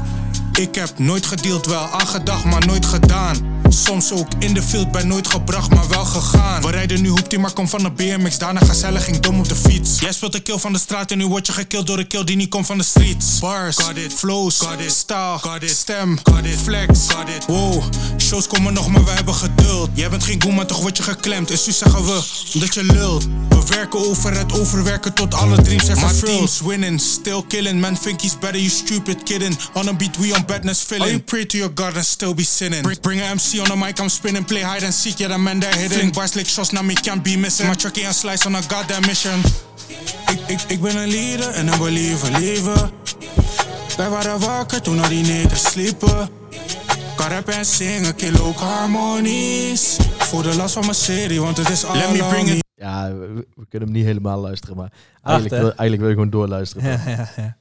Ik 0.59 0.75
heb 0.75 0.99
nooit 0.99 1.25
gedeeld, 1.25 1.65
wel 1.65 1.87
aangedacht, 1.87 2.43
maar 2.43 2.65
nooit 2.65 2.85
gedaan. 2.85 3.63
Soms 3.69 4.11
ook 4.11 4.27
in 4.39 4.53
de 4.53 4.61
field, 4.61 4.91
ben 4.91 5.07
nooit 5.07 5.27
gebracht, 5.27 5.69
maar 5.69 5.87
wel 5.87 6.05
gegaan. 6.05 6.61
We 6.61 6.71
rijden 6.71 7.01
nu 7.01 7.09
hoeptie, 7.09 7.39
maar 7.39 7.53
kom 7.53 7.67
van 7.67 7.83
de 7.83 7.91
BMX. 7.91 8.37
Daarna 8.37 8.59
gezellig, 8.59 9.03
ging 9.03 9.19
dom 9.19 9.39
op 9.39 9.49
de 9.49 9.55
fiets. 9.55 9.99
Jij 9.99 10.11
speelt 10.13 10.31
de 10.31 10.39
kill 10.39 10.57
van 10.57 10.73
de 10.73 10.79
straat 10.79 11.11
en 11.11 11.17
nu 11.17 11.27
word 11.27 11.47
je 11.47 11.53
gekilld 11.53 11.87
door 11.87 11.97
de 11.97 12.07
kill 12.07 12.23
die 12.23 12.35
niet 12.35 12.49
komt 12.49 12.65
van 12.65 12.77
de 12.77 12.83
streets. 12.83 13.39
Bars, 13.39 13.77
got 13.77 13.97
it, 13.97 14.13
flows, 14.13 14.59
got 14.59 14.79
it, 14.79 14.91
style, 14.91 15.37
got 15.37 15.63
it, 15.63 15.69
stem, 15.69 16.17
got 16.23 16.45
it, 16.45 16.57
flex, 16.63 16.99
got 17.07 17.29
it. 17.29 17.45
Wow, 17.45 17.83
shows 18.17 18.47
komen 18.47 18.73
nog, 18.73 18.87
maar 18.87 19.03
we 19.03 19.11
hebben 19.11 19.33
geduld. 19.33 19.89
Jij 19.93 20.09
bent 20.09 20.23
geen 20.23 20.41
goe, 20.41 20.53
maar 20.53 20.65
toch 20.65 20.81
word 20.81 20.97
je 20.97 21.03
geklemd. 21.03 21.51
En 21.51 21.57
nu 21.65 21.71
zeggen 21.71 22.05
we 22.05 22.21
dat 22.59 22.73
je 22.73 22.83
lult. 22.83 23.23
We 23.49 23.65
werken 23.67 23.99
over 23.99 24.37
het 24.37 24.59
overwerken 24.59 25.13
tot 25.13 25.33
alle 25.33 25.61
dreams 25.61 25.85
zijn 25.85 25.97
vervuld. 25.97 26.35
Team's 26.35 26.61
winning, 26.61 27.01
still 27.01 27.43
killing. 27.47 27.79
Man 27.79 27.97
think 27.99 28.21
he's 28.21 28.39
better, 28.39 28.57
you 28.59 28.69
stupid 28.69 29.23
kidding. 29.23 29.57
On 29.73 29.87
a 29.87 29.93
beat, 29.93 30.17
we 30.17 30.33
on 30.35 30.45
badness 30.45 30.81
feeling. 30.81 31.03
Oh, 31.03 31.11
you 31.11 31.19
pray 31.19 31.45
to 31.45 31.57
your 31.57 31.71
God 31.75 31.95
and 31.95 32.05
still 32.05 32.33
be 32.33 32.43
sinning. 32.43 32.81
Bring, 32.81 32.99
bring 33.01 33.21
a 33.21 33.33
MC 33.35 33.54
on 33.59 33.67
the 33.67 33.75
mic, 33.75 33.99
I'm 33.99 34.09
spinning. 34.09 34.45
Play 34.45 34.61
hide 34.61 34.83
and 34.83 34.93
seek, 34.93 35.19
yeah, 35.19 35.29
the 35.29 35.37
man 35.37 35.59
there 35.59 35.71
hidden. 35.71 35.97
Fling 35.97 36.11
bars 36.13 36.35
like 36.35 36.47
shots, 36.47 36.71
now 36.71 36.83
me 36.83 36.93
can't 36.93 37.23
be 37.23 37.37
missing. 37.37 37.67
My 37.67 37.75
truckie 37.75 38.05
and 38.05 38.15
slice 38.15 38.45
on 38.45 38.55
a 38.55 38.61
goddamn 38.61 39.05
mission. 39.05 39.39
Ik, 40.31 40.39
ik, 40.47 40.61
ik 40.67 40.81
ben 40.81 40.95
een 40.97 41.09
leader 41.09 41.49
en 41.49 41.67
een 41.67 41.79
believer, 41.79 42.39
liever. 42.39 42.91
Wij 43.97 44.09
waren 44.09 44.39
wakker 44.39 44.81
toen 44.81 44.99
al 44.99 45.09
die 45.09 45.23
negers 45.23 45.63
sliepen. 45.63 46.29
Kan 47.15 47.27
rappen 47.29 47.53
en 47.53 47.65
zingen, 47.65 48.15
kill 48.15 48.39
ook 48.39 48.57
harmonies. 48.57 49.97
Voor 50.17 50.43
de 50.43 50.55
last 50.55 50.73
van 50.73 50.83
mijn 50.83 50.95
serie, 50.95 51.41
want 51.41 51.57
het 51.57 51.69
is 51.69 51.83
all 51.85 51.97
Let 51.97 52.11
me 52.11 52.27
bring 52.29 52.49
it 52.49 52.63
Ja, 52.75 53.13
we, 53.13 53.47
we 53.55 53.65
kunnen 53.69 53.87
hem 53.87 53.97
niet 53.97 54.05
helemaal 54.05 54.39
luisteren, 54.39 54.75
maar 54.75 54.91
eigenlijk, 55.23 55.61
wil, 55.61 55.73
eigenlijk 55.75 55.99
wil 55.99 56.09
je 56.09 56.15
gewoon 56.15 56.29
doorluisteren. 56.29 56.91
Ja, 56.91 57.01
ja, 57.05 57.29
ja. 57.35 57.57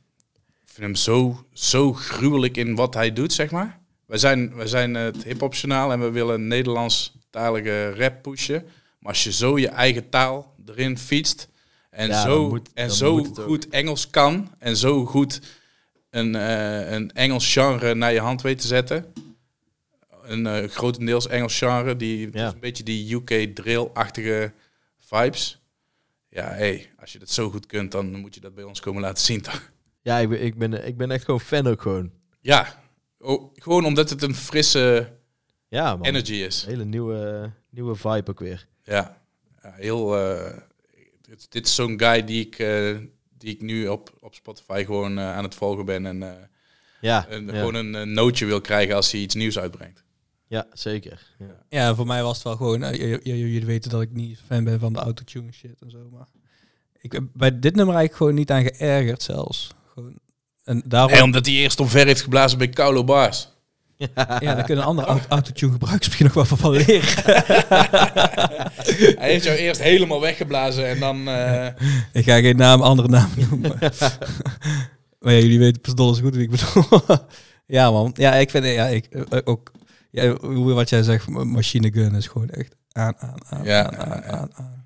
Ik 0.65 0.81
vind 0.81 0.87
hem 0.87 0.95
zo, 0.95 1.45
zo 1.53 1.93
gruwelijk 1.93 2.57
in 2.57 2.75
wat 2.75 2.95
hij 2.95 3.13
doet, 3.13 3.33
zeg 3.33 3.51
maar. 3.51 3.79
Wij 4.07 4.19
zijn, 4.19 4.55
wij 4.55 4.67
zijn 4.67 4.95
het 4.95 5.25
hip-hop 5.25 5.55
journaal 5.55 5.93
en 5.93 6.01
we 6.01 6.11
willen 6.11 6.47
Nederlands-talige 6.47 7.91
rap 7.95 8.23
pushen. 8.23 8.63
Maar 8.99 9.13
als 9.13 9.25
je 9.25 9.33
zo 9.33 9.59
je 9.59 9.69
eigen 9.69 10.09
taal 10.09 10.55
erin 10.67 10.99
fietst 10.99 11.49
en 11.91 12.09
Ja, 12.09 12.23
zo, 12.23 12.49
moet- 12.49 12.71
en 12.75 12.91
zo 12.91 13.25
goed 13.25 13.69
Engels 13.69 14.11
kan 14.11 14.55
en 14.59 14.77
zo 14.77 15.05
goed 15.07 15.41
een, 16.11 16.35
eh, 16.35 16.91
een 16.93 17.13
Engels 17.13 17.53
genre 17.53 17.95
naar 17.95 18.13
je 18.13 18.21
hand 18.21 18.43
weet 18.43 18.61
te 18.61 18.67
zetten. 18.67 19.13
Een 20.23 20.47
eh, 20.47 20.69
grotendeels 20.69 21.27
Engels 21.29 21.59
genre, 21.59 21.97
die 21.97 22.29
Ja. 22.33 22.47
een 22.53 22.61
beetje 22.61 22.83
die 22.85 23.15
UK 23.15 23.55
drill-achtige 23.55 24.53
vibes. 24.99 25.63
Ja, 26.29 26.49
hey, 26.49 26.91
als 27.01 27.13
je 27.13 27.19
dat 27.19 27.31
zo 27.31 27.51
goed 27.51 27.67
kunt, 27.67 27.93
dan 27.93 28.21
moet 28.21 28.35
je 28.35 28.41
dat 28.41 28.55
bij 28.55 28.65
ons 28.65 28.81
komen 28.81 29.03
laten 29.03 29.25
zien, 29.25 29.41
toch? 29.41 29.71
Ja, 30.03 30.19
ik 30.19 30.29
ben, 30.29 30.43
ik, 30.43 30.59
ben, 30.59 30.87
ik 30.87 30.97
ben 30.97 31.11
echt 31.11 31.25
gewoon 31.25 31.41
fan 31.41 31.67
ook 31.67 31.83
gewoon. 31.83 32.11
Ja, 32.41 32.83
oh, 33.25 33.53
gewoon 33.55 33.85
omdat 33.85 34.11
het 34.11 34.23
een 34.23 34.35
frisse 34.35 35.13
Ja, 35.69 35.97
man. 35.97 36.07
energy 36.07 36.33
is. 36.35 36.63
Een 36.63 36.69
hele 36.71 36.85
nieuwe, 36.85 37.51
nieuwe 37.71 37.95
vibe 37.95 38.31
ook 38.31 38.39
weer. 38.41 38.67
Ja, 38.83 39.23
ja 39.63 39.73
heel. 39.73 40.17
eh, 40.19 40.59
dit, 41.21 41.47
dit 41.53 41.67
is 41.67 41.75
zo'n 41.75 41.99
guy 41.99 42.25
die 42.25 42.47
ik, 42.47 42.59
eh, 42.59 42.97
die 43.39 43.55
ik 43.55 43.61
nu 43.63 43.89
op, 43.89 44.17
op 44.21 44.35
Spotify 44.35 44.85
gewoon 44.85 45.19
eh, 45.19 45.37
aan 45.37 45.45
het 45.45 45.55
volgen 45.55 45.85
ben 45.85 46.07
en, 46.07 46.23
eh, 46.23 46.43
Ja, 47.01 47.27
en 47.29 47.47
ja. 47.47 47.53
gewoon 47.53 47.75
een, 47.75 48.13
nootje 48.13 48.47
wil 48.47 48.61
krijgen 48.61 48.95
als 48.95 49.13
hij 49.13 49.21
iets 49.21 49.35
nieuws 49.35 49.59
uitbrengt. 49.59 50.03
ja 50.47 50.67
zeker. 50.73 51.35
Ja. 51.39 51.65
Ja, 51.69 51.95
voor 51.95 52.07
mij 52.07 52.23
was 52.23 52.35
het 52.35 52.45
wel 52.45 52.57
gewoon... 52.57 52.95
j- 52.95 53.21
jullie 53.23 53.65
weten 53.65 53.91
dat 53.91 54.03
ik 54.03 54.13
niet 54.13 54.39
fan 54.47 54.65
ben 54.65 54.79
van 54.81 54.93
de 54.93 54.99
autotune 54.99 55.53
shit 55.53 55.81
en 55.83 55.91
zo, 55.91 56.09
maar... 56.13 56.27
Ik 57.01 57.13
heb 57.13 57.23
bij 57.33 57.59
dit 57.59 57.75
nummer 57.75 57.95
eigenlijk 57.95 58.15
gewoon 58.17 58.35
niet 58.35 58.51
aan 58.51 58.63
geërgerd 58.65 59.23
zelfs. 59.23 59.75
Gewoon, 59.93 60.19
en 60.65 60.83
daarom... 60.85 61.11
En 61.11 61.23
omdat 61.23 61.47
hij 61.47 61.55
eerst 61.55 61.81
omver 61.81 62.07
heeft 62.07 62.23
geblazen 62.23 62.59
bij 62.59 62.69
Kaulo 62.69 63.05
Bars. 63.05 63.53
Ja, 63.97 64.09
daar 64.41 64.65
kunnen 64.65 64.85
andere 64.85 65.09
auto- 65.09 65.29
autotune 65.29 65.73
gebruikers 65.73 66.07
misschien 66.07 66.27
nog 66.27 66.35
wel 66.35 66.45
van- 66.45 66.59
van 66.59 66.71
leren. 66.71 67.23
hij 69.19 69.31
heeft 69.31 69.45
jou 69.45 69.57
eerst 69.57 69.83
helemaal 69.83 70.21
weggeblazen 70.21 70.89
en 70.89 71.01
dan... 71.01 71.29
eh, 71.29 71.67
ik 72.13 72.25
ga 72.25 72.41
geen 72.41 72.57
naam, 72.57 72.83
andere 72.83 73.09
naam 73.09 73.31
noemen. 73.51 73.79
maar 75.21 75.33
ja, 75.33 75.39
jullie 75.41 75.59
weten 75.59 75.81
pas 75.81 75.95
dol 75.95 76.15
goed 76.15 76.35
wie 76.35 76.49
ik 76.49 76.51
bedoel. 76.51 77.01
ja, 77.67 77.91
man. 77.91 78.11
Ja, 78.17 78.35
ik 78.35 78.51
vind 78.51 78.65
ja, 78.65 78.87
ik, 78.87 79.05
eh, 79.07 79.39
ook... 79.45 79.73
Ja, 80.11 80.35
hoe- 80.41 80.73
wat 80.73 80.89
jij 80.89 81.03
zegt, 81.03 81.29
ma- 81.29 81.45
machine 81.45 81.93
gun 81.93 82.15
is 82.15 82.27
gewoon 82.27 82.51
echt 82.51 82.75
aan, 82.93 83.15
aan, 83.19 83.39
aan, 83.49 83.65
Ja, 83.65 83.85
aan, 83.93 84.13
aan, 84.13 84.23
ja. 84.23 84.31
aan, 84.31 84.51
aan. 84.55 84.85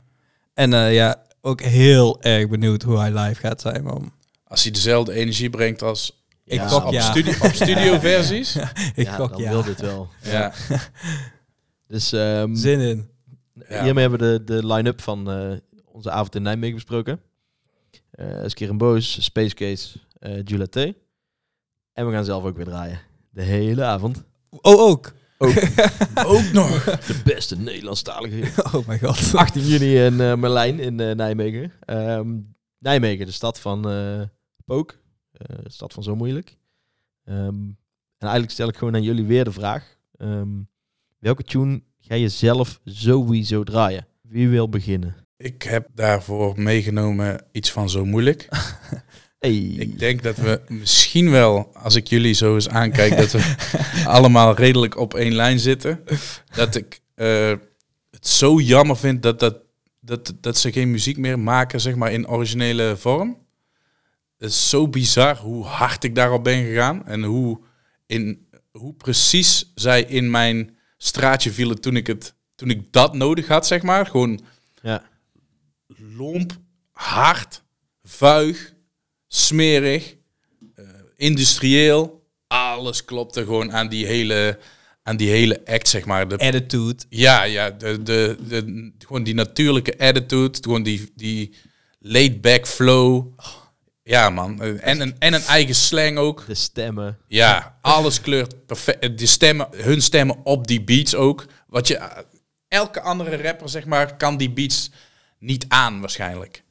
En 0.54 0.72
eh, 0.74 0.94
ja, 0.94 1.22
ook 1.40 1.60
heel 1.62 2.22
erg 2.22 2.48
benieuwd 2.48 2.82
hoe 2.82 2.98
hij 2.98 3.12
live 3.12 3.40
gaat 3.40 3.60
zijn, 3.60 3.84
man. 3.84 4.12
Als 4.48 4.62
hij 4.62 4.72
dezelfde 4.72 5.12
energie 5.12 5.50
brengt 5.50 5.82
als 5.82 6.22
Ik 6.44 6.54
Ja, 6.60 6.76
op, 6.86 6.92
ja. 6.92 7.00
studio, 7.10 7.32
op 7.42 7.52
studioversies. 7.62 8.56
ik 8.94 9.04
ja, 9.04 9.16
dan 9.16 9.32
ja. 9.36 9.50
wil 9.50 9.62
dit 9.62 9.80
wel. 9.80 10.08
ja. 10.22 10.52
Dus 11.86 12.12
ehm, 12.12 12.54
Zin 12.54 12.80
in. 12.80 13.10
Ja. 13.68 13.82
hiermee 13.82 14.08
hebben 14.08 14.20
we 14.20 14.44
de, 14.44 14.54
de 14.60 14.66
line-up 14.66 15.00
van 15.00 15.30
eh, 15.30 15.56
onze 15.84 16.10
avond 16.10 16.34
in 16.34 16.42
Nijmegen 16.42 16.74
besproken. 16.74 17.20
Eh 18.10 18.42
Skiren 18.46 18.76
Boos, 18.78 19.24
Space 19.24 19.54
Case, 19.54 19.98
eh 20.18 20.40
Julaté. 20.44 20.94
En 21.92 22.06
we 22.06 22.12
gaan 22.12 22.24
zelf 22.24 22.44
ook 22.44 22.56
weer 22.56 22.64
draaien. 22.64 23.00
De 23.30 23.42
hele 23.42 23.84
avond. 23.84 24.24
Oh, 24.50 24.80
ook. 24.80 25.12
Ook 25.38 26.52
nog. 26.52 26.84
De 26.84 27.20
beste 27.24 27.56
Nederlandstalige 27.56 28.62
Oh 28.72 28.86
mijn 28.86 28.98
god. 29.00 29.34
18 29.34 29.62
juni 29.66 30.04
in 30.04 30.20
eh 30.20 30.34
Merlijn 30.34 30.80
in 30.80 31.00
eh, 31.00 31.14
Nijmegen. 31.14 31.72
Ehm, 31.80 32.36
Nijmegen, 32.78 33.26
de 33.26 33.32
stad 33.32 33.60
van 33.60 33.90
eh 33.90 34.22
Pook. 34.68 34.98
Eh, 35.32 35.56
de 35.62 35.70
stad 35.70 35.92
van 35.92 36.02
Zo 36.02 36.16
Moeilijk. 36.16 36.56
Ehm, 37.24 37.54
en 38.18 38.26
eigenlijk 38.26 38.50
stel 38.50 38.68
ik 38.68 38.76
gewoon 38.76 38.94
aan 38.94 39.02
jullie 39.02 39.24
weer 39.24 39.44
de 39.44 39.52
vraag. 39.52 39.96
ehm, 40.16 40.48
welke 41.18 41.42
tune 41.42 41.82
ga 42.00 42.14
je 42.14 42.28
zelf 42.28 42.80
sowieso 42.84 43.64
draaien? 43.64 44.06
Wie 44.22 44.48
wil 44.48 44.68
beginnen? 44.68 45.16
Ik 45.36 45.62
heb 45.62 45.88
daarvoor 45.94 46.60
meegenomen 46.60 47.44
iets 47.52 47.72
van 47.72 47.90
zo 47.90 48.04
moeilijk. 48.04 48.48
Hey. 49.38 49.56
Ik 49.56 49.98
denk 49.98 50.22
dat 50.22 50.36
we 50.36 50.60
misschien 50.68 51.30
wel, 51.30 51.70
als 51.76 51.94
ik 51.94 52.06
jullie 52.06 52.32
zo 52.34 52.54
eens 52.54 52.68
aankijk, 52.68 53.16
dat 53.16 53.32
we 53.32 53.54
allemaal 54.16 54.54
redelijk 54.54 54.96
op 54.96 55.14
één 55.14 55.34
lijn 55.34 55.58
zitten. 55.58 56.04
Dat 56.54 56.74
ik 56.74 57.00
eh, 57.14 57.54
het 58.10 58.26
zo 58.26 58.60
jammer 58.60 58.96
vind 58.96 59.22
dat, 59.22 59.40
dat, 59.40 59.58
dat, 60.00 60.34
dat 60.40 60.58
ze 60.58 60.72
geen 60.72 60.90
muziek 60.90 61.16
meer 61.16 61.38
maken, 61.38 61.80
zeg 61.80 61.94
maar, 61.94 62.12
in 62.12 62.28
originele 62.28 62.96
vorm. 62.96 63.47
Het 64.38 64.50
is 64.50 64.68
zo 64.68 64.88
bizar 64.88 65.36
hoe 65.36 65.64
hard 65.64 66.04
ik 66.04 66.14
daarop 66.14 66.44
ben 66.44 66.64
gegaan 66.64 67.06
en 67.06 67.22
hoe, 67.22 67.60
in, 68.06 68.48
hoe 68.70 68.94
precies 68.94 69.72
zij 69.74 70.02
in 70.02 70.30
mijn 70.30 70.76
straatje 70.96 71.52
vielen 71.52 71.80
toen 71.80 71.96
ik, 71.96 72.06
het, 72.06 72.34
toen 72.54 72.70
ik 72.70 72.92
dat 72.92 73.14
nodig 73.14 73.46
had, 73.48 73.66
zeg 73.66 73.82
maar. 73.82 74.06
Gewoon 74.06 74.40
Ja. 74.82 75.02
lomp, 76.16 76.52
hard, 76.92 77.62
vuig, 78.02 78.72
smerig, 79.26 80.16
eh, 80.74 80.84
industrieel. 81.16 82.26
Alles 82.46 83.04
klopte 83.04 83.44
gewoon 83.44 83.72
aan 83.72 83.88
die 83.88 84.06
hele, 84.06 84.58
aan 85.02 85.16
die 85.16 85.30
hele 85.30 85.60
act, 85.64 85.88
zeg 85.88 86.04
maar. 86.04 86.28
De, 86.28 86.38
Attitude. 86.38 87.04
ja, 87.08 87.42
ja 87.42 87.70
de, 87.70 88.02
de, 88.02 88.36
de, 88.48 88.92
gewoon 88.98 89.22
die 89.22 89.34
natuurlijke 89.34 89.98
attitude, 89.98 90.58
gewoon 90.60 90.82
die, 90.82 91.12
die 91.14 91.54
laid-back 91.98 92.66
flow. 92.66 93.26
Ja, 94.08 94.30
man. 94.30 94.62
Eh, 94.62 94.86
En 94.88 95.00
een, 95.00 95.16
en 95.18 95.32
een 95.34 95.42
eigen 95.42 95.74
slang 95.74 96.18
ook. 96.18 96.44
De 96.46 96.54
stemmen. 96.54 97.18
Ja, 97.26 97.78
alles 97.80 98.20
kleurt 98.20 98.66
perfect. 98.66 99.18
De 99.18 99.26
stemmen, 99.26 99.68
hun 99.76 100.02
stemmen 100.02 100.36
op 100.44 100.66
die 100.66 100.82
beats 100.82 101.14
ook. 101.14 101.46
Wat 101.66 101.88
je, 101.88 102.08
elke 102.68 103.00
andere 103.00 103.42
rapper, 103.42 103.68
zeg 103.68 103.84
maar, 103.84 104.16
kan 104.16 104.36
die 104.36 104.50
beats 104.50 104.90
niet 105.38 105.64
aan 105.68 106.00
waarschijnlijk. 106.00 106.62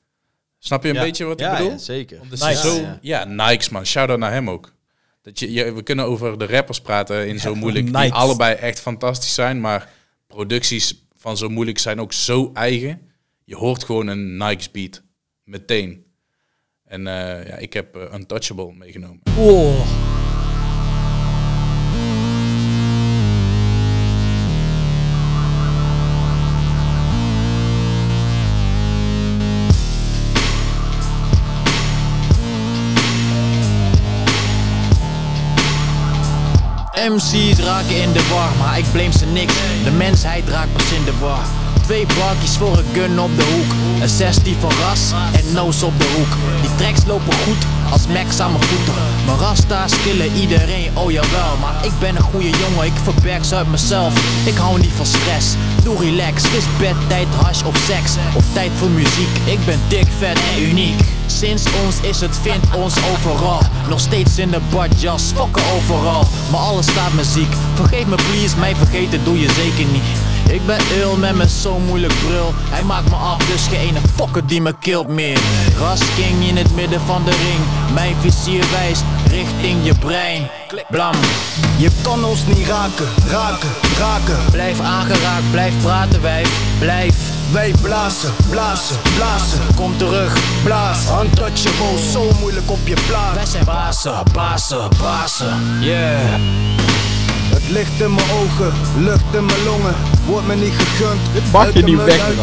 Snap 0.59 0.83
je 0.83 0.89
een 0.89 0.95
Ja. 0.95 1.01
beetje 1.01 1.25
wat 1.25 1.39
Ja, 1.39 1.51
ik 1.51 1.57
bedoel? 1.57 1.71
ja, 1.71 1.77
zeker. 1.77 2.19
Omdat 2.21 2.39
Nice. 2.39 2.61
zo, 2.67 2.75
Ja, 2.81 2.97
ja, 3.01 3.23
Nikes 3.23 3.69
man. 3.69 3.85
Shout-out 3.85 4.19
naar 4.19 4.31
hem 4.31 4.49
ook. 4.49 4.73
Dat 5.21 5.39
je, 5.39 5.51
je- 5.51 5.73
we 5.73 5.83
kunnen 5.83 6.05
over 6.05 6.38
de 6.38 6.45
rappers 6.45 6.81
praten 6.81 7.27
in 7.27 7.39
Zo 7.39 7.55
Moeilijk, 7.55 7.85
die 7.93 8.13
allebei 8.13 8.55
echt 8.55 8.79
fantastisch 8.79 9.33
zijn. 9.33 9.61
Maar 9.61 9.89
producties 10.27 11.03
van 11.15 11.38
Zo 11.38 11.49
Moeilijk 11.49 11.77
zijn 11.79 12.01
ook 12.01 12.13
zo 12.13 12.49
eigen. 12.53 13.01
Je 13.43 13.55
hoort 13.55 13.83
gewoon 13.83 14.07
een 14.07 14.38
Nikes 14.38 14.71
beat. 14.71 15.01
Meteen. 15.43 16.05
En 16.88 17.07
eh, 17.07 17.47
ja, 17.47 17.55
ik 17.55 17.73
heb 17.73 17.95
eh, 17.95 18.13
Untouchable 18.13 18.73
meegenomen. 18.77 19.19
Oh. 19.38 20.05
MC's 37.09 37.59
raken 37.59 38.01
in 38.01 38.11
de 38.11 38.27
war, 38.33 38.55
maar 38.57 38.77
ik 38.77 38.85
blame 38.91 39.11
ze 39.17 39.25
niks. 39.25 39.53
De 39.83 39.91
mensheid 39.91 40.49
raakt 40.49 40.73
pas 40.73 40.91
in 40.91 41.03
de 41.03 41.17
war. 41.19 41.66
Twee 41.88 42.05
bakjes 42.05 42.57
voor 42.57 42.77
een 42.77 42.85
gun 42.93 43.19
op 43.19 43.35
de 43.35 43.43
hoek. 43.43 44.01
Een 44.01 44.09
16 44.09 44.55
van 44.59 44.71
ras 44.71 45.11
en 45.33 45.53
noos 45.53 45.83
op 45.83 45.97
de 45.97 46.07
hoek. 46.15 46.61
Die 46.61 46.75
tracks 46.75 47.05
lopen 47.05 47.33
goed 47.33 47.65
als 47.91 48.07
Max 48.07 48.39
aan 48.39 48.51
mijn 48.51 48.63
voeten. 48.63 48.93
Mijn 49.25 49.38
rasta's 49.38 50.01
killen 50.03 50.33
iedereen, 50.33 50.97
oh 50.97 51.11
jawel. 51.11 51.57
Maar 51.61 51.85
ik 51.85 51.91
ben 51.99 52.15
een 52.15 52.21
goede 52.21 52.49
jongen, 52.49 52.85
ik 52.85 52.93
verberg 53.03 53.45
ze 53.45 53.55
uit 53.55 53.71
mezelf. 53.71 54.13
Ik 54.45 54.57
hou 54.57 54.79
niet 54.79 54.91
van 54.95 55.05
stress, 55.05 55.55
doe 55.83 55.97
relax. 55.97 56.43
Het 56.43 56.53
is 56.53 56.65
bedtijd, 56.79 57.27
hash 57.41 57.63
of 57.63 57.77
seks. 57.77 58.15
Of 58.35 58.45
tijd 58.53 58.71
voor 58.77 58.89
muziek, 58.89 59.38
ik 59.45 59.65
ben 59.65 59.79
dik, 59.88 60.07
vet 60.17 60.39
en 60.55 60.61
uniek. 60.61 61.01
Sinds 61.25 61.63
ons 61.85 61.95
is 62.01 62.19
het, 62.19 62.39
vindt 62.41 62.75
ons 62.75 62.93
overal. 63.13 63.61
Nog 63.89 63.99
steeds 63.99 64.38
in 64.38 64.49
de 64.49 64.61
badjas, 64.69 65.23
fokken 65.35 65.63
overal. 65.75 66.27
Maar 66.51 66.59
alles 66.59 66.88
staat 66.88 67.13
me 67.13 67.23
ziek. 67.23 67.53
Vergeef 67.73 68.05
me 68.05 68.15
please, 68.15 68.57
mij 68.57 68.75
vergeten 68.75 69.23
doe 69.23 69.39
je 69.39 69.49
zeker 69.51 69.85
niet. 69.91 70.35
Ik 70.49 70.65
ben 70.65 70.77
ill 70.77 71.15
met 71.17 71.35
mijn 71.35 71.49
zo 71.49 71.79
moeilijk 71.79 72.13
brul. 72.27 72.53
Hij 72.69 72.83
maakt 72.83 73.09
me 73.09 73.15
af, 73.15 73.45
dus 73.45 73.67
geen 73.67 73.79
ene 73.79 73.99
fokker 74.15 74.47
die 74.47 74.61
me 74.61 74.75
killt 74.79 75.07
meer. 75.07 75.39
Ras 75.79 76.01
King 76.15 76.47
in 76.47 76.57
het 76.57 76.75
midden 76.75 77.01
van 77.01 77.23
de 77.23 77.31
ring. 77.31 77.93
Mijn 77.93 78.15
vizier 78.21 78.63
wijst 78.71 79.03
richting 79.29 79.85
je 79.85 79.93
brein. 79.99 80.49
Blam. 80.89 81.15
Je 81.77 81.89
kan 82.01 82.23
ons 82.23 82.45
niet 82.45 82.67
raken, 82.67 83.07
raken, 83.29 83.69
raken. 83.97 84.37
Blijf 84.51 84.79
aangeraakt, 84.79 85.51
blijf 85.51 85.73
praten 85.81 86.21
wijf. 86.21 86.49
Blijf. 86.79 87.15
Wij 87.51 87.73
blazen, 87.81 88.33
blazen, 88.49 88.95
blazen. 89.15 89.59
Kom 89.75 89.97
terug. 89.97 90.37
Blaas, 90.63 90.99
untouchable, 91.23 92.09
zo 92.11 92.31
moeilijk 92.39 92.71
op 92.71 92.87
je 92.87 92.95
plaat. 93.07 93.33
Wij 93.33 93.45
zijn 93.45 93.65
bazen, 93.65 94.23
bazen, 94.33 94.89
bazen. 95.01 95.77
Yeah. 95.79 96.86
Licht 97.72 98.01
in 98.01 98.13
mijn 98.13 98.32
ogen, 98.32 98.72
lucht 99.03 99.36
in 99.36 99.45
mijn 99.45 99.63
longen. 99.65 99.95
Wordt 100.28 100.47
me 100.47 100.55
niet 100.55 100.74
gegund. 100.74 101.51
mag 101.51 101.74
je 101.74 101.84
niet 101.84 102.03
weg, 102.03 102.20
uit 102.20 102.36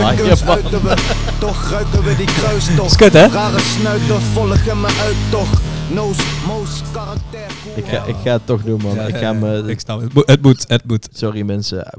man. 0.45 0.57
Ja. 0.57 0.97
Toch 1.39 1.70
ruiken 1.70 2.03
we 2.03 2.16
die 2.16 2.27
kruistocht. 2.27 2.91
Is 2.91 2.97
kut, 2.97 3.12
hè? 3.12 3.27
Rare 3.27 3.61
snuiten 3.61 4.20
volgen 4.20 4.81
me 4.81 4.87
uittocht. 5.01 5.62
Noos, 5.95 6.16
moos, 6.47 6.83
karakter. 6.93 7.41
cool. 7.62 7.77
Ik 7.77 7.85
ga, 7.85 8.05
ik 8.05 8.14
ga 8.25 8.33
het 8.33 8.47
toch 8.47 8.62
doen, 8.62 8.81
man. 8.83 8.99
ik 9.07 9.16
ga 9.16 9.33
me... 9.33 9.62
Ik 9.66 9.81
snap 9.81 10.01
het. 10.01 10.12
Het 10.27 10.43
moet, 10.43 10.64
het 10.68 10.85
moet. 10.87 11.09
Sorry 11.12 11.43
mensen, 11.43 11.93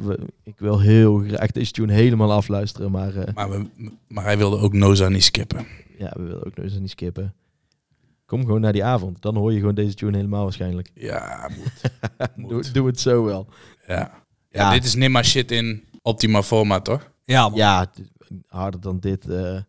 ik 0.43 0.55
wil 0.57 0.79
heel 0.79 1.23
graag 1.27 1.51
deze 1.51 1.71
tune 1.71 1.93
helemaal 1.93 2.31
afluisteren, 2.33 2.91
maar 2.91 3.15
eh, 3.15 3.33
Maar, 3.33 3.49
we, 3.49 3.65
maar 4.07 4.23
hij 4.23 4.37
wilde 4.37 4.57
ook 4.57 4.73
Noza 4.73 5.09
niet 5.09 5.23
skippen. 5.23 5.65
ja, 5.97 6.11
we 6.15 6.23
willen 6.23 6.45
ook 6.45 6.57
eens 6.57 6.79
niet 6.79 6.89
skippen. 6.89 7.33
Kom 8.25 8.45
gewoon 8.45 8.61
naar 8.61 8.73
die 8.73 8.83
avond, 8.83 9.21
dan 9.21 9.35
hoor 9.35 9.53
je 9.53 9.59
gewoon 9.59 9.75
deze 9.75 9.93
tune 9.93 10.15
helemaal 10.17 10.43
waarschijnlijk. 10.43 10.91
Ja, 10.93 11.49
moet. 11.55 11.81
doe, 12.49 12.71
doe 12.71 12.87
het 12.87 12.99
zo 12.99 13.23
wel. 13.23 13.47
Ja. 13.87 13.93
Ja, 13.95 14.23
Ja. 14.49 14.71
dit 14.71 14.83
is 14.83 14.95
Nimma 14.95 15.23
shit 15.23 15.51
in 15.51 15.87
optima 16.01 16.43
forma, 16.43 16.79
toch? 16.79 17.11
Ja, 17.23 17.49
man. 17.49 17.57
Ja, 17.57 17.91
harder 18.47 18.81
dan 18.81 18.99
dit 18.99 19.29
eh, 19.29 19.61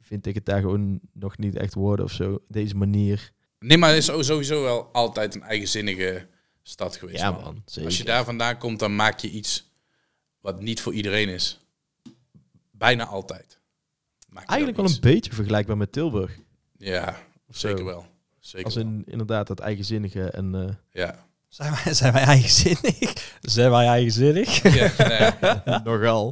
vind 0.00 0.26
ik 0.26 0.34
het 0.34 0.44
daar 0.44 0.60
gewoon 0.60 1.00
nog 1.12 1.38
niet 1.38 1.56
echt 1.56 1.74
worden 1.74 2.04
of 2.04 2.12
zo. 2.12 2.38
Deze 2.48 2.76
manier. 2.76 3.32
Nimma 3.58 3.88
is 3.88 4.04
sowieso 4.04 4.62
wel 4.62 4.92
altijd 4.92 5.34
een 5.34 5.42
eigenzinnige 5.42 6.26
stad 6.62 6.96
geweest. 6.96 7.18
Ja, 7.18 7.30
man. 7.30 7.42
man, 7.42 7.62
zeker. 7.64 7.84
Als 7.88 7.98
je 7.98 8.04
daar 8.04 8.24
vandaan 8.24 8.58
komt, 8.58 8.78
dan 8.78 8.96
maak 8.96 9.18
je 9.18 9.30
iets 9.30 9.70
wat 10.40 10.60
niet 10.60 10.80
voor 10.80 10.92
iedereen 10.92 11.28
is. 11.28 11.58
Bijna 12.70 13.06
altijd. 13.06 13.58
Maak 14.28 14.48
Eigenlijk 14.48 14.80
wel 14.80 14.90
een 14.90 15.00
beetje 15.00 15.32
vergelijkbaar 15.32 15.76
met 15.76 15.92
Tilburg. 15.92 16.38
Ja, 16.76 17.18
zeker 17.56 17.78
zo. 17.78 17.84
wel. 17.84 18.06
Zeker 18.40 18.64
Als 18.64 18.74
wel. 18.74 18.84
in, 18.84 19.02
inderdaad 19.06 19.46
dat 19.46 19.58
eigenzinnige 19.60 20.30
en... 20.30 20.54
eh, 20.54 21.02
Ja. 21.02 21.26
Zijn 21.48 21.74
wij, 21.84 21.94
zijn 22.00 22.12
wij 22.12 22.22
eigenzinnig? 22.22 23.36
Zijn 23.40 23.70
wij 23.70 23.86
eigenzinnig? 23.86 24.62
Ja, 24.74 24.94
nee. 25.08 25.80
Nogal. 25.84 26.30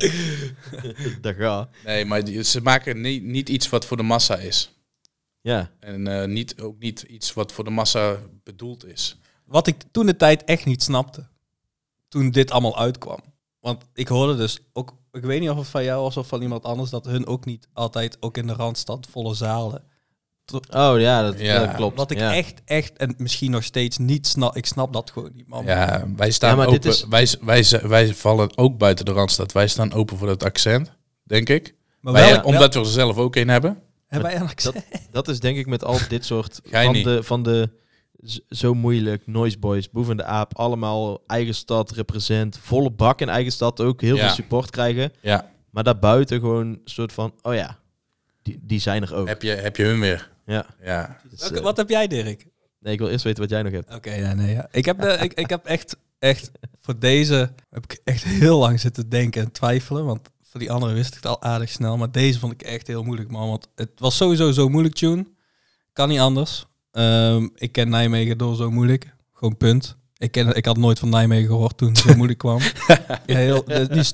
dat 1.21 1.35
gaat. 1.35 1.69
Nee, 1.85 2.05
maar 2.05 2.25
die- 2.25 2.43
ze 2.45 2.61
maken 2.61 3.01
niet, 3.01 3.23
niet 3.23 3.49
iets 3.49 3.69
wat 3.69 3.85
voor 3.85 3.97
de 3.97 4.03
massa 4.03 4.37
is. 4.37 4.75
Ja. 5.41 5.71
En 5.81 6.07
eh, 6.07 6.29
niet, 6.29 6.61
ook 6.61 6.79
niet 6.79 7.03
iets 7.03 7.33
wat 7.33 7.53
voor 7.53 7.65
de 7.65 7.71
massa 7.71 8.17
bedoeld 8.45 8.85
is. 8.87 9.19
Wat 9.45 9.67
ik 9.67 9.77
toen 9.91 10.07
de 10.07 10.17
tijd 10.17 10.45
echt 10.45 10.65
niet 10.65 10.83
snapte. 10.83 11.27
Toen 12.09 12.31
dit 12.31 12.51
allemaal 12.51 12.79
uitkwam. 12.79 13.21
Want 13.61 13.85
ik 13.95 14.09
hoorde 14.09 14.37
dus 14.37 14.59
ook, 14.73 14.95
ik 15.13 15.23
weet 15.23 15.41
niet 15.41 15.51
of 15.51 15.57
het 15.57 15.67
van 15.67 15.85
jou 15.85 16.03
was 16.03 16.17
of 16.17 16.29
van 16.29 16.43
iemand 16.43 16.65
anders, 16.65 16.91
dat 16.91 17.05
hun 17.05 17.27
ook 17.27 17.45
niet 17.45 17.69
altijd, 17.73 18.17
ook 18.21 18.37
in 18.37 18.47
de 18.47 18.53
Randstad, 18.53 19.07
volle 19.11 19.35
zalen. 19.35 19.85
Oh 20.53 20.95
ja, 21.01 21.23
dat, 21.23 21.41
Ja. 21.41 21.65
dat 21.67 21.75
klopt. 21.75 21.97
Wat 21.97 22.11
ik 22.11 22.19
ja. 22.19 22.35
echt, 22.35 22.61
echt, 22.65 22.97
en 22.97 23.15
misschien 23.19 23.51
nog 23.51 23.65
steeds 23.65 23.99
niet 23.99 24.27
snap, 24.27 24.57
ik 24.57 24.67
snap 24.67 24.93
dat 24.93 25.11
gewoon 25.11 25.31
niet, 25.35 25.49
man. 25.49 25.65
Ja, 25.65 26.05
wij 26.17 26.31
staan 26.31 26.57
Ja, 26.59 26.65
open. 26.65 26.91
is- 26.91 27.07
Wij, 27.09 27.29
wij, 27.41 27.65
wij 27.83 28.15
vallen 28.15 28.57
ook 28.59 28.79
buiten 28.79 29.05
de 29.05 29.13
Randstad. 29.13 29.53
Wij 29.53 29.69
staan 29.69 29.93
open 29.93 30.17
voor 30.17 30.27
dat 30.27 30.45
accent, 30.45 30.93
denk 31.23 31.49
ik. 31.49 31.75
Maar 32.01 32.13
Wij- 32.13 32.31
wel- 32.33 32.43
omdat 32.43 32.75
we 32.75 32.81
er 32.81 32.87
zelf 32.87 33.17
ook 33.17 33.37
een 33.37 33.49
hebben. 33.49 33.83
Hebben 34.07 34.31
wij 34.31 34.41
een 34.41 34.49
accent? 34.49 34.75
Dat, 34.75 34.85
dat 35.11 35.29
is 35.29 35.41
denk 35.41 35.57
ik 35.59 35.67
met 35.67 35.85
al 35.85 35.99
dit 36.09 36.25
soort 36.25 36.61
van 36.65 36.93
niet. 36.93 37.05
de, 37.05 37.23
van 37.23 37.43
de 37.43 37.71
zo 38.49 38.75
moeilijk, 38.75 39.27
Noise 39.27 39.59
Boys, 39.59 39.91
Boef 39.91 40.09
en 40.09 40.17
de 40.17 40.25
Aap, 40.25 40.57
allemaal 40.59 41.23
eigen 41.27 41.55
stad 41.55 41.91
represent, 41.91 42.59
volle 42.63 42.91
bak 42.91 43.21
in 43.21 43.29
eigen 43.29 43.53
stad 43.53 43.81
ook, 43.81 44.01
heel 44.01 44.17
Ja. 44.17 44.27
veel 44.27 44.35
support 44.35 44.71
krijgen. 44.71 45.13
Ja. 45.21 45.51
Maar 45.71 45.85
daarbuiten 45.85 46.41
gewoon 46.41 46.67
een 46.67 46.81
soort 46.85 47.13
van, 47.13 47.33
oh 47.43 47.55
ja, 47.55 47.79
die, 48.43 48.59
die 48.63 48.81
zijn 48.81 49.03
er 49.03 49.15
ook. 49.15 49.29
Heb 49.29 49.43
je, 49.43 49.51
heb 49.51 49.77
je 49.77 49.83
hun 49.85 50.01
weer? 50.01 50.30
Ja. 50.51 50.67
Ja. 50.83 51.17
Dus, 51.31 51.41
Welke- 51.41 51.57
eh, 51.57 51.63
wat 51.63 51.77
heb 51.77 51.89
jij, 51.89 52.07
Dirk? 52.07 52.47
nee, 52.79 52.93
ik 52.93 52.99
wil 52.99 53.09
eerst 53.09 53.25
weten 53.25 53.41
wat 53.43 53.51
jij 53.51 53.63
nog 53.63 53.73
hebt. 53.73 53.95
Oké, 53.95 54.11
nee, 54.11 54.35
nee. 54.35 54.55
Ja. 54.55 54.69
Ik, 54.73 54.85
heb 54.85 55.01
de, 55.01 55.09
ik, 55.21 55.33
ik 55.35 55.49
heb 55.51 55.65
echt, 55.67 55.97
echt, 56.19 56.51
voor 56.81 56.99
deze 56.99 57.53
heb 57.71 57.85
ik 57.85 58.01
echt 58.05 58.25
heel 58.25 58.59
lang 58.59 58.81
zitten 58.81 59.09
denken 59.09 59.43
en 59.43 59.53
twijfelen. 59.53 60.05
Want 60.05 60.29
voor 60.43 60.61
die 60.61 60.73
andere 60.73 60.93
wist 60.93 61.09
ik 61.09 61.15
het 61.15 61.27
al 61.27 61.43
aardig 61.43 61.69
snel. 61.71 61.97
Maar 61.97 62.11
deze 62.11 62.39
vond 62.39 62.53
ik 62.53 62.63
echt 62.63 62.87
heel 62.87 63.03
moeilijk, 63.03 63.31
man. 63.31 63.49
Want 63.49 63.69
het 63.75 63.91
was 63.97 64.17
sowieso 64.17 64.53
zo 64.53 64.69
moeilijk, 64.69 64.95
tune. 64.95 65.27
Kan 65.93 66.09
niet 66.09 66.19
anders. 66.21 66.67
Ehm, 66.91 67.49
ik 67.55 67.73
ken 67.73 67.89
Nijmegen 67.89 68.39
door 68.39 68.57
zo 68.57 68.71
moeilijk. 68.71 69.15
Gewoon 69.33 69.57
punt. 69.57 69.97
Ik, 70.17 70.33
ken, 70.33 70.55
ik 70.57 70.65
had 70.65 70.77
nooit 70.77 70.99
van 70.99 71.09
Nijmegen 71.09 71.47
gehoord 71.49 71.77
toen 71.77 71.89
het 71.89 71.99
zo 71.99 72.15
moeilijk 72.17 72.39
kwam. 72.39 72.59
Ja, 73.27 73.37
heel, 73.37 73.65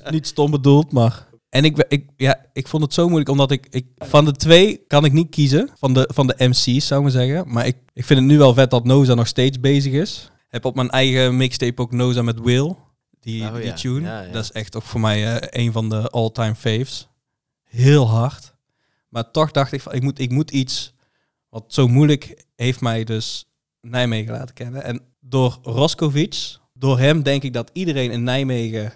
niet 0.09 0.27
stom 0.27 0.51
bedoeld, 0.51 0.91
maar... 0.91 1.25
En 1.49 1.63
ik, 1.63 1.85
ik, 1.87 2.09
ja, 2.17 2.45
ik 2.53 2.67
vond 2.67 2.83
het 2.83 2.93
zo 2.93 3.05
moeilijk, 3.05 3.29
omdat 3.29 3.51
ik, 3.51 3.67
ik... 3.69 3.85
Van 3.97 4.25
de 4.25 4.31
twee 4.31 4.83
kan 4.87 5.05
ik 5.05 5.11
niet 5.11 5.29
kiezen, 5.29 5.69
van 5.77 5.93
de, 5.93 6.09
van 6.13 6.27
de 6.27 6.35
MC's 6.37 6.87
zou 6.87 7.05
ik 7.05 7.13
maar 7.13 7.25
zeggen. 7.25 7.53
Maar 7.53 7.67
ik, 7.67 7.77
ik 7.93 8.05
vind 8.05 8.19
het 8.19 8.29
nu 8.29 8.37
wel 8.37 8.53
vet 8.53 8.69
dat 8.69 8.83
Noza 8.83 9.13
nog 9.13 9.27
steeds 9.27 9.59
bezig 9.59 9.93
is. 9.93 10.31
Heb 10.47 10.65
op 10.65 10.75
mijn 10.75 10.89
eigen 10.89 11.37
mixtape 11.37 11.81
ook 11.81 11.91
Noza 11.91 12.21
met 12.21 12.39
Will. 12.39 12.75
Die, 13.19 13.43
Oh, 13.43 13.53
die 13.55 13.63
ja. 13.63 13.73
tune. 13.73 14.01
Ja, 14.01 14.21
ja. 14.21 14.31
Dat 14.31 14.43
is 14.43 14.51
echt 14.51 14.75
ook 14.75 14.83
voor 14.83 14.99
mij 14.99 15.37
eh, 15.37 15.63
een 15.63 15.71
van 15.71 15.89
de 15.89 16.09
all-time 16.09 16.55
faves. 16.55 17.07
Heel 17.63 18.07
hard. 18.07 18.53
Maar 19.09 19.31
toch 19.31 19.51
dacht 19.51 19.71
ik 19.71 19.81
van, 19.81 19.93
ik 19.93 20.01
moet, 20.01 20.19
ik 20.19 20.31
moet 20.31 20.51
iets... 20.51 20.93
Wat 21.49 21.63
zo 21.67 21.87
moeilijk 21.87 22.45
heeft 22.55 22.81
mij 22.81 23.03
dus 23.03 23.47
Nijmegen 23.81 24.33
laten 24.33 24.55
kennen. 24.55 24.83
En 24.83 25.01
door 25.19 25.57
Roskovic, 25.61 26.57
door 26.73 26.99
hem 26.99 27.23
denk 27.23 27.43
ik 27.43 27.53
dat 27.53 27.69
iedereen 27.73 28.11
in 28.11 28.23
Nijmegen 28.23 28.93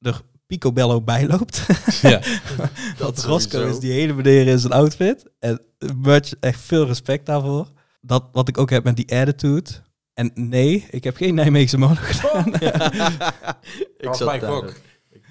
er 0.00 0.22
picobello 0.50 1.00
bij 1.02 1.26
loopt. 1.26 1.66
Ja, 2.02 2.20
dat 2.98 3.24
Roscoe 3.24 3.50
sowieso. 3.50 3.74
is 3.74 3.78
die 3.80 3.92
hele 3.92 4.12
meneer 4.12 4.46
in 4.46 4.58
zijn 4.58 4.72
outfit. 4.72 5.24
En 5.38 5.60
much, 5.96 6.32
echt 6.40 6.60
veel 6.60 6.86
respect 6.86 7.26
daarvoor. 7.26 7.68
Dat 8.00 8.24
wat 8.32 8.48
ik 8.48 8.58
ook 8.58 8.70
heb 8.70 8.84
met 8.84 8.96
die 8.96 9.16
attitude. 9.16 9.70
En 10.14 10.30
nee, 10.34 10.86
ik 10.90 11.04
heb 11.04 11.16
geen 11.16 11.34
Nijmeegse 11.34 11.78
molen 11.78 11.96
gedaan. 11.96 12.54
ik 13.98 14.06
was 14.06 14.18
zat 14.18 14.26
mijn 14.28 14.40
daar 14.40 14.50
ook. 14.50 14.74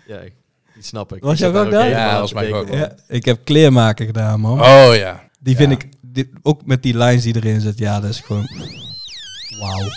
Ja, 0.07 0.19
die 0.73 0.83
snap 0.83 1.15
ik. 1.15 1.23
Was 1.23 1.39
daar 1.39 1.55
ook 1.65 1.71
Ja, 1.71 2.19
was 2.19 2.33
mijn 2.33 2.67
ja, 2.71 2.95
ik 3.07 3.25
heb 3.25 3.39
kleermaken 3.45 4.05
gedaan, 4.05 4.39
man. 4.39 4.59
Oh 4.61 4.95
ja. 4.95 5.27
Die 5.39 5.55
vind 5.55 5.71
Ja. 5.71 5.77
ik, 5.77 5.87
dit, 6.01 6.27
ook 6.41 6.65
met 6.65 6.83
die 6.83 6.97
lines 6.97 7.23
die 7.23 7.35
erin 7.35 7.61
zitten, 7.61 7.85
ja, 7.85 7.99
dat 7.99 8.09
is 8.09 8.19
gewoon... 8.19 8.47
Wauw. 9.59 9.87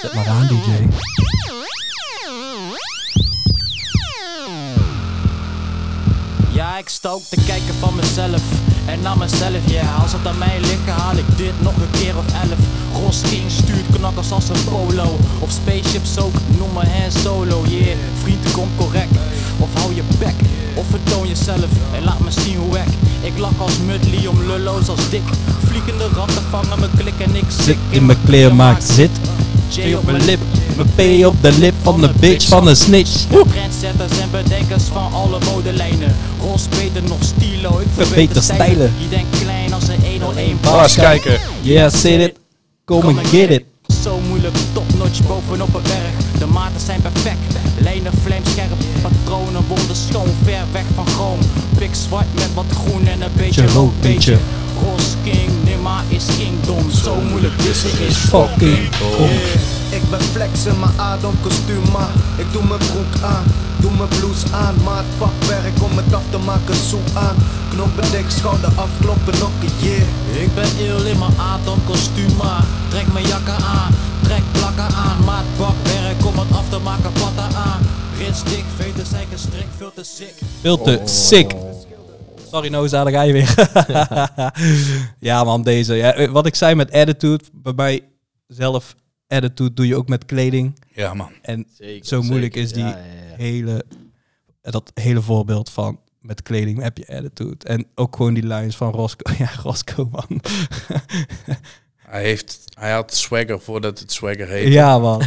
Zet 0.00 0.14
maar 0.14 0.26
aan, 0.26 0.46
DJ. 0.46 0.86
Ik 6.80 6.90
ook 7.02 7.22
te 7.28 7.36
kijken 7.46 7.74
van 7.78 7.94
mezelf 7.94 8.42
en 8.86 9.00
naar 9.00 9.18
mezelf, 9.18 9.62
ja. 9.64 9.94
Als 10.02 10.12
het 10.12 10.26
aan 10.26 10.38
mij 10.38 10.60
ligt, 10.60 10.88
haal 10.88 11.16
ik 11.16 11.36
dit 11.36 11.52
nog 11.62 11.76
een 11.76 12.00
keer 12.00 12.16
of 12.16 12.24
elf. 12.32 12.58
Ross 13.02 13.20
King 13.20 13.50
stuurt 13.50 13.86
knakkers 13.96 14.30
als 14.30 14.48
een 14.48 14.64
polo. 14.64 15.16
Of 15.38 15.50
spaceships 15.50 16.18
ook, 16.18 16.34
noem 16.58 16.72
me 16.72 16.82
Han 16.88 17.10
Solo, 17.22 17.64
yeah. 17.66 17.96
Vriend, 18.22 18.52
kom 18.52 18.68
correct. 18.76 19.14
Of 19.58 19.68
hou 19.74 19.94
je 19.94 20.02
bek, 20.18 20.34
of 20.74 20.86
vertoon 20.90 21.28
jezelf 21.28 21.70
en 21.94 22.04
laat 22.04 22.20
me 22.20 22.30
zien 22.30 22.56
hoe 22.56 22.78
ik. 22.78 22.92
Ik 23.20 23.38
lach 23.38 23.58
als 23.58 23.78
Mudley 23.86 24.26
om 24.26 24.46
lulloos 24.46 24.88
als 24.88 25.08
dik. 25.10 25.28
Vliegende 25.66 26.08
ratten 26.14 26.42
vangen 26.50 26.80
me 26.80 26.88
klik 26.96 27.18
en 27.18 27.36
ik 27.36 27.44
Zit 27.48 27.78
in 27.90 28.06
mijn 28.06 28.18
kleermaak, 28.24 28.80
zit. 28.80 29.10
J 29.70 29.94
op 29.94 30.04
mijn 30.04 30.24
lip. 30.24 30.40
Mijn 30.76 31.20
P 31.22 31.26
op 31.26 31.42
de 31.42 31.58
lip 31.58 31.74
van 31.82 32.00
de 32.00 32.10
bitch 32.20 32.48
van 32.48 32.66
een 32.66 32.76
snitch. 32.76 33.26
Trendsetters 33.48 34.18
en 34.20 34.30
bedenkers 34.30 34.82
van 34.82 35.12
alle 35.12 35.38
modelijnen. 35.44 36.16
Ros 36.40 36.68
beter 36.68 37.02
nog 37.02 37.18
stilo, 37.20 37.78
ik 37.78 37.86
Verbeter 37.94 38.42
stijlen. 38.42 38.92
Je 38.98 39.08
denkt 39.08 39.38
klein 39.40 39.72
als 39.72 39.88
een 39.88 40.22
101 40.22 40.58
Ga 40.62 40.82
eens 40.82 40.94
kijken. 40.94 41.40
Yeah, 41.60 41.92
sit 41.92 42.20
it. 42.20 42.34
Come 42.84 43.06
and 43.06 43.26
get 43.26 43.50
it. 43.50 43.64
Zo 44.02 44.20
moeilijk, 44.28 44.56
topnotch 44.72 45.26
bovenop 45.26 45.74
een 45.74 45.82
berg. 45.82 46.38
De 46.38 46.46
maten 46.46 46.80
zijn 46.80 47.00
perfect. 47.02 47.38
Lijnen 47.78 48.12
vlijmscherp, 48.22 48.70
patronen 49.02 49.64
wonderschoon. 49.68 50.28
Ver 50.44 50.64
weg 50.72 50.84
van 50.94 51.06
chroom. 51.06 51.38
Pik 51.78 51.94
zwart 51.94 52.34
met 52.34 52.54
wat 52.54 52.64
groen 52.84 53.06
en 53.06 53.22
een 53.22 53.30
beetje 53.36 53.66
rood. 53.66 54.00
Beetje 54.00 54.36
Ros 54.82 55.14
king, 55.24 55.50
Nima 55.64 56.02
is 56.08 56.26
kingdom. 56.38 56.90
Zo 56.90 57.20
moeilijk, 57.20 57.58
dit 57.58 57.84
is 58.08 58.16
Fucking. 58.16 58.88
Ik 59.90 60.10
ben 60.10 60.20
flexen, 60.20 60.78
mijn 60.80 60.92
Adam 60.96 61.34
kostuum 61.42 61.82
maar 61.92 62.10
Ik 62.36 62.52
doe 62.52 62.62
mijn 62.64 62.80
broek 62.90 63.22
aan, 63.22 63.44
doe 63.76 63.90
mijn 63.96 64.08
blouse 64.08 64.46
aan 64.50 64.74
Maat 64.84 65.04
werk 65.48 65.82
om 65.82 65.96
het 65.96 66.14
af 66.14 66.22
te 66.30 66.38
maken, 66.38 66.74
zoek 66.88 67.08
aan 67.14 67.36
Knoppen 67.70 68.10
dik, 68.10 68.24
schouder 68.28 68.70
afkloppen, 68.76 69.38
nog 69.38 69.50
een 69.60 69.70
year 69.80 70.06
Ik 70.42 70.54
ben 70.54 70.70
ill 70.78 71.10
in 71.10 71.18
mijn 71.18 71.32
maar 72.38 72.64
trek 72.88 73.12
mijn 73.12 73.26
jakken 73.26 73.56
aan, 73.64 73.94
trek 74.22 74.42
plakken 74.52 74.94
aan, 74.94 75.24
maat 75.24 75.44
bak 75.58 75.74
werk 75.82 76.26
om 76.26 76.38
het 76.38 76.56
af 76.56 76.68
te 76.68 76.78
maken, 76.78 77.12
patta 77.12 77.56
aan. 77.56 77.80
Rits 78.18 78.42
dik, 78.44 78.64
veten 78.76 79.06
zijn 79.06 79.26
gestrikt, 79.32 79.74
veel 79.76 79.92
te 79.94 80.04
sick. 80.04 80.34
Veel 80.60 80.82
te 80.82 81.00
sick. 81.04 81.69
Sorry, 82.50 82.68
Noza, 82.68 83.04
daar 83.04 83.12
ga 83.12 83.22
je 83.22 83.32
weer. 83.32 83.54
ja, 85.30 85.44
man, 85.44 85.62
deze. 85.62 85.94
Ja, 85.94 86.30
wat 86.30 86.46
ik 86.46 86.54
zei 86.54 86.74
met 86.74 86.92
attitude, 86.92 87.44
bij 87.52 87.72
mij 87.72 88.00
zelf, 88.46 88.94
attitude 89.28 89.74
doe 89.74 89.86
je 89.86 89.96
ook 89.96 90.08
met 90.08 90.24
kleding. 90.24 90.78
Ja, 90.92 91.14
man. 91.14 91.32
En 91.42 91.66
Zeker, 91.78 92.06
zo 92.06 92.22
moeilijk 92.22 92.54
zeker. 92.54 92.68
is 92.68 92.72
die 92.72 92.84
Ja, 92.84 92.88
ja, 92.88 93.28
ja. 93.30 93.36
hele, 93.36 93.84
dat 94.60 94.90
hele 94.94 95.22
voorbeeld 95.22 95.70
van 95.70 96.00
met 96.20 96.42
kleding 96.42 96.82
heb 96.82 96.98
je 96.98 97.06
attitude. 97.16 97.66
En 97.66 97.86
ook 97.94 98.16
gewoon 98.16 98.34
die 98.34 98.46
lines 98.46 98.76
van 98.76 98.92
Roscoe. 98.92 99.34
Ja, 99.38 99.50
Roscoe, 99.62 100.08
man. 100.10 100.26
Hij, 101.96 102.22
heeft, 102.22 102.58
hij 102.78 102.92
had 102.92 103.14
swagger 103.14 103.60
voordat 103.60 103.98
het 103.98 104.12
swagger 104.12 104.48
heette. 104.48 104.70
ja, 104.70 104.98
man. 104.98 105.22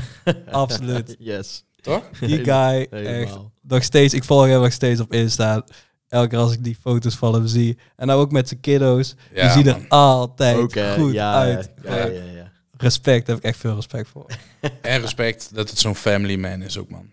Absoluut. 0.51 1.15
Yes. 1.19 1.63
Toch? 1.81 2.09
Die 2.19 2.43
guy, 2.43 2.87
echt, 2.91 3.37
nog 3.61 3.83
steeds, 3.83 4.13
ik 4.13 4.23
volg 4.23 4.45
hem 4.45 4.61
nog 4.61 4.71
steeds 4.71 4.99
op 4.99 5.13
Insta. 5.13 5.65
Elke 6.13 6.27
keer 6.27 6.37
als 6.37 6.53
ik 6.53 6.63
die 6.63 6.75
foto's 6.75 7.15
van 7.15 7.33
hem 7.33 7.47
zie. 7.47 7.77
En 7.95 8.07
nou 8.07 8.21
ook 8.21 8.31
met 8.31 8.47
zijn 8.47 8.59
kiddo's. 8.59 9.15
Ja, 9.33 9.41
die 9.41 9.51
zien 9.51 9.73
er 9.73 9.79
man. 9.79 9.89
altijd 9.89 10.57
goed 10.99 11.13
ja, 11.13 11.33
uit. 11.33 11.71
Ja, 11.83 11.95
ja, 11.95 12.05
ja, 12.05 12.23
ja. 12.23 12.51
Respect, 12.77 13.25
daar 13.25 13.35
heb 13.35 13.43
ik 13.43 13.51
echt 13.51 13.59
veel 13.59 13.75
respect 13.75 14.09
voor. 14.09 14.25
En 14.81 14.99
respect 15.01 15.55
dat 15.55 15.69
het 15.69 15.79
zo'n 15.79 15.95
family 15.95 16.35
man 16.35 16.61
is 16.61 16.77
ook, 16.77 16.89
man. 16.89 17.09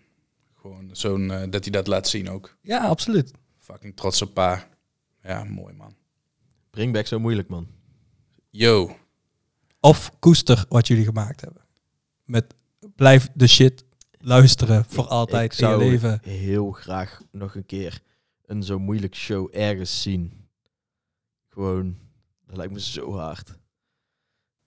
Gewoon 0.61 0.89
zo'n, 0.93 1.31
eh, 1.31 1.51
dat 1.51 1.63
hij 1.63 1.73
dat 1.73 1.87
laat 1.87 2.09
zien 2.09 2.31
ook. 2.31 2.57
Ja, 2.63 2.87
absoluut. 2.87 3.33
Fucking 3.59 3.97
trotse 3.97 4.27
pa. 4.27 4.69
Ja, 5.23 5.45
mooi, 5.45 5.75
man. 5.75 5.95
Bring 6.71 6.93
back 6.93 7.07
zo 7.07 7.19
moeilijk, 7.19 7.49
man. 7.49 7.67
Yo. 8.51 8.97
Of 9.81 10.11
koester 10.19 10.65
wat 10.69 10.87
jullie 10.87 11.05
gemaakt 11.05 11.41
hebben. 11.41 11.63
Met 12.25 12.55
blijf 12.97 13.29
de 13.35 13.47
shit 13.47 13.85
luisteren 14.19 14.85
voor 14.89 15.07
altijd 15.07 15.53
ik 15.53 15.59
in 15.59 15.67
je 15.67 15.73
zou 15.73 15.85
leven. 15.85 16.21
heel 16.23 16.71
graag 16.71 17.21
nog 17.31 17.55
een 17.55 17.67
keer 17.67 18.03
een 18.51 18.63
zo 18.63 18.79
moeilijk 18.79 19.15
show 19.15 19.49
ergens 19.53 20.03
zien. 20.03 20.49
Gewoon, 21.49 21.97
dat 22.47 22.57
lijkt 22.57 22.73
me 22.73 22.81
zo 22.81 23.17
hard. 23.17 23.59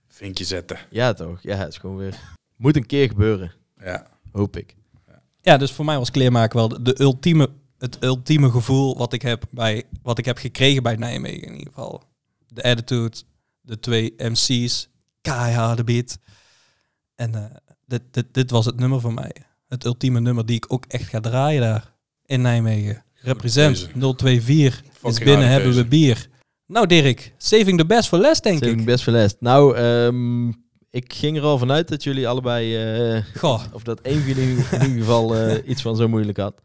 Vinkje 0.07 0.43
zetten. 0.43 0.77
Ja, 0.89 1.13
toch? 1.13 1.41
Ja, 1.41 1.55
het 1.55 1.67
is 1.67 1.77
gewoon 1.77 1.97
weer... 1.97 2.19
Moet 2.55 2.75
een 2.75 2.85
keer 2.85 3.07
gebeuren, 3.07 3.51
Ja. 3.77 4.07
hoop 4.31 4.57
ik. 4.57 4.75
Ja, 5.41 5.57
dus 5.57 5.71
voor 5.71 5.85
mij 5.85 5.97
was 5.97 6.11
kleermaken 6.11 6.57
wel 6.57 6.67
de, 6.67 6.81
de 6.81 7.01
ultieme, 7.01 7.49
het 7.77 8.03
ultieme 8.03 8.51
gevoel 8.51 8.97
wat 8.97 9.13
ik 9.13 9.21
heb 9.21 9.43
bij 9.51 9.83
wat 10.01 10.17
ik 10.17 10.25
heb 10.25 10.37
gekregen 10.37 10.83
bij 10.83 10.95
Nijmegen 10.95 11.47
in 11.47 11.53
ieder 11.53 11.73
geval. 11.73 12.03
De 12.47 12.63
attitude, 12.63 13.17
de 13.61 13.79
twee 13.79 14.13
MC's, 14.17 14.89
keiharde 15.21 15.83
beat. 15.83 16.17
En 17.15 17.35
eh, 17.35 17.55
dit, 17.85 18.01
dit, 18.11 18.33
dit 18.33 18.49
was 18.51 18.65
het 18.65 18.79
nummer 18.79 19.01
voor 19.01 19.13
mij. 19.13 19.35
Het 19.67 19.85
ultieme 19.85 20.19
nummer 20.19 20.45
die 20.45 20.55
ik 20.55 20.73
ook 20.73 20.85
echt 20.85 21.09
ga 21.09 21.19
draaien 21.19 21.61
daar 21.61 21.93
in 22.25 22.41
Nijmegen. 22.41 23.03
Represent 23.23 23.89
024 24.17 24.83
is 25.03 25.19
binnen 25.19 25.47
hebben 25.47 25.73
we 25.73 25.85
bier. 25.85 26.27
Nou 26.67 26.87
Dirk, 26.87 27.33
saving 27.37 27.77
the 27.77 27.85
best 27.85 28.07
for 28.07 28.19
last 28.19 28.43
denk 28.43 28.57
Saving 28.63 28.79
ik. 28.79 28.85
best 28.85 29.03
for 29.03 29.13
last. 29.13 29.35
Nou, 29.39 29.75
ehm, 29.75 30.47
ik 30.89 31.13
ging 31.13 31.37
er 31.37 31.43
al 31.43 31.57
vanuit 31.57 31.87
dat 31.87 32.03
jullie 32.03 32.27
allebei... 32.27 32.75
eh, 33.15 33.23
Goh. 33.35 33.63
of 33.73 33.83
dat 33.83 34.01
één 34.01 34.19
van 34.19 34.27
jullie 34.33 34.43
in 34.71 34.81
ieder 34.81 34.97
geval 34.97 35.35
eh, 35.35 35.57
iets 35.71 35.81
van 35.81 35.95
zo 35.95 36.07
moeilijk 36.07 36.37
had. 36.37 36.61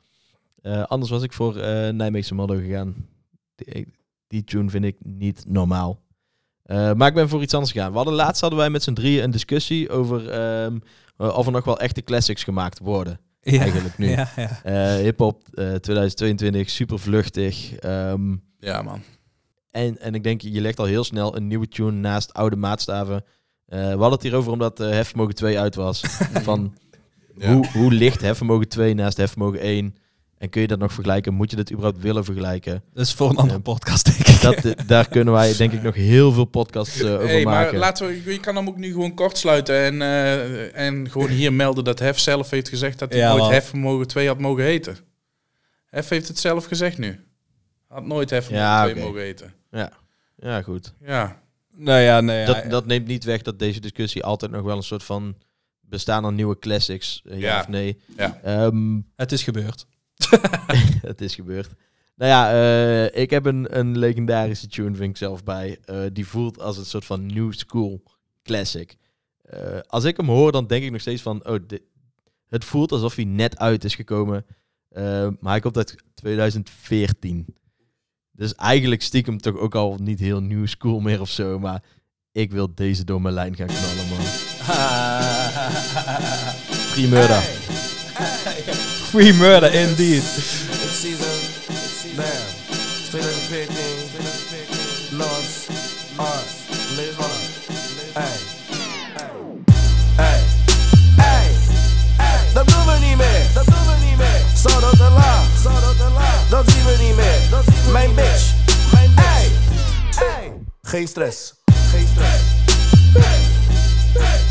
Eh, 0.63 0.83
anders 0.83 1.11
was 1.11 1.23
ik 1.23 1.33
voor 1.33 1.57
eh 1.57 1.93
Nijmeegse 1.93 2.35
Model 2.35 2.57
gegaan. 2.57 2.95
Die, 3.55 3.87
die 4.27 4.45
tune 4.45 4.71
vind 4.71 4.85
ik 4.85 4.97
niet 5.03 5.45
normaal. 5.49 6.01
Eh, 6.63 6.93
maar 6.93 7.09
ik 7.09 7.15
ben 7.15 7.29
voor 7.29 7.43
iets 7.43 7.55
anders 7.55 7.73
gegaan. 7.73 7.91
We 7.91 7.97
hadden 7.97 8.15
laatst 8.15 8.41
hadden 8.41 8.59
wij 8.59 8.71
met 8.71 8.83
z'n 8.83 8.93
drieën 8.93 9.23
een 9.25 9.31
discussie 9.31 9.91
over 9.91 10.31
ehm, 10.31 10.79
eh, 11.17 11.37
of 11.39 11.47
er 11.47 11.53
nog 11.53 11.65
wel 11.65 11.79
echte 11.79 12.03
classics 12.03 12.45
gemaakt 12.45 12.79
worden. 12.79 13.21
Ja, 13.41 13.61
Eigenlijk 13.61 13.99
nu. 13.99 14.09
ja, 14.17 14.29
ja. 14.37 14.61
Eh, 14.63 15.03
Hip-hop 15.03 15.43
eh, 15.53 15.75
2022, 15.75 16.71
super 16.71 16.99
vluchtig. 16.99 17.75
ehm, 17.75 18.37
Ja, 18.59 18.83
man. 18.83 19.03
en, 19.71 20.01
en 20.01 20.15
ik 20.15 20.23
denk, 20.23 20.41
je 20.41 20.61
legt 20.61 20.79
al 20.79 20.85
heel 20.85 21.05
snel 21.05 21.37
een 21.37 21.47
nieuwe 21.47 21.69
tune 21.69 21.91
naast 21.91 22.35
oude 22.35 22.57
maatstaven. 22.57 23.25
Eh, 23.67 23.79
we 23.81 23.87
hadden 23.87 24.11
het 24.11 24.23
hierover 24.23 24.53
omdat 24.53 24.81
uh, 24.81 24.91
Hefvermogen 24.91 25.35
2 25.35 25.59
uit 25.59 25.75
was. 25.75 26.01
van 26.49 26.75
Ja. 27.37 27.53
hoe, 27.55 27.67
hoe 27.73 27.93
ligt 27.93 28.21
Hefvermogen 28.21 28.69
2 28.69 28.95
naast 28.95 29.17
Hefvermogen 29.17 29.61
1? 29.61 29.95
En 30.39 30.49
kun 30.49 30.61
je 30.61 30.67
dat 30.67 30.79
nog 30.79 30.93
vergelijken? 30.93 31.35
Moet 31.35 31.51
je 31.51 31.57
dit 31.57 31.73
überhaupt 31.73 32.01
willen 32.03 32.25
vergelijken? 32.25 32.83
Dat 32.95 33.07
is 33.07 33.13
voor 33.15 33.31
een 33.31 33.37
andere 33.37 33.61
podcast 33.61 34.05
denk 34.05 34.29
ik. 34.29 34.41
Dat, 34.41 34.65
eh, 34.65 34.87
daar 34.87 35.09
kunnen 35.09 35.35
wij 35.35 35.57
denk 35.57 35.73
ik 35.73 35.83
nog 35.83 35.95
heel 35.95 36.33
veel 36.33 36.45
podcasts 36.45 37.01
eh, 37.01 37.13
over 37.13 37.27
Hey, 37.29 37.45
maar 37.45 37.55
maken. 37.65 37.79
laten 37.79 38.07
we, 38.07 38.33
je 38.33 38.41
kan 38.41 38.57
hem 38.57 38.69
ook 38.69 38.77
nu 38.77 38.93
gewoon 38.93 39.15
kort 39.15 39.39
sluiten 39.39 39.85
en, 39.85 40.03
eh, 40.03 40.87
en 40.87 41.11
gewoon 41.11 41.29
hier 41.29 41.53
melden 41.53 41.85
dat 41.85 41.99
Hef 41.99 42.19
zelf 42.19 42.51
heeft 42.51 42.69
gezegd 42.69 42.99
dat 42.99 43.13
hij 43.13 43.21
Ja, 43.21 43.29
nooit 43.29 43.43
man. 43.43 43.53
Hef 43.53 43.73
mogen 43.73 44.07
2 44.07 44.27
had 44.27 44.39
mogen 44.39 44.65
heten. 44.65 44.97
Hef 45.87 46.09
heeft 46.09 46.29
het 46.29 46.39
zelf 46.39 46.65
gezegd 46.65 46.99
nu. 46.99 47.21
Had 47.89 48.07
nooit 48.07 48.31
Hef 48.31 48.51
Ja, 48.51 48.83
2 48.83 48.95
oké. 48.95 49.03
mogen 49.05 49.21
heten. 49.21 49.55
Ja. 49.71 49.93
ja, 50.37 50.63
goed. 50.63 50.95
Ja. 51.05 51.41
Nou 51.77 52.01
ja, 52.01 52.21
nee. 52.21 52.47
Dat, 52.47 52.57
ja, 52.63 52.69
dat 52.69 52.87
neemt 52.87 53.07
niet 53.07 53.25
weg 53.25 53.43
dat 53.43 53.59
deze 53.59 53.81
discussie 53.81 54.25
altijd 54.25 54.51
nog 54.51 54.63
wel 54.63 54.77
een 54.77 54.83
soort 54.83 55.03
van 55.05 55.35
bestaan 55.81 56.25
aan 56.25 56.35
nieuwe 56.35 56.59
classics, 56.59 57.23
ja, 57.25 57.35
Ja. 57.37 57.61
of 57.61 57.69
nee. 57.69 58.01
Ja. 58.17 58.39
Ehm, 58.43 59.01
Het 59.17 59.33
is 59.33 59.43
gebeurd. 59.43 59.87
het 61.11 61.21
is 61.21 61.35
gebeurd. 61.35 61.69
Nou 62.17 62.31
ja, 62.31 62.53
eh, 62.53 63.23
ik 63.23 63.31
heb 63.31 63.45
een, 63.45 63.79
een 63.79 63.99
legendarische 63.99 64.67
tune, 64.69 64.95
vind 64.95 65.11
ik 65.11 65.17
zelf 65.17 65.45
bij. 65.45 65.79
eh, 65.85 66.01
die 66.13 66.27
voelt 66.27 66.61
als 66.61 66.79
een 66.79 66.85
soort 66.85 67.05
van 67.05 67.27
new 67.27 67.53
school 67.53 68.03
classic. 68.43 68.97
Eh, 69.43 69.79
als 69.87 70.05
ik 70.05 70.17
hem 70.17 70.27
hoor, 70.29 70.53
dan 70.53 70.67
denk 70.67 70.85
ik 70.85 70.91
nog 70.91 71.01
steeds 71.01 71.23
van... 71.23 71.47
Oh, 71.47 71.59
dit, 71.67 71.83
het 72.49 72.65
voelt 72.65 72.93
alsof 72.93 73.15
hij 73.15 73.25
net 73.25 73.59
uit 73.59 73.85
is 73.85 73.95
gekomen. 73.95 74.47
Maar 75.41 75.53
hij 75.53 75.61
komt 75.61 75.77
uit 75.77 75.97
2014. 76.15 77.47
Dus 78.33 78.55
eigenlijk 78.55 79.03
stiekem 79.03 79.39
toch 79.39 79.57
ook 79.57 79.75
al 79.75 79.97
niet 80.01 80.21
heel 80.21 80.41
new 80.41 80.67
school 80.67 81.01
meer 81.01 81.21
of 81.21 81.31
zo. 81.31 81.59
Maar 81.59 81.83
ik 82.33 82.51
wil 82.51 82.75
deze 82.75 83.05
door 83.05 83.23
mijn 83.23 83.35
lijn 83.35 83.57
gaan 83.57 83.67
knallen, 83.67 84.09
man. 84.09 84.21
Free 86.93 87.09
Murder. 87.09 87.43
Free 89.09 89.33
murder, 89.33 89.75
indeed. 89.75 90.23
Ik 90.23 90.91
zie 91.01 91.17
ze, 91.17 91.41
damn. 92.17 92.27
2014, 93.09 93.75
2014. 94.11 95.17
Lost, 95.17 95.69
Ars, 96.17 96.53
lees 96.97 97.17
maar. 97.19 97.29
Hey, 98.13 98.39
hey, 100.17 100.41
hey, 101.17 101.51
hey. 102.17 102.53
Dat 102.55 102.69
doen 102.69 102.87
we 102.87 103.07
niet 103.07 103.17
meer, 103.17 103.43
dat 103.55 103.65
doen 103.65 103.75
we 103.75 104.05
niet 104.07 104.17
meer. 104.17 104.43
Zou 104.55 104.81
dat 104.81 104.91
te 104.91 105.11
laat, 105.17 105.45
zou 105.63 105.81
dat 105.81 105.97
te 105.97 106.09
laat. 106.15 106.51
Dat 106.51 106.71
zien 106.71 106.85
we 106.85 106.97
niet 107.05 107.17
meer, 107.17 107.41
dat 107.51 107.65
zien 107.65 107.85
we 107.85 107.91
Mijn 107.91 108.15
bitch, 108.15 108.55
mijn 108.93 109.15
bitch. 109.15 109.55
Hey, 110.17 110.29
hey. 110.29 110.53
Geen 110.83 111.09
stress, 111.09 111.55
geen 111.91 112.07
stress. 112.13 112.43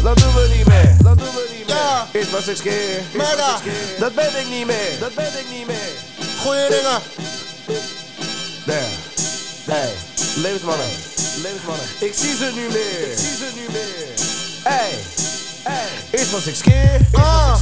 Dat 0.04 0.18
doen 0.18 0.34
we 0.34 0.54
niet 0.58 0.68
meer, 0.68 0.96
dat 1.04 1.18
doen 1.18 1.34
we 1.34 1.47
meer. 1.68 2.08
Eerst 2.12 2.32
was 2.32 2.48
ik 2.48 2.56
skeer, 2.56 3.02
Murder. 3.14 3.62
Dat 4.00 4.16
ben 4.16 4.40
ik 4.40 4.48
niet 4.50 4.66
meer, 4.66 5.00
dat 5.00 5.14
ben 5.14 5.40
ik 5.40 5.46
niet 5.52 5.68
meer. 5.68 5.92
Goeie 6.42 6.70
dingen. 6.70 7.02
Damn. 8.66 9.06
Hey, 9.66 9.92
levensmannen, 10.36 10.90
levensmannen. 11.42 11.86
Ik 12.00 12.14
zie 12.14 12.36
ze 12.36 12.52
nu 12.56 12.62
meer, 12.62 13.12
ik 13.12 13.18
zie 13.18 13.36
ze 13.36 13.52
nu 13.56 13.66
meer. 13.72 14.08
Hey. 14.64 15.17
Eerst 16.12 16.32
was 16.32 16.46
ik 16.46 16.56
skeer, 16.56 17.00
Ah, 17.14 17.56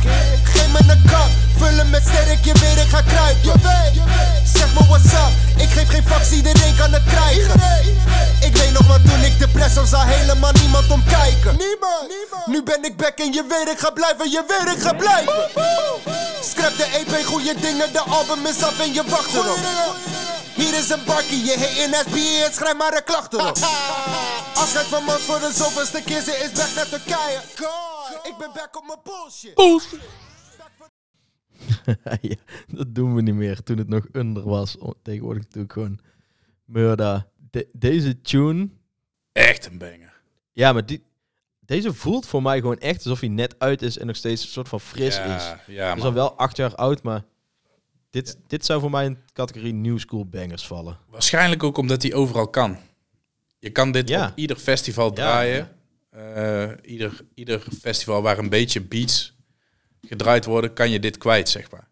geef 0.44 0.68
me 0.72 0.80
een 0.94 1.02
kap, 1.10 1.30
vullen 1.58 1.90
met 1.90 2.02
sterk, 2.02 2.46
je 2.46 2.54
weet 2.54 2.86
ik 2.86 2.90
ga 2.90 3.02
kruipen. 3.02 3.44
Je 3.44 3.52
weet, 3.52 4.50
zeg 4.54 4.74
me 4.74 4.86
what's 4.88 5.14
up, 5.14 5.62
ik 5.62 5.70
geef 5.70 5.90
geen 5.90 6.04
fax, 6.08 6.32
iedereen 6.32 6.76
kan 6.76 6.94
het 6.94 7.04
krijgen. 7.04 7.60
Ik 8.42 8.56
weet 8.56 8.72
nog 8.72 8.88
maar 8.88 9.02
toen 9.02 9.24
ik 9.24 9.40
de 9.40 9.48
press 9.48 9.76
was, 9.76 9.90
zag 9.90 10.06
helemaal 10.06 10.52
niemand 10.52 10.92
om 10.92 11.04
kijken. 11.04 11.58
Niemand, 11.58 12.12
nu 12.46 12.64
ben 12.64 12.84
ik 12.84 12.98
back 12.98 13.18
en 13.20 13.34
je 13.34 13.46
weet 13.50 13.74
ik 13.74 13.80
ga 13.80 13.90
blijven, 13.90 14.32
je 14.32 14.44
weet 14.48 14.76
ik 14.76 14.82
ga 14.82 14.94
blijven. 14.94 15.34
Scrap 16.50 16.78
de 16.78 16.88
EP, 16.98 17.26
goede 17.26 17.54
dingen, 17.62 17.94
de 17.94 18.02
album 18.02 18.46
is 18.46 18.64
af 18.64 18.80
en 18.80 18.94
je 18.94 19.04
wacht 19.08 19.34
erop. 19.34 19.60
Hier 20.56 20.74
is 20.78 20.90
een 20.90 21.04
bakkie, 21.06 21.44
je 21.46 21.56
heet 21.58 21.78
in 21.88 21.94
SBE 21.94 22.44
en 22.48 22.54
schrijf 22.54 22.78
maar 22.78 22.96
een 22.96 23.04
klacht 23.04 23.34
erop. 23.34 23.58
Afscheid 24.56 24.86
van 24.86 25.04
Mans 25.04 25.22
voor 25.22 25.40
de 25.40 25.52
zoveelste 25.54 26.02
keer, 26.04 26.22
ze 26.22 26.32
is 26.32 26.52
back 26.52 26.76
naar 26.76 26.90
Turkije. 26.90 27.40
God, 27.56 28.26
ik 28.26 28.36
ben 28.38 28.50
back 28.54 28.78
op 28.78 28.84
mijn 28.88 29.00
bullshit. 29.04 29.54
ja, 32.32 32.36
dat 32.68 32.96
doen 32.96 33.16
we 33.16 33.22
niet 33.22 33.36
meer. 33.36 33.64
Toen 33.64 33.78
het 33.78 33.88
nog 33.90 34.06
under 34.12 34.44
was. 34.44 34.80
O- 34.80 34.94
Tegenwoordig 35.04 35.44
natuurlijk 35.44 35.74
gewoon 35.74 36.00
Murder. 36.66 37.28
De- 37.52 37.70
deze 37.74 38.22
tune... 38.22 38.70
Echt 39.32 39.66
een 39.66 39.78
banger. 39.78 40.22
Ja, 40.52 40.74
maar 40.74 40.86
die, 40.86 41.04
deze 41.60 41.94
voelt 41.94 42.28
voor 42.28 42.42
mij 42.42 42.60
gewoon 42.60 42.78
echt 42.80 42.98
alsof 43.04 43.20
hij 43.20 43.30
net 43.30 43.56
uit 43.58 43.82
is 43.82 43.98
en 43.98 44.08
nog 44.08 44.16
steeds 44.16 44.44
een 44.44 44.50
soort 44.50 44.68
van 44.70 44.80
fris 44.82 45.16
Ja, 45.16 45.36
is. 45.36 45.44
ja, 45.68 45.84
Hij 45.86 45.92
is 45.96 45.98
man. 45.98 46.08
al 46.08 46.14
wel 46.14 46.38
acht 46.38 46.58
jaar 46.58 46.76
oud, 46.76 47.04
maar 47.04 47.24
dit, 48.16 48.38
dit 48.48 48.66
zou 48.66 48.82
voor 48.82 48.90
mij 48.90 49.06
in 49.06 49.14
de 49.14 49.34
categorie 49.34 49.74
new 49.74 50.00
school 50.00 50.26
bangers 50.26 50.68
vallen. 50.68 50.98
Waarschijnlijk 51.10 51.64
ook 51.64 51.78
omdat 51.78 52.02
hij 52.02 52.14
overal 52.14 52.48
kan. 52.50 52.78
Je 53.60 53.70
kan 53.70 53.92
dit 53.92 54.10
Ja. 54.10 54.28
op 54.28 54.32
ieder 54.38 54.58
festival 54.58 55.12
draaien. 55.14 55.70
Eh, 56.10 56.72
ieder, 56.82 57.26
ieder 57.34 57.64
festival 57.82 58.22
waar 58.22 58.38
een 58.38 58.50
beetje 58.50 58.82
beats 58.82 59.36
gedraaid 60.02 60.46
worden, 60.46 60.74
kan 60.74 60.90
je 60.90 61.00
dit 61.00 61.18
kwijt, 61.18 61.50
zeg 61.50 61.72
maar. 61.72 61.88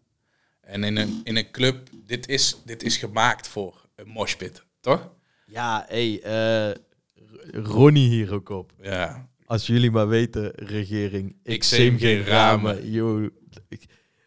En 0.60 0.84
in 0.84 0.96
een, 0.96 1.20
in 1.24 1.36
een 1.36 1.50
club, 1.50 1.88
dit 2.06 2.28
is, 2.28 2.56
dit 2.64 2.82
is 2.82 2.96
gemaakt 2.96 3.48
voor 3.48 3.88
een 3.96 4.08
moshpit, 4.08 4.64
toch? 4.80 5.10
Ja, 5.46 5.84
hé, 5.88 6.18
hey, 6.20 6.70
eh, 6.70 6.74
Ronnie 7.64 8.08
hier 8.08 8.32
ook 8.34 8.48
op. 8.48 8.72
Ja. 8.82 9.28
Als 9.46 9.66
jullie 9.66 9.90
maar 9.90 10.08
weten, 10.08 10.52
regering, 10.54 11.36
ik, 11.42 11.52
Ik 11.54 11.64
zeem 11.64 11.98
geen 11.98 12.16
geen 12.22 12.24
ramen. 12.24 12.74
ramen. 12.74 12.90
Yo, 12.90 13.28
ik- 13.68 13.84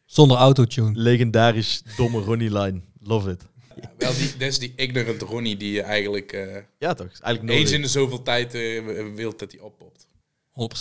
Zonder 0.07 0.37
autotune. 0.37 0.91
legendarisch 0.99 1.81
domme 1.97 2.19
Ronnie-line. 2.19 2.81
Love 3.01 3.29
it. 3.31 3.41
Wel, 3.97 4.13
die, 4.13 4.31
dat 4.37 4.47
is 4.47 4.59
die 4.59 4.73
ignorant 4.75 5.21
Ronnie 5.21 5.57
die 5.57 5.71
je 5.71 5.81
eigenlijk, 5.81 6.31
eh, 6.33 6.55
Ja, 6.79 6.93
toch? 6.93 7.07
Eigenlijk 7.07 7.41
eens 7.53 7.59
nodig. 7.63 7.71
in 7.75 7.81
de 7.81 7.87
zoveel 7.87 8.21
tijd 8.23 8.53
eh, 8.53 8.81
wilt 9.15 9.39
dat 9.39 9.51
hij 9.51 9.61
oppopt. 9.61 10.07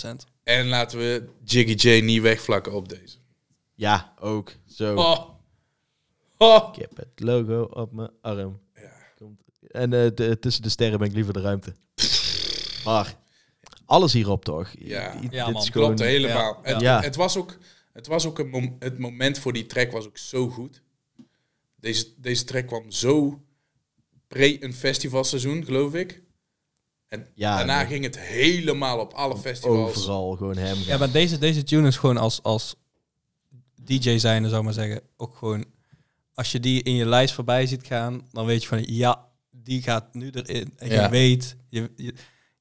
100%. 0.05 0.09
En 0.43 0.67
laten 0.67 0.97
we 0.99 1.29
Jiggy 1.43 1.87
J 1.89 2.01
niet 2.01 2.21
wegvlakken 2.21 2.73
op 2.73 2.89
deze. 2.89 3.17
Ja, 3.75 4.13
ook. 4.19 4.51
Zo. 4.67 4.95
Oh. 4.95 5.29
Oh. 6.37 6.69
Ik 6.73 6.81
heb 6.81 6.97
het 6.97 7.07
logo 7.19 7.61
op 7.61 7.91
mijn 7.91 8.09
arm. 8.21 8.59
Komt. 9.17 9.41
En 9.71 9.93
eh, 9.93 10.09
de- 10.15 10.37
tussen 10.39 10.63
de 10.63 10.69
sterren 10.69 10.99
ben 10.99 11.07
ik 11.07 11.13
liever 11.13 11.33
de 11.33 11.41
ruimte. 11.41 11.73
Maar 12.85 13.15
alles 13.85 14.13
hierop 14.13 14.45
toch? 14.45 14.69
Ja, 14.79 15.15
I- 15.15 15.27
ja 15.29 15.45
dit 15.45 15.53
man, 15.53 15.61
is 15.63 15.69
klopt 15.69 15.99
helemaal. 15.99 16.59
Het, 16.63 16.81
Ja. 16.81 17.01
het 17.01 17.15
was 17.15 17.37
ook, 17.37 17.57
het, 17.97 18.07
was 18.07 18.25
ook 18.25 18.39
een 18.39 18.49
mom- 18.49 18.75
het 18.79 18.97
moment 18.99 19.39
voor 19.39 19.53
die 19.53 19.65
track 19.65 19.91
was 19.91 20.05
ook 20.05 20.17
zo 20.17 20.49
goed. 20.49 20.81
Deze, 21.75 22.07
deze 22.17 22.43
track 22.43 22.67
kwam 22.67 22.91
zo 22.91 23.41
pre 24.27 24.63
een 24.63 24.73
festivalseizoen, 24.73 25.65
geloof 25.65 25.93
ik. 25.93 26.23
En 27.07 27.27
Ja, 27.35 27.57
daarna 27.57 27.77
nee. 27.77 27.87
ging 27.87 28.03
het 28.03 28.19
helemaal 28.19 28.99
op 28.99 29.13
alle 29.13 29.37
festivals. 29.37 29.95
Overal 29.97 30.35
gewoon 30.35 30.57
hem. 30.57 30.77
Ja, 30.77 30.97
maar 30.97 31.11
deze, 31.11 31.37
deze 31.37 31.63
tune 31.63 31.87
is 31.87 31.97
gewoon 31.97 32.17
als, 32.17 32.43
als 32.43 32.75
DJ 33.83 34.17
zijnde, 34.17 34.47
zou 34.47 34.59
ik 34.59 34.65
maar 34.65 34.73
zeggen, 34.73 35.01
ook 35.17 35.35
gewoon... 35.35 35.65
Als 36.33 36.51
je 36.51 36.59
die 36.59 36.83
in 36.83 36.93
je 36.93 37.05
lijst 37.05 37.33
voorbij 37.33 37.65
ziet 37.65 37.85
gaan, 37.85 38.27
dan 38.31 38.45
weet 38.45 38.61
je 38.61 38.67
van, 38.67 38.83
ja, 38.85 39.27
die 39.51 39.81
gaat 39.81 40.13
nu 40.13 40.29
erin. 40.29 40.73
En 40.77 40.89
Ja. 40.89 41.03
je 41.03 41.09
weet, 41.09 41.55
je, 41.69 41.91
je, 41.95 42.13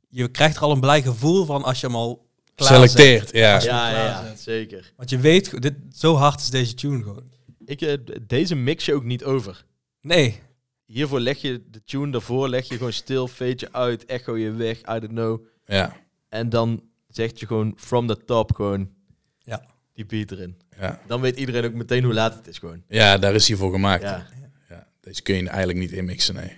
je 0.09 0.29
krijgt 0.31 0.57
er 0.57 0.63
al 0.63 0.71
een 0.71 0.81
blij 0.81 1.03
gevoel 1.03 1.45
van 1.45 1.63
als 1.65 1.81
je 1.81 1.87
hem 1.87 1.97
al 1.97 2.26
Selecteert, 2.57 3.33
ja. 3.33 3.61
Ja, 3.63 3.91
ja, 3.91 4.35
zeker. 4.37 4.93
Want 4.97 5.11
je 5.11 5.19
weet, 5.19 5.63
dit, 5.63 5.75
zo 5.95 6.15
hard 6.15 6.41
is 6.41 6.51
deze 6.51 6.75
tune 6.75 7.03
gewoon. 7.03 7.31
Ik, 7.65 7.81
eh, 7.81 7.97
deze 8.27 8.55
mix 8.55 8.85
je 8.85 8.95
ook 8.95 9.05
niet 9.05 9.25
over. 9.25 9.65
Nee. 10.01 10.41
Hiervoor 10.85 11.21
leg 11.21 11.39
je 11.39 11.63
de 11.71 11.85
tune 11.85 12.13
daarvoor, 12.13 12.49
leg 12.49 12.69
je 12.69 12.77
gewoon 12.77 12.93
stil, 12.93 13.29
fade 13.29 13.55
je 13.57 13.73
uit, 13.73 14.05
echo 14.05 14.37
je 14.37 14.51
weg, 14.51 14.79
I 14.79 14.83
don't 14.85 15.09
know. 15.09 15.47
Ja. 15.65 15.97
En 16.29 16.49
dan 16.49 16.83
zegt 17.09 17.41
je 17.41 17.47
gewoon 17.47 17.73
from 17.77 18.07
the 18.07 18.25
top 18.25 18.55
gewoon 18.55 18.91
Ja. 19.39 19.67
die 19.95 20.07
beat 20.07 20.31
erin. 20.31 20.57
Ja. 20.79 21.01
Dan 21.07 21.21
weet 21.21 21.37
iedereen 21.39 21.65
ook 21.65 21.73
meteen 21.73 22.05
hoe 22.05 22.15
laat 22.15 22.35
het 22.35 22.47
is 22.47 22.59
gewoon. 22.59 22.83
Ja, 22.89 23.19
daar 23.19 23.35
is 23.35 23.49
hij 23.49 23.57
voor 23.57 23.73
gemaakt. 23.73 24.03
Ja. 24.03 24.27
Ja, 24.69 24.87
Deze 25.01 25.23
kun 25.23 25.35
je 25.37 25.49
eigenlijk 25.49 25.79
niet 25.79 25.93
inmixen, 25.93 26.35
nee. 26.35 26.57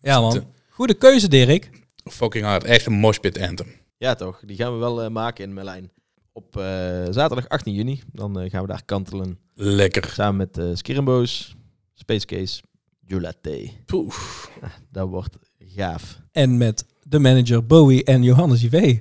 Ja 0.00 0.20
man, 0.20 0.52
goede 0.68 0.94
keuze 0.94 1.28
Dirk. 1.28 1.70
Fucking 2.04 2.44
hard. 2.44 2.64
Echt 2.64 2.86
een 2.86 2.92
moshpit 2.92 3.38
anthem. 3.40 3.74
Ja, 3.98 4.14
toch. 4.14 4.40
Die 4.44 4.56
gaan 4.56 4.72
we 4.72 4.78
wel 4.78 5.02
eh, 5.02 5.10
maken 5.10 5.44
in 5.44 5.54
Merlijn. 5.54 5.90
Op 6.32 6.56
eh, 6.56 6.62
zaterdag 7.10 7.48
18 7.48 7.74
juni. 7.74 8.02
Dan 8.12 8.40
eh, 8.40 8.50
gaan 8.50 8.62
we 8.62 8.68
daar 8.68 8.84
kantelen. 8.84 9.38
Lekker. 9.54 10.04
Samen 10.04 10.36
met 10.36 10.58
eh 10.58 10.70
Skirimbo's, 10.74 11.56
Space 11.94 12.26
Case, 12.26 12.62
Julate. 13.00 13.70
Poef. 13.86 14.50
dat 14.90 15.08
wordt 15.08 15.38
gaaf. 15.58 16.20
En 16.32 16.56
met 16.56 16.86
de 17.02 17.18
manager 17.18 17.66
Bowie 17.66 18.04
en 18.04 18.22
Johannes 18.22 18.62
IV. 18.64 18.98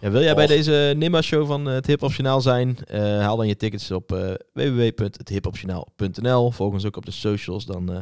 Ja, 0.00 0.10
wil 0.10 0.22
jij 0.22 0.34
bij 0.34 0.46
deze 0.46 0.94
Nima-show 0.96 1.46
van 1.46 1.66
het 1.66 1.86
Hip 1.86 2.00
Hop 2.00 2.10
Journaal 2.10 2.40
zijn? 2.40 2.76
Eh, 2.84 3.00
haal 3.00 3.36
dan 3.36 3.46
je 3.46 3.56
tickets 3.56 3.90
op 3.90 4.12
eh 4.12 4.32
www.hethiphopjournaal.nl. 4.52 6.50
Volg 6.50 6.72
ons 6.72 6.86
ook 6.86 6.96
op 6.96 7.04
de 7.04 7.10
socials. 7.10 7.64
Dan 7.64 7.92
eh, 7.92 7.98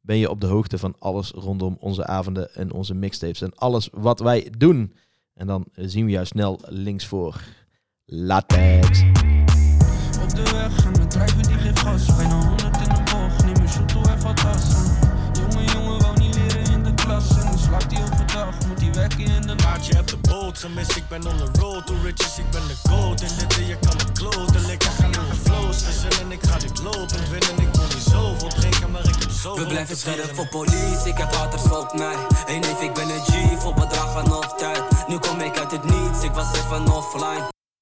ben 0.00 0.16
je 0.16 0.30
op 0.30 0.40
de 0.40 0.46
hoogte 0.46 0.78
van 0.78 0.94
alles 0.98 1.30
rondom 1.30 1.76
onze 1.80 2.06
avonden 2.06 2.54
en 2.54 2.72
onze 2.72 2.94
mixtapes. 2.94 3.42
En 3.42 3.54
alles 3.54 3.88
wat 3.92 4.20
wij 4.20 4.52
doen. 4.58 4.92
En 5.34 5.46
dan 5.46 5.66
zien 5.74 6.04
we 6.04 6.10
jou 6.10 6.26
snel 6.26 6.60
links 6.64 7.06
voor. 7.06 7.40
Latex. 8.04 9.02
Op 10.22 10.34
de 10.34 10.50
weg 10.52 10.84
en 10.84 10.92
mijn 10.92 11.08
drijven 11.08 11.42
die 11.42 11.56
geeft 11.56 11.78
gas 11.78 12.16
Bijna 12.16 12.48
100 12.48 12.81
in 19.18 19.46
de 19.46 19.54
nacht 19.54 19.64
Maatje 19.64 19.94
hebt 19.94 20.10
de 20.10 20.16
boot, 20.16 20.58
gemist, 20.58 20.96
ik 20.96 21.08
ben 21.08 21.26
on 21.26 21.36
the 21.36 21.60
road 21.60 21.86
Too 21.86 21.96
rich 22.02 22.18
is, 22.18 22.38
ik 22.38 22.50
ben 22.50 22.62
de 22.68 22.88
goat. 22.88 23.20
In 23.20 23.28
dit 23.38 23.66
je 23.66 23.76
kan 23.80 23.96
me 23.96 24.12
kloten 24.12 24.66
Lekker 24.66 24.90
gaan 24.90 25.12
de 25.12 25.36
flows. 25.42 25.82
Verzillen, 25.82 26.32
ik 26.32 26.42
ga 26.42 26.58
dit 26.58 26.82
lopen 26.82 27.30
Winnen, 27.30 27.68
ik 27.68 27.74
wil 27.74 27.84
niet 27.84 28.06
zoveel 28.10 28.48
drinken 28.48 28.90
Maar 28.90 29.04
ik 29.08 29.16
heb 29.18 29.30
zoveel 29.30 29.64
We 29.64 29.66
blijven 29.66 29.96
scherp 29.96 30.34
voor 30.34 30.48
politie, 30.48 31.08
ik 31.08 31.18
heb 31.18 31.32
haters 31.34 31.62
volk 31.62 31.94
mij. 31.94 32.16
Hey 32.46 32.58
neef, 32.58 32.80
ik 32.80 32.94
ben 32.94 33.08
een 33.08 33.20
G, 33.20 33.60
voor 33.60 33.74
bedrag 33.74 34.24
en 34.24 34.32
op 34.32 34.54
tijd. 34.58 34.82
Nu 35.08 35.18
kom 35.18 35.40
ik 35.40 35.58
uit 35.58 35.70
het 35.70 35.84
niets, 35.84 36.22
ik 36.22 36.32
was 36.32 36.52
even 36.52 36.92
offline 36.92 37.51